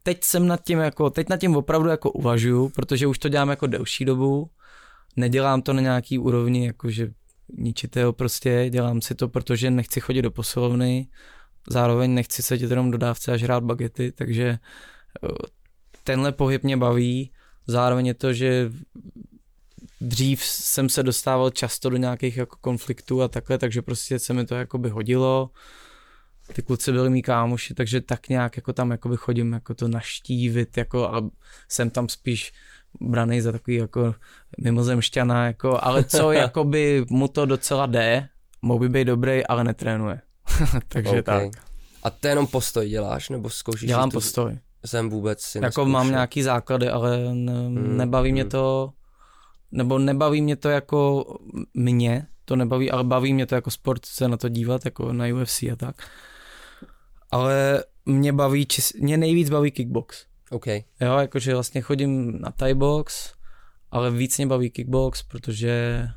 teď 0.04 0.24
jsem 0.24 0.48
nad 0.48 0.64
tím 0.64 0.80
jako, 0.80 1.10
teď 1.10 1.30
nad 1.30 1.38
tím 1.38 1.56
opravdu 1.56 1.90
jako 1.90 2.12
uvažuju, 2.12 2.70
protože 2.70 3.08
už 3.08 3.20
to 3.20 3.30
dělám 3.30 3.50
jako 3.50 3.68
delší 3.68 4.06
dobu, 4.06 4.50
nedělám 5.16 5.62
to 5.62 5.74
na 5.74 5.82
nějaký 5.82 6.20
úrovni, 6.20 6.66
jakože 6.66 7.12
ničitého 7.58 8.14
prostě, 8.14 8.70
dělám 8.70 9.02
si 9.02 9.16
to, 9.16 9.28
protože 9.28 9.72
nechci 9.72 10.02
chodit 10.02 10.22
do 10.22 10.32
posilovny, 10.32 11.08
zároveň 11.70 12.14
nechci 12.14 12.44
sedět 12.44 12.70
jenom 12.70 12.92
do 12.92 12.98
dávce 12.98 13.32
a 13.32 13.38
žrát 13.38 13.64
bagety, 13.64 14.12
takže 14.12 14.46
eh, 14.50 15.28
tenhle 16.04 16.32
pohyb 16.32 16.64
mě 16.64 16.78
baví, 16.78 17.32
zároveň 17.68 18.06
je 18.06 18.14
to, 18.14 18.34
že 18.34 18.72
dřív 20.02 20.44
jsem 20.44 20.90
se 20.90 21.04
dostával 21.04 21.50
často 21.50 21.90
do 21.90 21.98
nějakých 21.98 22.38
jako 22.38 22.58
konfliktů 22.62 23.22
a 23.22 23.28
takhle, 23.28 23.58
takže 23.58 23.82
prostě 23.82 24.20
se 24.20 24.34
mi 24.34 24.46
to 24.46 24.56
jakoby 24.56 24.90
hodilo, 24.90 25.50
ty 26.54 26.62
kluci 26.62 26.92
byli 26.92 27.10
mý 27.10 27.22
kámoši, 27.22 27.74
takže 27.74 28.02
tak 28.02 28.30
nějak 28.30 28.58
jako 28.58 28.74
tam 28.74 28.92
jakoby 28.92 29.18
chodím 29.18 29.54
jako 29.54 29.74
to 29.74 29.88
naštívit, 29.88 30.78
jako 30.78 31.16
a 31.16 31.30
jsem 31.70 31.90
tam 31.90 32.10
spíš 32.10 32.54
braný 33.02 33.42
za 33.42 33.52
takový 33.52 33.78
jako 33.78 34.16
mimozemšťana, 34.62 35.46
jako, 35.46 35.80
ale 35.84 36.04
co 36.04 36.32
jakoby 36.32 37.06
mu 37.10 37.28
to 37.28 37.46
docela 37.46 37.86
jde, 37.86 38.28
mohl 38.62 38.80
by 38.80 38.90
být 38.90 39.06
dobrý, 39.06 39.48
ale 39.48 39.64
netrénuje. 39.64 40.22
Takže 40.88 41.10
okay. 41.10 41.22
tak. 41.22 41.64
A 42.04 42.10
to 42.10 42.28
jenom 42.28 42.48
postoj 42.48 42.90
děláš, 42.90 43.30
nebo 43.30 43.50
zkoušíš? 43.50 43.88
Dělám 43.88 44.12
postoj. 44.12 44.58
Jsem 44.86 45.10
vůbec 45.10 45.42
si 45.42 45.58
Jako 45.58 45.66
neskoušel. 45.66 45.92
mám 45.92 46.10
nějaký 46.10 46.44
základy, 46.44 46.90
ale 46.90 47.18
ne, 47.34 47.54
hmm, 47.54 47.98
nebaví 47.98 48.30
hmm. 48.30 48.34
mě 48.34 48.46
to, 48.46 48.94
nebo 49.72 50.00
nebaví 50.00 50.42
mě 50.42 50.56
to 50.56 50.70
jako 50.70 51.26
mě, 51.74 52.28
to 52.46 52.56
nebaví, 52.56 52.92
ale 52.92 53.04
baví 53.04 53.34
mě 53.34 53.46
to 53.46 53.56
jako 53.56 53.72
sport 53.72 54.06
se 54.06 54.28
na 54.28 54.38
to 54.38 54.50
dívat, 54.50 54.86
jako 54.86 55.14
na 55.14 55.26
UFC 55.42 55.64
a 55.64 55.76
tak. 55.78 55.96
Ale 57.32 57.84
mě 58.06 58.34
baví, 58.34 58.68
mě 59.00 59.18
nejvíc 59.18 59.50
baví 59.50 59.72
kickbox. 59.72 60.26
OK. 60.52 60.68
Jo, 60.68 61.18
jakože 61.20 61.54
vlastně 61.54 61.82
chodím 61.82 62.42
na 62.42 62.52
Thai 62.52 62.74
box 62.74 63.36
ale 63.96 64.12
víc 64.12 64.38
mě 64.38 64.48
baví 64.48 64.70
kickbox, 64.70 65.24
protože 65.24 66.08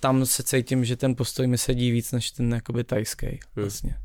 tam 0.00 0.26
se 0.26 0.42
cítím, 0.42 0.84
že 0.84 0.96
ten 0.96 1.14
postoj 1.14 1.46
mi 1.46 1.58
sedí 1.58 1.90
víc 1.90 2.12
než 2.12 2.30
ten 2.30 2.54
jakoby 2.54 2.84
tajský 2.84 3.26
hmm. 3.26 3.38
vlastně. 3.54 3.96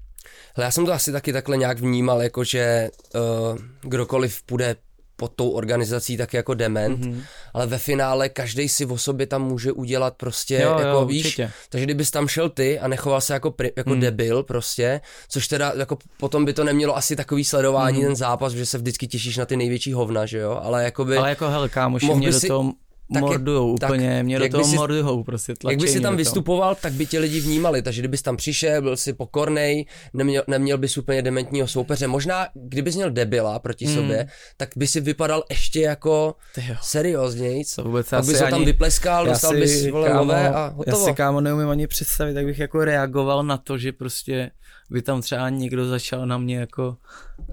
Hele, 0.56 0.66
já 0.66 0.72
jsem 0.72 0.86
to 0.86 0.94
asi 0.94 1.12
taky 1.12 1.34
takhle 1.34 1.58
nějak 1.58 1.80
vnímal, 1.80 2.22
jako 2.22 2.44
že 2.44 2.90
uh, 3.16 3.58
kdokoliv 3.82 4.44
půjde 4.44 4.76
pod 5.20 5.32
tou 5.36 5.50
organizací 5.50 6.18
tak 6.18 6.34
jako 6.34 6.54
dement, 6.54 7.00
mm-hmm. 7.00 7.22
ale 7.54 7.68
ve 7.68 7.78
finále 7.78 8.30
každý 8.30 8.70
si 8.70 8.86
o 8.86 8.98
sobě 8.98 9.28
tam 9.28 9.44
může 9.44 9.72
udělat 9.72 10.14
prostě 10.18 10.56
jo, 10.64 10.70
jako 10.80 11.00
jo, 11.00 11.06
víš, 11.06 11.26
určitě. 11.26 11.52
takže 11.70 11.86
kdybys 11.86 12.12
tam 12.12 12.28
šel 12.28 12.50
ty 12.50 12.80
a 12.80 12.88
nechoval 12.88 13.22
se 13.22 13.34
jako, 13.34 13.52
pri, 13.52 13.72
jako 13.76 13.90
mm. 13.90 14.00
debil 14.00 14.44
prostě, 14.44 15.02
což 15.30 15.48
teda 15.48 15.74
jako 15.76 15.98
potom 16.18 16.46
by 16.46 16.54
to 16.54 16.64
nemělo 16.64 16.98
asi 16.98 17.16
takový 17.16 17.46
sledování 17.46 18.00
mm. 18.00 18.06
ten 18.06 18.16
zápas, 18.16 18.54
že 18.54 18.66
se 18.66 18.78
vždycky 18.78 19.08
těšíš 19.08 19.38
na 19.38 19.46
ty 19.46 19.58
největší 19.58 19.94
hovna, 19.94 20.26
že 20.26 20.38
jo, 20.38 20.60
ale 20.64 20.84
jako 20.84 21.06
by... 21.06 21.18
Ale 21.18 21.30
jako 21.30 21.50
hele 21.50 21.70
kámoši, 21.70 22.14
mě 22.14 22.32
do 22.32 22.40
toho 22.48 22.74
tak 23.14 23.22
mordujou 23.22 23.68
jak, 23.68 23.90
úplně, 23.90 24.16
tak, 24.16 24.26
mě 24.26 24.40
do 24.40 24.50
toho 24.50 24.64
si, 24.64 24.76
mordujou 24.76 25.24
prostě 25.24 25.54
Jak 25.70 25.80
by 25.80 25.88
si 25.88 26.00
tam 26.00 26.18
vystupoval, 26.18 26.76
tak 26.76 26.94
by 26.94 27.06
tě 27.06 27.20
lidi 27.20 27.40
vnímali, 27.40 27.82
takže 27.82 28.02
kdybys 28.02 28.22
tam 28.22 28.38
přišel, 28.38 28.82
byl 28.82 28.98
si 28.98 29.14
pokornej, 29.14 29.86
neměl, 30.14 30.44
neměl 30.48 30.78
bys 30.78 30.98
úplně 30.98 31.22
dementního 31.22 31.68
soupeře, 31.68 32.08
možná 32.08 32.48
kdybys 32.54 32.96
měl 32.96 33.12
debila 33.12 33.60
proti 33.60 33.88
mm. 33.88 33.96
sobě, 33.96 34.28
tak 34.58 34.70
by 34.76 34.88
si 34.88 35.02
vypadal 35.02 35.44
ještě 35.50 35.82
jako 35.82 36.36
serióznějc, 36.82 37.76
to 37.76 37.84
vůbec 37.84 38.10
tak 38.10 38.26
bys 38.26 38.42
ho 38.42 38.50
tam 38.50 38.66
vypleskal, 38.66 39.26
dostal 39.26 39.52
si, 39.52 39.60
bys 39.60 39.88
vole 39.88 40.10
kámo, 40.10 40.20
nové 40.20 40.50
a 40.50 40.74
hotovo. 40.76 41.00
Já 41.00 41.06
si 41.06 41.14
kámo 41.14 41.42
neumím 41.42 41.70
ani 41.70 41.88
představit, 41.88 42.34
tak 42.34 42.46
bych 42.46 42.60
jako 42.60 42.86
reagoval 42.86 43.44
na 43.44 43.58
to, 43.58 43.78
že 43.78 43.92
prostě 43.92 44.52
by 44.90 45.02
tam 45.02 45.22
třeba 45.22 45.50
někdo 45.50 45.88
začal 45.88 46.26
na 46.26 46.38
mě 46.38 46.58
jako 46.58 46.98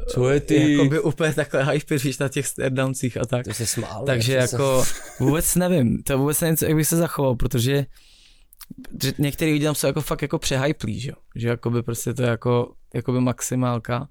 co 0.09 0.28
je 0.28 0.41
ty? 0.41 0.72
Jako 0.72 0.84
by 0.84 1.01
úplně 1.01 1.32
takhle 1.32 1.72
hypeříš 1.72 2.18
na 2.18 2.28
těch 2.28 2.47
stairdowncích 2.47 3.16
a 3.16 3.26
tak. 3.26 3.45
To 3.45 3.55
jsi 3.55 3.66
smál. 3.66 4.05
Takže 4.07 4.34
jako 4.34 4.84
jsem... 4.84 5.03
vůbec 5.26 5.55
nevím, 5.55 6.03
to 6.03 6.18
vůbec 6.18 6.41
nevím, 6.41 6.57
jak 6.62 6.76
bych 6.76 6.89
se 6.89 6.97
zachoval, 6.97 7.37
protože 7.37 7.87
že 9.03 9.12
některý 9.18 9.53
lidi 9.53 9.64
tam 9.64 9.74
jsou 9.74 9.87
jako 9.87 10.01
fakt 10.01 10.22
jako 10.22 10.39
přehyplí, 10.39 11.01
že 11.01 11.11
jo, 11.11 11.16
že 11.37 11.49
jako 11.49 11.70
by 11.70 11.82
prostě 11.82 12.14
to 12.14 12.22
je 12.22 12.28
jako, 12.28 12.72
jako 12.95 13.12
by 13.12 13.20
maximálka, 13.20 14.09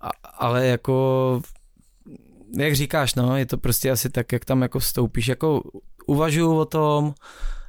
a, 0.00 0.08
ale 0.38 0.66
jako 0.66 1.42
jak 2.58 2.74
říkáš, 2.74 3.14
no, 3.14 3.36
je 3.36 3.46
to 3.46 3.58
prostě 3.58 3.90
asi 3.90 4.10
tak, 4.10 4.32
jak 4.32 4.44
tam 4.44 4.62
jako 4.62 4.78
vstoupíš, 4.78 5.28
jako 5.28 5.62
uvažuju 6.06 6.56
o 6.56 6.64
tom, 6.64 7.14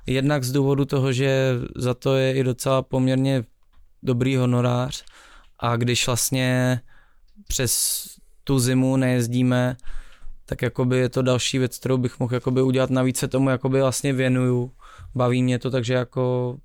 jednak 0.08 0.44
z 0.44 0.52
důvodu 0.52 0.86
toho, 0.86 1.14
že 1.14 1.54
za 1.76 1.94
to 1.94 2.16
je 2.16 2.34
i 2.34 2.44
docela 2.44 2.82
poměrně 2.82 3.44
dobrý 4.04 4.36
honorář 4.36 5.04
a 5.60 5.76
když 5.76 6.08
vlastně 6.08 6.82
přes 7.48 8.04
tu 8.44 8.60
zimu 8.60 8.98
nejezdíme, 8.98 9.78
tak 10.46 10.62
jakoby 10.62 10.98
je 10.98 11.10
to 11.10 11.22
další 11.22 11.58
věc, 11.58 11.78
kterou 11.78 11.98
bych 11.98 12.20
mohl 12.20 12.34
jakoby 12.34 12.62
udělat. 12.62 12.90
Navíc 12.90 13.18
se 13.18 13.28
tomu 13.28 13.50
jakoby 13.50 13.82
vlastně 13.82 14.14
věnuju. 14.14 14.72
Baví 15.16 15.44
mě 15.44 15.60
to, 15.60 15.72
takže 15.72 15.94
jako, 15.94 16.58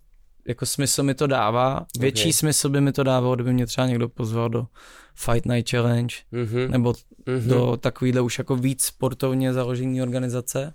jako 0.47 0.66
smysl 0.66 1.03
mi 1.03 1.14
to 1.14 1.26
dává. 1.26 1.87
Větší 1.99 2.22
okay. 2.22 2.32
smysl 2.32 2.68
by 2.68 2.80
mi 2.80 2.93
to 2.93 3.03
dávalo, 3.03 3.34
kdyby 3.34 3.53
mě 3.53 3.66
třeba 3.66 3.87
někdo 3.87 4.09
pozval 4.09 4.49
do 4.49 4.66
Fight 5.14 5.47
Night 5.47 5.70
Challenge 5.70 6.14
mm-hmm. 6.32 6.70
nebo 6.70 6.93
mm-hmm. 6.93 7.49
do 7.49 7.76
takovýhle 7.76 8.20
už 8.20 8.39
jako 8.39 8.57
víc 8.57 8.84
sportovně 8.84 9.53
založený 9.53 10.03
organizace. 10.03 10.74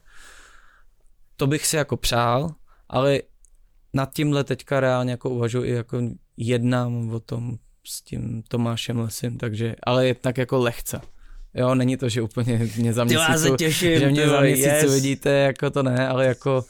To 1.35 1.47
bych 1.47 1.65
si 1.65 1.75
jako 1.75 1.97
přál, 1.97 2.55
ale 2.89 3.19
nad 3.93 4.13
tímhle 4.13 4.43
teďka 4.43 4.79
reálně 4.79 5.11
jako 5.11 5.29
uvažuji 5.29 5.63
i 5.63 5.71
jako 5.71 6.01
jednám 6.37 7.09
o 7.09 7.19
tom 7.19 7.57
s 7.85 8.01
tím 8.01 8.43
Tomášem 8.47 8.99
Lesem, 8.99 9.37
takže, 9.37 9.75
ale 9.83 10.07
je 10.07 10.15
tak 10.15 10.37
jako 10.37 10.59
lehce. 10.59 11.01
Jo, 11.53 11.75
není 11.75 11.97
to, 11.97 12.09
že 12.09 12.21
úplně 12.21 12.69
mě 12.77 12.93
za 12.93 13.03
měsíc, 13.03 13.51
těším, 13.57 13.99
že 13.99 14.09
mě 14.09 14.29
za 14.29 14.41
měsíc 14.41 14.65
yes. 14.65 14.93
vidíte, 14.93 15.29
jako 15.29 15.69
to 15.69 15.83
ne, 15.83 16.07
ale 16.07 16.25
jako, 16.25 16.65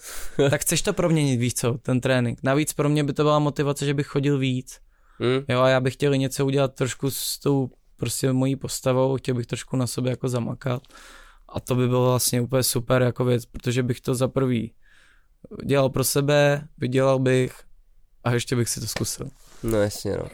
tak 0.49 0.61
chceš 0.61 0.81
to 0.81 0.93
proměnit, 0.93 1.39
víš 1.39 1.53
co, 1.53 1.77
ten 1.77 2.01
trénink. 2.01 2.39
Navíc 2.43 2.73
pro 2.73 2.89
mě 2.89 3.03
by 3.03 3.13
to 3.13 3.23
byla 3.23 3.39
motivace, 3.39 3.85
že 3.85 3.93
bych 3.93 4.07
chodil 4.07 4.37
víc. 4.37 4.79
Hmm. 5.19 5.45
Jo, 5.49 5.61
a 5.61 5.69
já 5.69 5.79
bych 5.79 5.93
chtěl 5.93 6.17
něco 6.17 6.45
udělat 6.45 6.75
trošku 6.75 7.11
s 7.11 7.39
tou 7.39 7.69
prostě 7.97 8.33
mojí 8.33 8.55
postavou, 8.55 9.17
chtěl 9.17 9.35
bych 9.35 9.45
trošku 9.45 9.77
na 9.77 9.87
sobě 9.87 10.09
jako 10.09 10.29
zamakat. 10.29 10.81
A 11.49 11.59
to 11.59 11.75
by 11.75 11.87
bylo 11.87 12.05
vlastně 12.05 12.41
úplně 12.41 12.63
super 12.63 13.01
jako 13.01 13.25
věc, 13.25 13.45
protože 13.45 13.83
bych 13.83 14.01
to 14.01 14.15
za 14.15 14.27
prvý 14.27 14.73
dělal 15.65 15.89
pro 15.89 16.03
sebe, 16.03 16.67
vydělal 16.77 17.19
bych 17.19 17.53
a 18.23 18.31
ještě 18.31 18.55
bych 18.55 18.69
si 18.69 18.79
to 18.79 18.87
zkusil. 18.87 19.29
No 19.63 19.81
jasně, 19.81 20.11
no. 20.17 20.25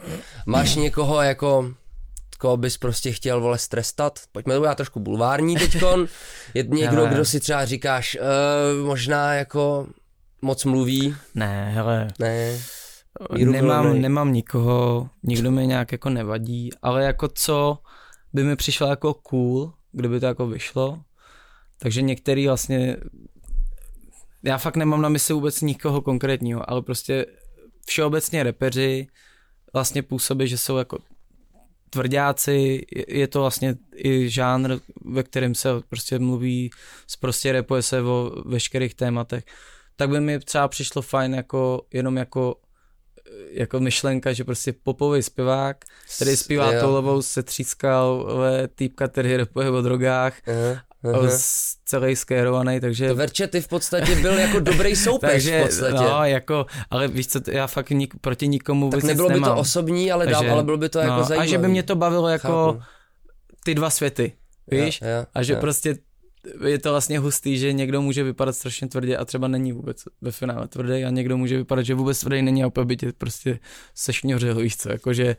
Máš 0.46 0.74
někoho 0.74 1.22
jako, 1.22 1.72
koho 2.38 2.56
bys 2.56 2.76
prostě 2.76 3.12
chtěl, 3.12 3.40
vole, 3.40 3.58
strestat? 3.58 4.20
Pojďme 4.32 4.54
to 4.54 4.60
udělat 4.60 4.74
trošku 4.74 5.00
bulvární 5.00 5.56
teďkon. 5.56 6.06
Je 6.54 6.62
někdo, 6.68 7.06
kdo 7.06 7.24
si 7.24 7.40
třeba 7.40 7.64
říkáš, 7.64 8.18
uh, 8.20 8.86
možná 8.86 9.34
jako 9.34 9.86
moc 10.42 10.64
mluví? 10.64 11.16
Ne, 11.34 11.70
hele. 11.74 12.08
Ne. 12.18 12.58
nemám, 13.44 14.00
nemám 14.00 14.32
nikoho, 14.32 15.10
nikdo 15.22 15.50
mi 15.50 15.66
nějak 15.66 15.92
jako 15.92 16.10
nevadí, 16.10 16.70
ale 16.82 17.04
jako 17.04 17.28
co 17.28 17.78
by 18.32 18.44
mi 18.44 18.56
přišlo 18.56 18.86
jako 18.86 19.14
cool, 19.14 19.72
kdyby 19.92 20.20
to 20.20 20.26
jako 20.26 20.46
vyšlo, 20.46 21.00
takže 21.78 22.02
některý 22.02 22.46
vlastně 22.46 22.96
já 24.42 24.58
fakt 24.58 24.76
nemám 24.76 25.02
na 25.02 25.08
mysli 25.08 25.34
vůbec 25.34 25.60
nikoho 25.60 26.02
konkrétního, 26.02 26.70
ale 26.70 26.82
prostě 26.82 27.26
všeobecně 27.86 28.42
repeři 28.42 29.06
vlastně 29.72 30.02
působí, 30.02 30.48
že 30.48 30.58
jsou 30.58 30.76
jako 30.76 30.98
tvrdáci, 31.90 32.86
je 33.08 33.28
to 33.28 33.40
vlastně 33.40 33.74
i 33.94 34.30
žánr, 34.30 34.78
ve 35.04 35.22
kterém 35.22 35.54
se 35.54 35.68
prostě 35.88 36.18
mluví, 36.18 36.70
prostě 37.20 37.52
repuje 37.52 37.82
se 37.82 38.02
o 38.02 38.42
veškerých 38.46 38.94
tématech, 38.94 39.44
tak 39.96 40.10
by 40.10 40.20
mi 40.20 40.38
třeba 40.38 40.68
přišlo 40.68 41.02
fajn 41.02 41.34
jako 41.34 41.82
jenom 41.92 42.16
jako 42.16 42.56
jako 43.50 43.80
myšlenka, 43.80 44.32
že 44.32 44.44
prostě 44.44 44.72
popový 44.72 45.22
zpěvák, 45.22 45.84
který 46.16 46.36
zpívá 46.36 46.80
tolovou, 46.80 47.22
se 47.22 47.42
třískal 47.42 48.28
týpka, 48.74 49.08
který 49.08 49.36
repuje 49.36 49.70
o 49.70 49.82
drogách. 49.82 50.40
Uh-huh. 50.46 50.80
Celý 51.84 52.16
skérovaný, 52.16 52.80
takže... 52.80 53.08
To 53.08 53.14
Verčety 53.14 53.60
v 53.60 53.68
podstatě 53.68 54.16
byl 54.16 54.38
jako 54.38 54.60
dobrý 54.60 54.96
soupeř 55.06 55.30
takže, 55.30 55.60
v 55.60 55.62
podstatě. 55.62 55.94
No, 55.94 56.24
jako, 56.24 56.66
ale 56.90 57.08
víš 57.08 57.26
co, 57.26 57.40
já 57.50 57.66
fakt 57.66 57.90
nik, 57.90 58.14
proti 58.20 58.48
nikomu 58.48 58.90
Tak 58.90 59.02
nebylo 59.02 59.28
by 59.28 59.40
to 59.40 59.56
osobní, 59.56 60.12
ale, 60.12 60.24
takže, 60.24 60.44
dám, 60.44 60.52
ale 60.52 60.62
bylo 60.64 60.76
by 60.76 60.88
to 60.88 60.98
jako 60.98 61.10
no, 61.10 61.16
jako 61.16 61.28
zajímavé. 61.28 61.48
A 61.48 61.50
že 61.50 61.58
by 61.58 61.68
mě 61.68 61.82
to 61.82 61.96
bavilo 61.96 62.28
jako 62.28 62.48
Chápu. 62.48 62.82
ty 63.64 63.74
dva 63.74 63.90
světy, 63.90 64.32
víš? 64.66 65.00
Ja, 65.02 65.08
ja, 65.08 65.26
a 65.34 65.42
že 65.42 65.52
ja. 65.52 65.60
prostě 65.60 65.96
je 66.66 66.78
to 66.78 66.90
vlastně 66.90 67.18
hustý, 67.18 67.58
že 67.58 67.72
někdo 67.72 68.02
může 68.02 68.24
vypadat 68.24 68.52
strašně 68.52 68.88
tvrdě 68.88 69.16
a 69.16 69.24
třeba 69.24 69.48
není 69.48 69.72
vůbec 69.72 70.04
ve 70.20 70.30
finále 70.30 70.68
tvrdý 70.68 71.04
a 71.04 71.10
někdo 71.10 71.36
může 71.36 71.56
vypadat, 71.56 71.82
že 71.82 71.94
vůbec 71.94 72.20
tvrdý 72.20 72.42
není 72.42 72.64
a 72.64 72.66
opět 72.66 72.96
tě 72.96 73.12
prostě 73.12 73.58
sešňořil, 73.94 74.54
víš 74.54 74.76
co, 74.76 74.92
jakože, 74.92 75.36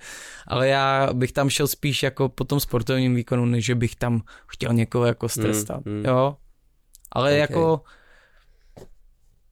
ale 0.47 0.67
já 0.67 1.13
bych 1.13 1.31
tam 1.31 1.49
šel 1.49 1.67
spíš 1.67 2.03
jako 2.03 2.29
po 2.29 2.43
tom 2.43 2.59
sportovním 2.59 3.15
výkonu, 3.15 3.45
než 3.45 3.65
že 3.65 3.75
bych 3.75 3.95
tam 3.95 4.21
chtěl 4.47 4.73
někoho 4.73 5.05
jako 5.05 5.29
strestat, 5.29 5.85
mm, 5.85 5.93
mm. 5.93 6.05
jo, 6.05 6.37
ale 7.11 7.29
okay. 7.29 7.39
jako 7.39 7.81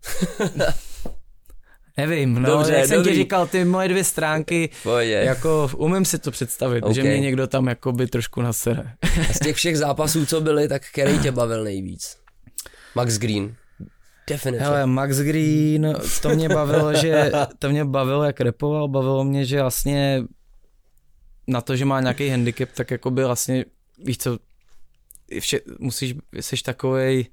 Nevím, 1.98 2.34
no, 2.34 2.50
dobře, 2.50 2.74
jak 2.74 2.86
jsem 2.86 3.04
ti 3.04 3.16
říkal, 3.16 3.48
ty 3.48 3.66
moje 3.66 3.88
dvě 3.88 4.04
stránky, 4.04 4.70
Pojde. 4.84 5.24
jako 5.24 5.70
umím 5.78 6.06
si 6.06 6.20
to 6.20 6.32
představit, 6.32 6.82
okay. 6.84 6.94
že 6.94 7.04
mě 7.04 7.20
někdo 7.20 7.48
tam 7.48 7.68
jakoby 7.68 8.08
trošku 8.08 8.42
nasere. 8.42 8.94
A 9.30 9.34
z 9.34 9.40
těch 9.40 9.56
všech 9.56 9.78
zápasů, 9.78 10.26
co 10.26 10.42
byly, 10.42 10.68
tak 10.68 10.82
který 10.92 11.20
tě 11.20 11.32
bavil 11.32 11.64
nejvíc? 11.64 12.18
Max 12.96 13.18
Green. 13.18 13.56
Definitely. 14.30 14.66
Hele, 14.66 14.86
Max 14.86 15.18
Green, 15.18 15.96
to 16.22 16.30
mě 16.30 16.50
bavilo, 16.50 16.94
že 16.94 17.32
to 17.60 17.70
mě 17.70 17.86
bavilo, 17.86 18.24
jak 18.24 18.42
repoval, 18.42 18.88
bavilo 18.88 19.24
mě, 19.24 19.46
že 19.46 19.62
vlastně 19.62 20.24
na 21.48 21.62
to, 21.62 21.76
že 21.76 21.86
má 21.86 22.02
nějaký 22.02 22.30
handicap, 22.30 22.70
tak 22.74 22.92
jako 22.92 23.12
by 23.12 23.24
vlastně, 23.24 23.66
víš 24.04 24.18
co, 24.18 24.38
vše, 25.40 25.60
musíš, 25.80 26.16
jsi 26.34 26.56
takovej, 26.64 27.26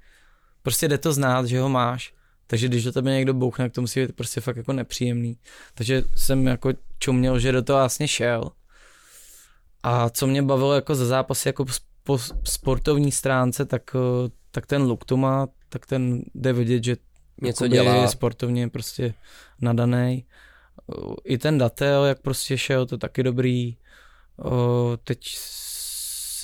prostě 0.63 0.89
jde 0.89 0.99
to 0.99 1.13
znát, 1.13 1.47
že 1.47 1.61
ho 1.61 1.69
máš 1.69 2.15
takže 2.47 2.69
když 2.69 2.85
do 2.85 2.93
tebe 2.93 3.11
někdo 3.11 3.35
bouchne, 3.35 3.65
tak 3.65 3.73
to 3.73 3.81
musí 3.81 4.01
být 4.01 4.17
prostě 4.17 4.41
fakt 4.41 4.57
jako 4.57 4.73
nepříjemný. 4.73 5.39
Takže 5.75 6.03
jsem 6.17 6.47
jako 6.47 6.73
čuměl, 6.99 7.39
že 7.39 7.53
do 7.53 7.63
toho 7.63 7.79
vlastně 7.79 8.09
šel. 8.09 8.51
A 9.83 10.11
co 10.11 10.27
mě 10.27 10.43
bavilo 10.43 10.75
jako 10.75 10.95
za 10.95 11.07
zápasy 11.07 11.49
jako 11.49 11.65
po 12.05 12.19
sportovní 12.45 13.13
stránce, 13.13 13.65
tak, 13.65 13.83
eh, 13.97 14.31
tak 14.51 14.67
ten 14.67 14.83
look 14.83 15.05
to 15.05 15.17
má, 15.17 15.49
tak 15.69 15.87
ten 15.87 16.23
jde 16.35 16.53
vidět, 16.53 16.85
že 16.85 16.97
něco 17.43 17.69
dělá. 17.69 17.95
Je 17.95 18.09
sportovně 18.09 18.69
prostě 18.69 19.15
nadaný. 19.61 20.27
Eh, 20.93 21.15
I 21.25 21.39
ten 21.39 21.59
datel, 21.59 22.05
jak 22.05 22.21
prostě 22.21 22.59
šel, 22.59 22.87
to 22.87 22.99
taky 22.99 23.23
dobrý. 23.23 23.77
Eh, 24.47 24.97
teď 25.05 25.19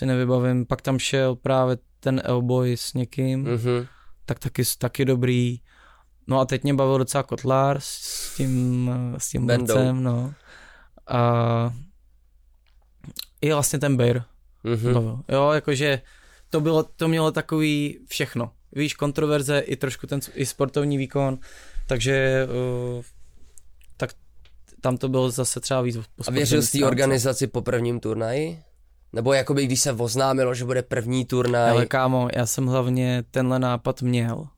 si 0.00 0.06
nevybavím, 0.06 0.66
pak 0.66 0.82
tam 0.82 0.98
šel 0.98 1.36
právě 1.36 1.78
ten 2.00 2.22
Elboy 2.24 2.76
s 2.76 2.94
někým, 2.94 3.44
mm-hmm. 3.44 3.86
tak 4.26 4.38
taky, 4.38 4.62
taky 4.78 5.04
dobrý. 5.04 5.60
No 6.30 6.40
a 6.40 6.44
teď 6.44 6.62
mě 6.62 6.74
bavil 6.74 6.98
docela 6.98 7.22
Kotlár 7.22 7.76
s 7.80 8.36
tím, 8.36 8.90
s 9.18 9.28
tím 9.28 9.46
borcem, 9.46 10.02
no. 10.02 10.34
A 11.08 11.74
i 13.40 13.52
vlastně 13.52 13.78
ten 13.78 13.96
Bear 13.96 14.24
mm-hmm. 14.64 14.94
bavil. 14.94 15.20
Jo, 15.28 15.50
jakože 15.50 16.02
to 16.50 16.60
bylo, 16.60 16.82
to 16.82 17.08
mělo 17.08 17.32
takový 17.32 17.98
všechno. 18.08 18.52
víš, 18.72 18.94
kontroverze 18.94 19.58
i 19.58 19.76
trošku 19.76 20.06
ten 20.06 20.20
i 20.34 20.46
sportovní 20.46 20.98
výkon, 20.98 21.38
takže 21.86 22.46
uh, 22.96 23.02
tak 23.96 24.10
tam 24.80 24.96
to 24.96 25.08
bylo 25.08 25.30
zase 25.30 25.60
třeba 25.60 25.80
víc 25.80 25.98
A 26.26 26.30
věřil 26.30 26.62
jsi 26.62 26.78
té 26.78 26.86
organizaci 26.86 27.46
po 27.46 27.62
prvním 27.62 28.00
turnaji? 28.00 28.62
Nebo 29.12 29.32
jakoby 29.32 29.66
když 29.66 29.80
se 29.80 29.92
oznámilo, 29.92 30.54
že 30.54 30.64
bude 30.64 30.82
první 30.82 31.24
turnaj? 31.24 31.70
Ale 31.70 31.86
kámo, 31.86 32.28
já 32.36 32.46
jsem 32.46 32.66
hlavně 32.66 33.24
tenhle 33.30 33.58
nápad 33.58 34.02
měl 34.02 34.48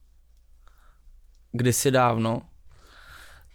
kdysi 1.53 1.91
dávno 1.91 2.41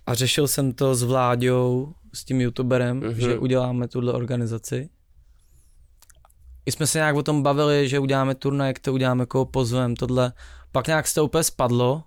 a 0.07 0.15
řešil 0.15 0.49
jsem 0.49 0.73
to 0.73 0.95
s 0.95 1.03
Vláďou, 1.03 1.93
s 2.15 2.25
tím 2.25 2.41
youtuberem, 2.41 3.01
mm-hmm. 3.01 3.15
že 3.15 3.39
uděláme 3.39 3.89
tuhle 3.89 4.13
organizaci. 4.13 4.91
I 6.67 6.73
jsme 6.73 6.87
se 6.87 6.99
nějak 6.99 7.17
o 7.17 7.23
tom 7.23 7.43
bavili, 7.43 7.89
že 7.89 7.99
uděláme 7.99 8.35
turnaj, 8.35 8.69
jak 8.69 8.79
to 8.79 8.93
uděláme, 8.93 9.27
koho 9.27 9.45
pozvem, 9.45 9.97
tohle. 9.97 10.33
Pak 10.73 10.87
nějak 10.87 11.09
se 11.09 11.15
to 11.15 11.25
úplně 11.25 11.43
spadlo 11.43 12.03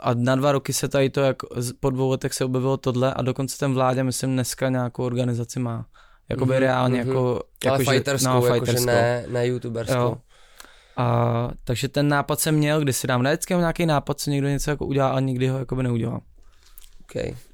a 0.00 0.14
na 0.14 0.36
dva 0.36 0.52
roky 0.52 0.72
se 0.72 0.88
tady 0.88 1.10
to, 1.10 1.20
jak 1.20 1.36
po 1.80 1.90
dvou 1.90 2.10
letech 2.10 2.34
se 2.34 2.44
objevilo 2.44 2.76
tohle 2.76 3.14
a 3.14 3.22
dokonce 3.22 3.58
ten 3.58 3.74
vládě, 3.74 4.04
myslím, 4.04 4.32
dneska 4.32 4.68
nějakou 4.68 5.04
organizaci 5.04 5.60
má. 5.60 5.86
Jakoby 6.28 6.52
mm-hmm, 6.52 6.58
reálně, 6.58 7.04
mm-hmm. 7.04 7.08
jako... 7.08 7.42
Ale 7.66 7.78
jako, 7.78 7.90
fighterskou, 7.90 8.28
no, 8.28 8.46
jako, 8.46 8.66
že 8.66 8.80
ne, 8.80 9.24
ne 9.28 9.46
youtuberskou. 9.46 9.94
Jo. 9.94 10.18
A, 11.00 11.50
takže 11.64 11.88
ten 11.88 12.08
nápad 12.08 12.40
jsem 12.40 12.54
měl, 12.54 12.80
když 12.80 12.96
si 12.96 13.06
dám 13.06 13.22
na 13.22 13.36
nějaký 13.50 13.86
nápad, 13.86 14.20
co 14.20 14.30
někdo 14.30 14.48
něco 14.48 14.70
jako 14.70 14.86
udělá, 14.86 15.08
a 15.08 15.20
nikdy 15.20 15.48
ho 15.48 15.58
jakoby 15.58 15.82
neudělám. 15.82 16.20
Okay. 17.00 17.34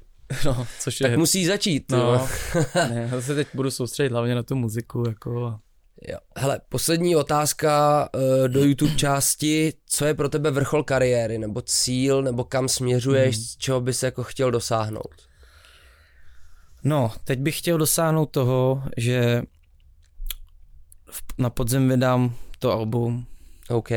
No, 0.45 0.67
což 0.79 0.97
tak 0.97 1.11
je... 1.11 1.17
musí 1.17 1.45
začít. 1.45 1.91
No, 1.91 2.27
ne, 2.75 3.09
já 3.11 3.21
se 3.21 3.35
teď 3.35 3.47
budu 3.53 3.71
soustředit 3.71 4.11
hlavně 4.11 4.35
na 4.35 4.43
tu 4.43 4.55
muziku. 4.55 5.03
Jako... 5.07 5.59
Jo. 6.07 6.17
Hele, 6.37 6.59
poslední 6.69 7.15
otázka 7.15 8.09
uh, 8.15 8.47
do 8.47 8.63
YouTube 8.63 8.95
části. 8.95 9.73
Co 9.85 10.05
je 10.05 10.13
pro 10.13 10.29
tebe 10.29 10.51
vrchol 10.51 10.83
kariéry, 10.83 11.37
nebo 11.37 11.61
cíl, 11.61 12.21
nebo 12.21 12.43
kam 12.43 12.67
směřuješ, 12.67 13.37
mm. 13.37 13.43
čeho 13.57 13.81
bys 13.81 14.03
jako 14.03 14.23
chtěl 14.23 14.51
dosáhnout? 14.51 15.15
No, 16.83 17.11
teď 17.23 17.39
bych 17.39 17.57
chtěl 17.57 17.77
dosáhnout 17.77 18.25
toho, 18.25 18.83
že 18.97 19.41
na 21.37 21.49
podzim 21.49 21.89
vydám 21.89 22.35
to 22.59 22.71
album. 22.71 23.25
OK. 23.69 23.89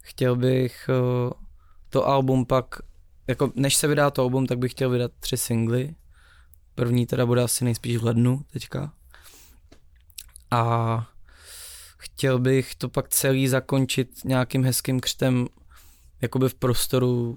Chtěl 0.00 0.36
bych 0.36 0.88
uh, 0.88 1.32
to 1.88 2.06
album 2.06 2.46
pak 2.46 2.66
jako 3.26 3.52
než 3.54 3.76
se 3.76 3.88
vydá 3.88 4.10
to 4.10 4.22
album, 4.22 4.46
tak 4.46 4.58
bych 4.58 4.72
chtěl 4.72 4.90
vydat 4.90 5.12
tři 5.20 5.36
singly. 5.36 5.94
První 6.74 7.06
teda 7.06 7.26
bude 7.26 7.42
asi 7.42 7.64
nejspíš 7.64 7.96
v 7.96 8.04
lednu 8.04 8.40
teďka. 8.52 8.92
A 10.50 11.06
chtěl 11.98 12.38
bych 12.38 12.74
to 12.74 12.88
pak 12.88 13.08
celý 13.08 13.48
zakončit 13.48 14.24
nějakým 14.24 14.64
hezkým 14.64 15.00
křtem 15.00 15.46
jakoby 16.22 16.48
v 16.48 16.54
prostoru, 16.54 17.36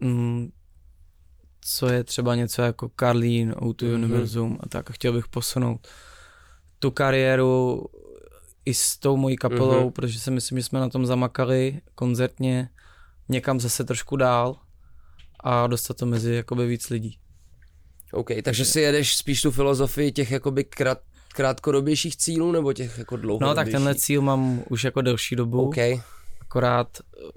mm, 0.00 0.52
co 1.60 1.86
je 1.86 2.04
třeba 2.04 2.34
něco 2.34 2.62
jako 2.62 2.88
Karlín, 2.88 3.52
Auto 3.52 3.86
mm-hmm. 3.86 3.94
Univerzum 3.94 4.58
a 4.60 4.68
tak. 4.68 4.90
A 4.90 4.92
chtěl 4.92 5.12
bych 5.12 5.28
posunout 5.28 5.88
tu 6.78 6.90
kariéru 6.90 7.84
i 8.68 8.74
s 8.74 8.96
tou 8.96 9.16
mojí 9.16 9.36
kapelou, 9.36 9.88
mm-hmm. 9.88 9.92
protože 9.92 10.20
si 10.20 10.30
myslím, 10.30 10.58
že 10.58 10.64
jsme 10.64 10.80
na 10.80 10.88
tom 10.88 11.06
zamakali 11.06 11.80
koncertně 11.94 12.68
někam 13.28 13.60
zase 13.60 13.84
trošku 13.84 14.16
dál 14.16 14.56
a 15.40 15.66
dostat 15.66 15.96
to 15.96 16.06
mezi 16.06 16.34
jakoby 16.34 16.66
víc 16.66 16.90
lidí. 16.90 17.18
OK, 18.12 18.28
takže 18.44 18.64
si 18.64 18.80
jedeš 18.80 19.16
spíš 19.16 19.42
tu 19.42 19.50
filozofii 19.50 20.12
těch 20.12 20.30
jakoby 20.30 20.64
krát, 20.64 20.98
krátkodobějších 21.34 22.16
cílů 22.16 22.52
nebo 22.52 22.72
těch 22.72 22.98
jako 22.98 23.16
dlouhodobějších? 23.16 23.56
No 23.56 23.64
tak 23.64 23.72
tenhle 23.72 23.94
cíl 23.94 24.22
mám 24.22 24.62
už 24.70 24.84
jako 24.84 25.02
delší 25.02 25.36
dobu. 25.36 25.68
OK. 25.68 25.78
Akorát 26.40 26.98
eh, 27.00 27.28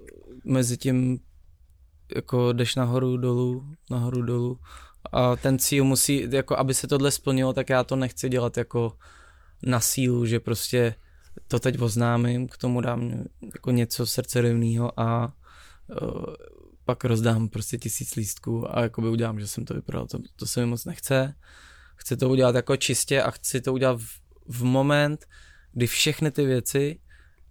mezi 0.46 0.78
tím 0.78 1.20
jako 2.16 2.54
jdeš 2.54 2.76
nahoru, 2.76 3.18
dolů, 3.18 3.66
nahoru, 3.90 4.22
dolů. 4.22 4.60
A 5.12 5.36
ten 5.36 5.60
cíl 5.60 5.84
musí, 5.84 6.28
jako 6.32 6.58
aby 6.58 6.74
se 6.74 6.88
tohle 6.88 7.12
splnilo, 7.12 7.54
tak 7.54 7.70
já 7.70 7.84
to 7.84 7.96
nechci 7.96 8.30
dělat 8.30 8.58
jako 8.58 8.94
na 9.64 9.80
sílu, 9.80 10.26
že 10.26 10.40
prostě 10.40 10.96
to 11.48 11.60
teď 11.60 11.82
oznámím, 11.82 12.48
k 12.48 12.58
tomu 12.58 12.82
dám 12.82 13.24
jako 13.54 13.72
něco 13.72 14.06
srdcerivného 14.06 15.00
a 15.00 15.34
uh, 16.02 16.36
pak 16.86 17.04
rozdám 17.04 17.50
prostě 17.50 17.78
tisíc 17.78 18.16
lístků 18.16 18.78
a 18.78 18.82
jakoby 18.82 19.10
udělám, 19.10 19.40
že 19.40 19.48
jsem 19.48 19.66
to 19.66 19.74
vyprodal. 19.74 20.08
To, 20.08 20.20
to 20.36 20.46
se 20.46 20.60
mi 20.60 20.66
moc 20.66 20.86
nechce. 20.86 21.36
Chci 21.96 22.18
to 22.18 22.30
udělat 22.30 22.56
jako 22.56 22.78
čistě 22.78 23.22
a 23.22 23.32
chci 23.32 23.62
to 23.62 23.74
udělat 23.74 24.02
v, 24.02 24.20
v 24.48 24.64
moment, 24.64 25.26
kdy 25.72 25.88
všechny 25.88 26.32
ty 26.32 26.46
věci, 26.46 27.00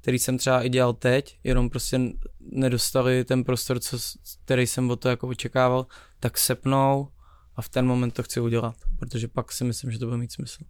které 0.00 0.16
jsem 0.16 0.38
třeba 0.38 0.62
i 0.62 0.68
dělal 0.68 0.92
teď, 0.92 1.38
jenom 1.44 1.70
prostě 1.70 2.00
nedostali 2.40 3.24
ten 3.24 3.44
prostor, 3.44 3.80
co, 3.80 3.98
který 4.44 4.66
jsem 4.66 4.90
od 4.90 5.00
toho 5.00 5.10
jako 5.10 5.28
očekával, 5.28 5.86
tak 6.20 6.38
sepnou 6.38 7.08
a 7.56 7.62
v 7.62 7.68
ten 7.68 7.86
moment 7.86 8.10
to 8.10 8.22
chci 8.22 8.40
udělat, 8.40 8.76
protože 8.98 9.28
pak 9.28 9.52
si 9.52 9.64
myslím, 9.64 9.90
že 9.90 9.98
to 9.98 10.06
bude 10.06 10.18
mít 10.18 10.32
smysl. 10.32 10.64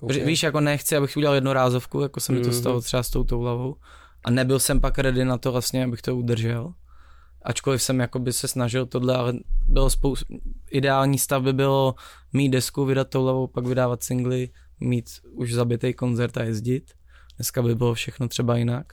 Okay. 0.00 0.24
Víš, 0.24 0.42
jako 0.42 0.60
nechci, 0.60 0.96
abych 0.96 1.16
udělal 1.16 1.34
jednorázovku, 1.34 2.00
jako 2.00 2.20
se 2.20 2.32
mi 2.32 2.40
to 2.40 2.48
mhm. 2.48 2.58
stalo 2.58 2.80
třeba 2.80 3.02
s 3.02 3.10
tou 3.10 3.40
hlavou 3.40 3.76
a 4.24 4.30
nebyl 4.30 4.58
jsem 4.58 4.80
pak 4.80 4.98
ready 4.98 5.24
na 5.24 5.38
to 5.38 5.52
vlastně, 5.52 5.84
abych 5.84 6.02
to 6.02 6.16
udržel 6.16 6.74
ačkoliv 7.46 7.82
jsem 7.82 8.00
jakoby 8.00 8.32
se 8.32 8.48
snažil 8.48 8.86
tohle, 8.86 9.16
ale 9.16 9.32
bylo 9.68 9.90
spoustu, 9.90 10.26
ideální 10.70 11.18
stav 11.18 11.42
by 11.42 11.52
bylo 11.52 11.94
mít 12.32 12.48
desku, 12.48 12.84
vydat 12.84 13.10
tou 13.10 13.22
hlavou, 13.22 13.46
pak 13.46 13.66
vydávat 13.66 14.02
singly, 14.02 14.48
mít 14.80 15.10
už 15.30 15.52
zabitý 15.52 15.94
koncert 15.94 16.36
a 16.36 16.42
jezdit. 16.42 16.92
Dneska 17.36 17.62
by 17.62 17.74
bylo 17.74 17.94
všechno 17.94 18.28
třeba 18.28 18.56
jinak. 18.56 18.92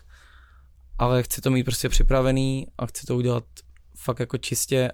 Ale 0.97 1.23
chci 1.23 1.41
to 1.41 1.51
mít 1.51 1.63
prostě 1.63 1.89
připravený 1.89 2.67
a 2.77 2.85
chci 2.85 3.05
to 3.05 3.15
udělat 3.15 3.43
fakt 3.97 4.19
jako 4.19 4.37
čistě 4.37 4.91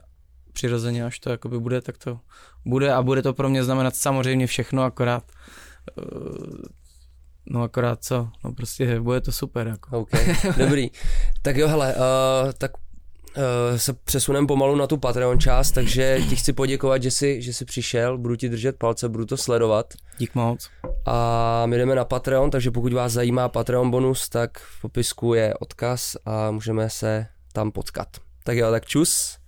přirozeně, 0.53 1.05
až 1.05 1.20
to 1.20 1.30
jakoby 1.30 1.60
bude, 1.60 1.82
tak 1.82 1.97
to 1.97 2.20
bude 2.66 2.93
a 2.93 3.01
bude 3.01 3.22
to 3.22 3.34
pro 3.34 3.49
mě 3.49 3.64
znamenat 3.64 3.95
samozřejmě 3.95 4.47
všechno, 4.47 4.84
akorát 4.84 5.32
No 7.51 7.61
akorát 7.61 8.03
co, 8.03 8.30
no 8.43 8.53
prostě 8.53 8.99
bude 8.99 9.21
to 9.21 9.32
super 9.32 9.67
jako. 9.67 9.99
OK, 9.99 10.11
dobrý. 10.57 10.91
Tak 11.41 11.57
jo, 11.57 11.67
hele, 11.67 11.95
uh, 11.95 12.51
tak 12.57 12.71
Uh, 13.38 13.77
se 13.77 13.93
přesunem 13.93 14.47
pomalu 14.47 14.75
na 14.75 14.88
tu 14.88 14.97
Patreon 14.97 15.39
část, 15.39 15.71
takže 15.71 16.21
ti 16.30 16.36
chci 16.36 16.53
poděkovat, 16.53 17.03
že 17.03 17.11
jsi, 17.11 17.41
že 17.41 17.53
jsi 17.53 17.65
přišel, 17.65 18.17
budu 18.17 18.36
ti 18.36 18.49
držet 18.49 18.75
palce, 18.77 19.09
budu 19.09 19.25
to 19.25 19.38
sledovat. 19.38 19.93
Dík 20.17 20.36
moc. 20.36 20.69
A 21.05 21.63
my 21.65 21.77
jdeme 21.77 21.95
na 21.95 22.05
Patreon, 22.05 22.49
takže 22.49 22.71
pokud 22.71 22.93
vás 22.93 23.11
zajímá 23.11 23.49
Patreon 23.49 23.91
bonus, 23.91 24.30
tak 24.30 24.59
v 24.59 24.82
popisku 24.82 25.34
je 25.34 25.53
odkaz 25.53 26.17
a 26.25 26.51
můžeme 26.51 26.89
se 26.89 27.27
tam 27.53 27.71
potkat. 27.71 28.07
Tak 28.43 28.57
jo, 28.57 28.71
tak 28.71 28.86
čus. 28.86 29.38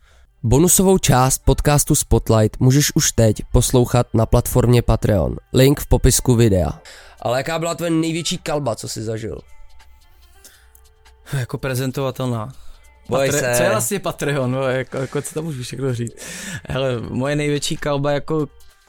Bonusovou 0.44 0.98
část 0.98 1.46
podcastu 1.46 1.96
Spotlight 1.96 2.60
můžeš 2.60 2.96
už 2.96 3.12
teď 3.12 3.42
poslouchat 3.52 4.08
na 4.14 4.26
platformě 4.26 4.82
Patreon. 4.82 5.36
Link 5.54 5.80
v 5.80 5.86
popisku 5.88 6.36
videa. 6.36 6.82
Ale 7.22 7.38
jaká 7.38 7.60
byla 7.60 7.76
tvoje 7.76 7.92
největší 7.92 8.38
kalba, 8.38 8.76
co 8.76 8.88
jsi 8.88 9.02
zažil? 9.02 9.42
Jako 11.34 11.58
prezentovatelná. 11.58 12.54
Boj 13.10 13.30
Patre- 13.30 13.40
se. 13.40 13.54
Co 13.58 13.64
je 13.64 13.70
vlastně 13.70 14.00
Patreon, 14.00 14.52
no, 14.52 14.64
jako, 14.64 14.98
jako, 14.98 15.22
co 15.22 15.34
tam 15.34 15.44
můžu 15.44 15.64
všechno 15.64 15.94
říct. 15.94 16.14
Hele, 16.70 17.02
moje 17.10 17.36
největší 17.36 17.78
kalba 17.78 18.12
jako 18.12 18.48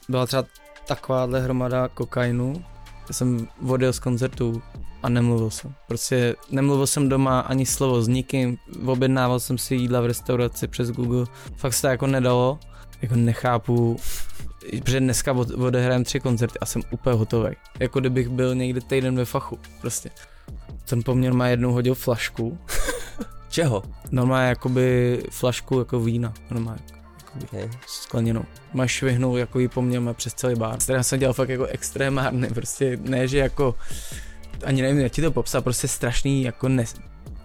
byla 0.08 0.26
třeba 0.26 0.44
takováhle 0.86 1.40
hromada 1.40 1.88
kokainu. 1.88 2.64
Já 3.08 3.14
jsem 3.14 3.48
odjel 3.68 3.92
z 3.92 3.98
koncertu 3.98 4.62
a 5.02 5.08
nemluvil 5.08 5.50
jsem. 5.50 5.74
Prostě 5.88 6.34
nemluvil 6.50 6.86
jsem 6.86 7.08
doma 7.08 7.40
ani 7.40 7.66
slovo 7.66 8.02
s 8.02 8.08
nikým, 8.08 8.58
objednával 8.86 9.40
jsem 9.40 9.58
si 9.58 9.74
jídla 9.74 10.00
v 10.00 10.06
restauraci 10.06 10.68
přes 10.68 10.90
Google. 10.90 11.26
Fakt 11.56 11.74
se 11.74 11.82
to 11.82 11.88
jako 11.88 12.06
nedalo. 12.06 12.58
Jako 13.02 13.16
nechápu, 13.16 13.96
protože 14.82 15.00
dneska 15.00 15.32
odehrajem 15.56 16.04
tři 16.04 16.20
koncerty 16.20 16.58
a 16.58 16.66
jsem 16.66 16.82
úplně 16.90 17.16
hotový. 17.16 17.50
Jako 17.80 18.00
kdybych 18.00 18.28
byl 18.28 18.54
někde 18.54 18.80
týden 18.80 19.16
ve 19.16 19.24
fachu, 19.24 19.58
prostě. 19.80 20.10
Ten 20.84 21.02
poměr 21.02 21.34
má 21.34 21.46
jednou 21.48 21.72
hodil 21.72 21.94
flašku 21.94 22.58
Čeho? 23.48 23.82
Normálně 24.10 24.48
jakoby 24.48 25.18
flašku 25.30 25.78
jako 25.78 26.00
vína, 26.00 26.34
normálně. 26.50 26.82
Jakoby 27.24 27.44
okay. 27.44 27.78
skleněnou. 27.86 28.44
Máš 28.72 28.90
švihnout 28.90 29.38
jako 29.38 29.58
po 29.74 29.82
mně 29.82 30.00
přes 30.12 30.34
celý 30.34 30.54
bar. 30.54 30.78
Teda 30.78 31.02
jsem 31.02 31.18
dělal 31.18 31.32
fakt 31.32 31.48
jako 31.48 31.64
extrémárny, 31.64 32.48
prostě 32.48 32.98
ne, 33.02 33.28
že 33.28 33.38
jako, 33.38 33.74
ani 34.64 34.82
nevím, 34.82 35.00
jak 35.00 35.12
ti 35.12 35.22
to 35.22 35.32
popsat, 35.32 35.64
prostě 35.64 35.88
strašný 35.88 36.42
jako 36.42 36.68
ne, 36.68 36.84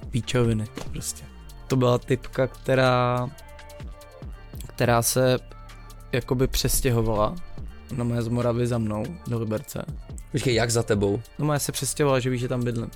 píčoviny, 0.09 0.65
prostě. 0.91 1.24
To 1.68 1.76
byla 1.76 1.97
typka, 1.97 2.47
která, 2.47 3.30
která 4.68 5.01
se 5.01 5.39
jakoby 6.11 6.47
přestěhovala 6.47 7.36
na 7.95 8.03
mé 8.03 8.22
z 8.22 8.28
Moravy 8.28 8.68
za 8.68 8.78
mnou 8.78 9.03
do 9.28 9.39
Liberce. 9.39 9.86
Počkej, 10.32 10.53
jak 10.53 10.72
za 10.72 10.84
tebou? 10.84 11.22
No 11.39 11.45
moje 11.45 11.59
se 11.59 11.72
přestěhovala, 11.72 12.20
že 12.20 12.30
víš, 12.30 12.41
že 12.41 12.47
tam 12.47 12.63
bydlím. 12.63 12.91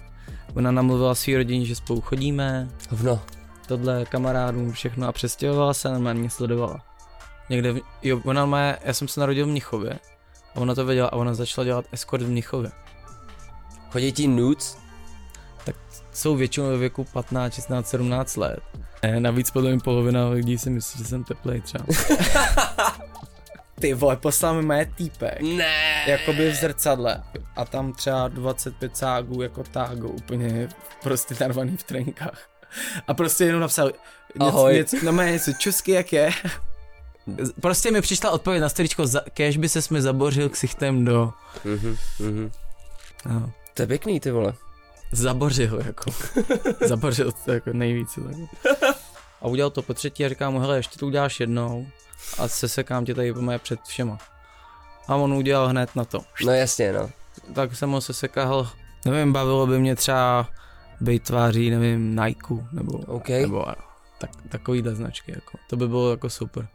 Ona 0.53 0.71
namluvila 0.71 1.15
svý 1.15 1.37
rodině, 1.37 1.65
že 1.65 1.75
spolu 1.75 2.01
chodíme. 2.01 2.69
Hovno. 2.89 3.21
Tohle 3.67 4.05
kamarádům 4.05 4.71
všechno 4.71 5.07
a 5.07 5.11
přestěhovala 5.11 5.73
se 5.73 5.89
a 5.89 5.91
normálně 5.91 6.19
mě 6.19 6.29
sledovala. 6.29 6.85
Někde, 7.49 7.73
v, 7.73 7.81
jo, 8.03 8.21
ona 8.25 8.45
má, 8.45 8.59
já 8.59 8.93
jsem 8.93 9.07
se 9.07 9.19
narodil 9.19 9.45
v 9.45 9.49
Mnichově 9.49 9.99
a 10.55 10.59
ona 10.59 10.75
to 10.75 10.85
věděla 10.85 11.07
a 11.07 11.15
ona 11.15 11.33
začala 11.33 11.65
dělat 11.65 11.85
escort 11.91 12.23
v 12.23 12.29
Mnichově. 12.29 12.71
Chodí 13.91 14.11
ti 14.11 14.27
nudes? 14.27 14.77
tak 15.65 15.75
jsou 16.13 16.35
většinou 16.35 16.67
ve 16.67 16.77
věku 16.77 17.03
15, 17.03 17.53
16, 17.53 17.89
17 17.89 18.37
let. 18.37 18.59
Ne, 19.03 19.19
navíc 19.19 19.51
podle 19.51 19.71
mě 19.71 19.79
polovina 19.79 20.29
lidí 20.29 20.57
si 20.57 20.69
myslí, 20.69 20.97
že 20.97 21.05
jsem 21.05 21.23
teplej 21.23 21.61
třeba. 21.61 21.85
Ty 23.79 23.93
vole, 23.93 24.15
poslal 24.15 24.53
mi 24.55 24.61
moje 24.61 24.85
týpek. 24.85 25.41
Ne. 25.41 26.03
Jakoby 26.07 26.51
v 26.51 26.55
zrcadle. 26.55 27.23
A 27.55 27.65
tam 27.65 27.93
třeba 27.93 28.27
25 28.27 28.97
ságů 28.97 29.41
jako 29.41 29.63
tágou 29.63 30.07
úplně 30.07 30.69
prostě 31.03 31.35
narvaný 31.39 31.77
v 31.77 31.83
trenkách. 31.83 32.47
A 33.07 33.13
prostě 33.13 33.45
jenom 33.45 33.61
napsal 33.61 33.91
něco, 34.35 34.47
Ahoj. 34.47 34.73
něco, 34.73 34.97
no 35.03 35.11
má 35.11 35.23
něco, 35.23 35.51
čusky 35.53 35.91
jak 35.91 36.13
je. 36.13 36.31
Prostě 37.61 37.91
mi 37.91 38.01
přišla 38.01 38.31
odpověď 38.31 38.61
na 38.61 38.69
storičko, 38.69 39.07
za, 39.07 39.21
kež 39.33 39.57
by 39.57 39.69
se 39.69 39.79
mi 39.93 40.01
zabořil 40.01 40.49
ksichtem 40.49 41.05
do... 41.05 41.33
Mhm, 41.65 41.97
mhm. 42.19 42.51
No, 43.25 43.51
To 43.73 43.81
je 43.81 43.87
pěkný, 43.87 44.19
ty 44.19 44.31
vole. 44.31 44.53
zabořil 45.11 45.81
jako. 45.85 46.11
zabořil 46.87 47.31
to 47.31 47.51
jako 47.51 47.73
nejvíce. 47.73 48.21
Tak. 48.79 48.95
A 49.41 49.47
udělal 49.47 49.69
to 49.69 49.81
po 49.81 49.93
třetí 49.93 50.25
a 50.25 50.29
říkám 50.29 50.53
mu, 50.53 50.59
hele, 50.59 50.77
ještě 50.77 50.99
to 50.99 51.07
uděláš 51.07 51.39
jednou 51.39 51.87
a 52.37 52.47
sesekám 52.47 53.05
tě 53.05 53.15
tady 53.15 53.33
moje 53.33 53.59
před 53.59 53.79
všema. 53.83 54.17
A 55.07 55.15
on 55.15 55.33
udělal 55.33 55.67
hned 55.67 55.95
na 55.95 56.05
to. 56.05 56.21
No 56.45 56.51
jasně, 56.51 56.93
no. 56.93 57.09
tak 57.53 57.75
jsem 57.75 57.91
ho 57.91 58.01
sesekal, 58.01 58.69
nevím, 59.05 59.33
bavilo 59.33 59.67
by 59.67 59.79
mě 59.79 59.95
třeba 59.95 60.49
být 61.01 61.23
tváří, 61.23 61.69
nevím, 61.69 62.15
Nike, 62.15 62.55
nebo, 62.71 62.97
OK. 62.97 63.29
nebo 63.29 63.65
tak, 64.17 64.29
takovýhle 64.49 64.95
značky, 64.95 65.31
jako. 65.31 65.57
to 65.69 65.77
by 65.77 65.87
bylo 65.87 66.11
jako 66.11 66.29
super. 66.29 66.67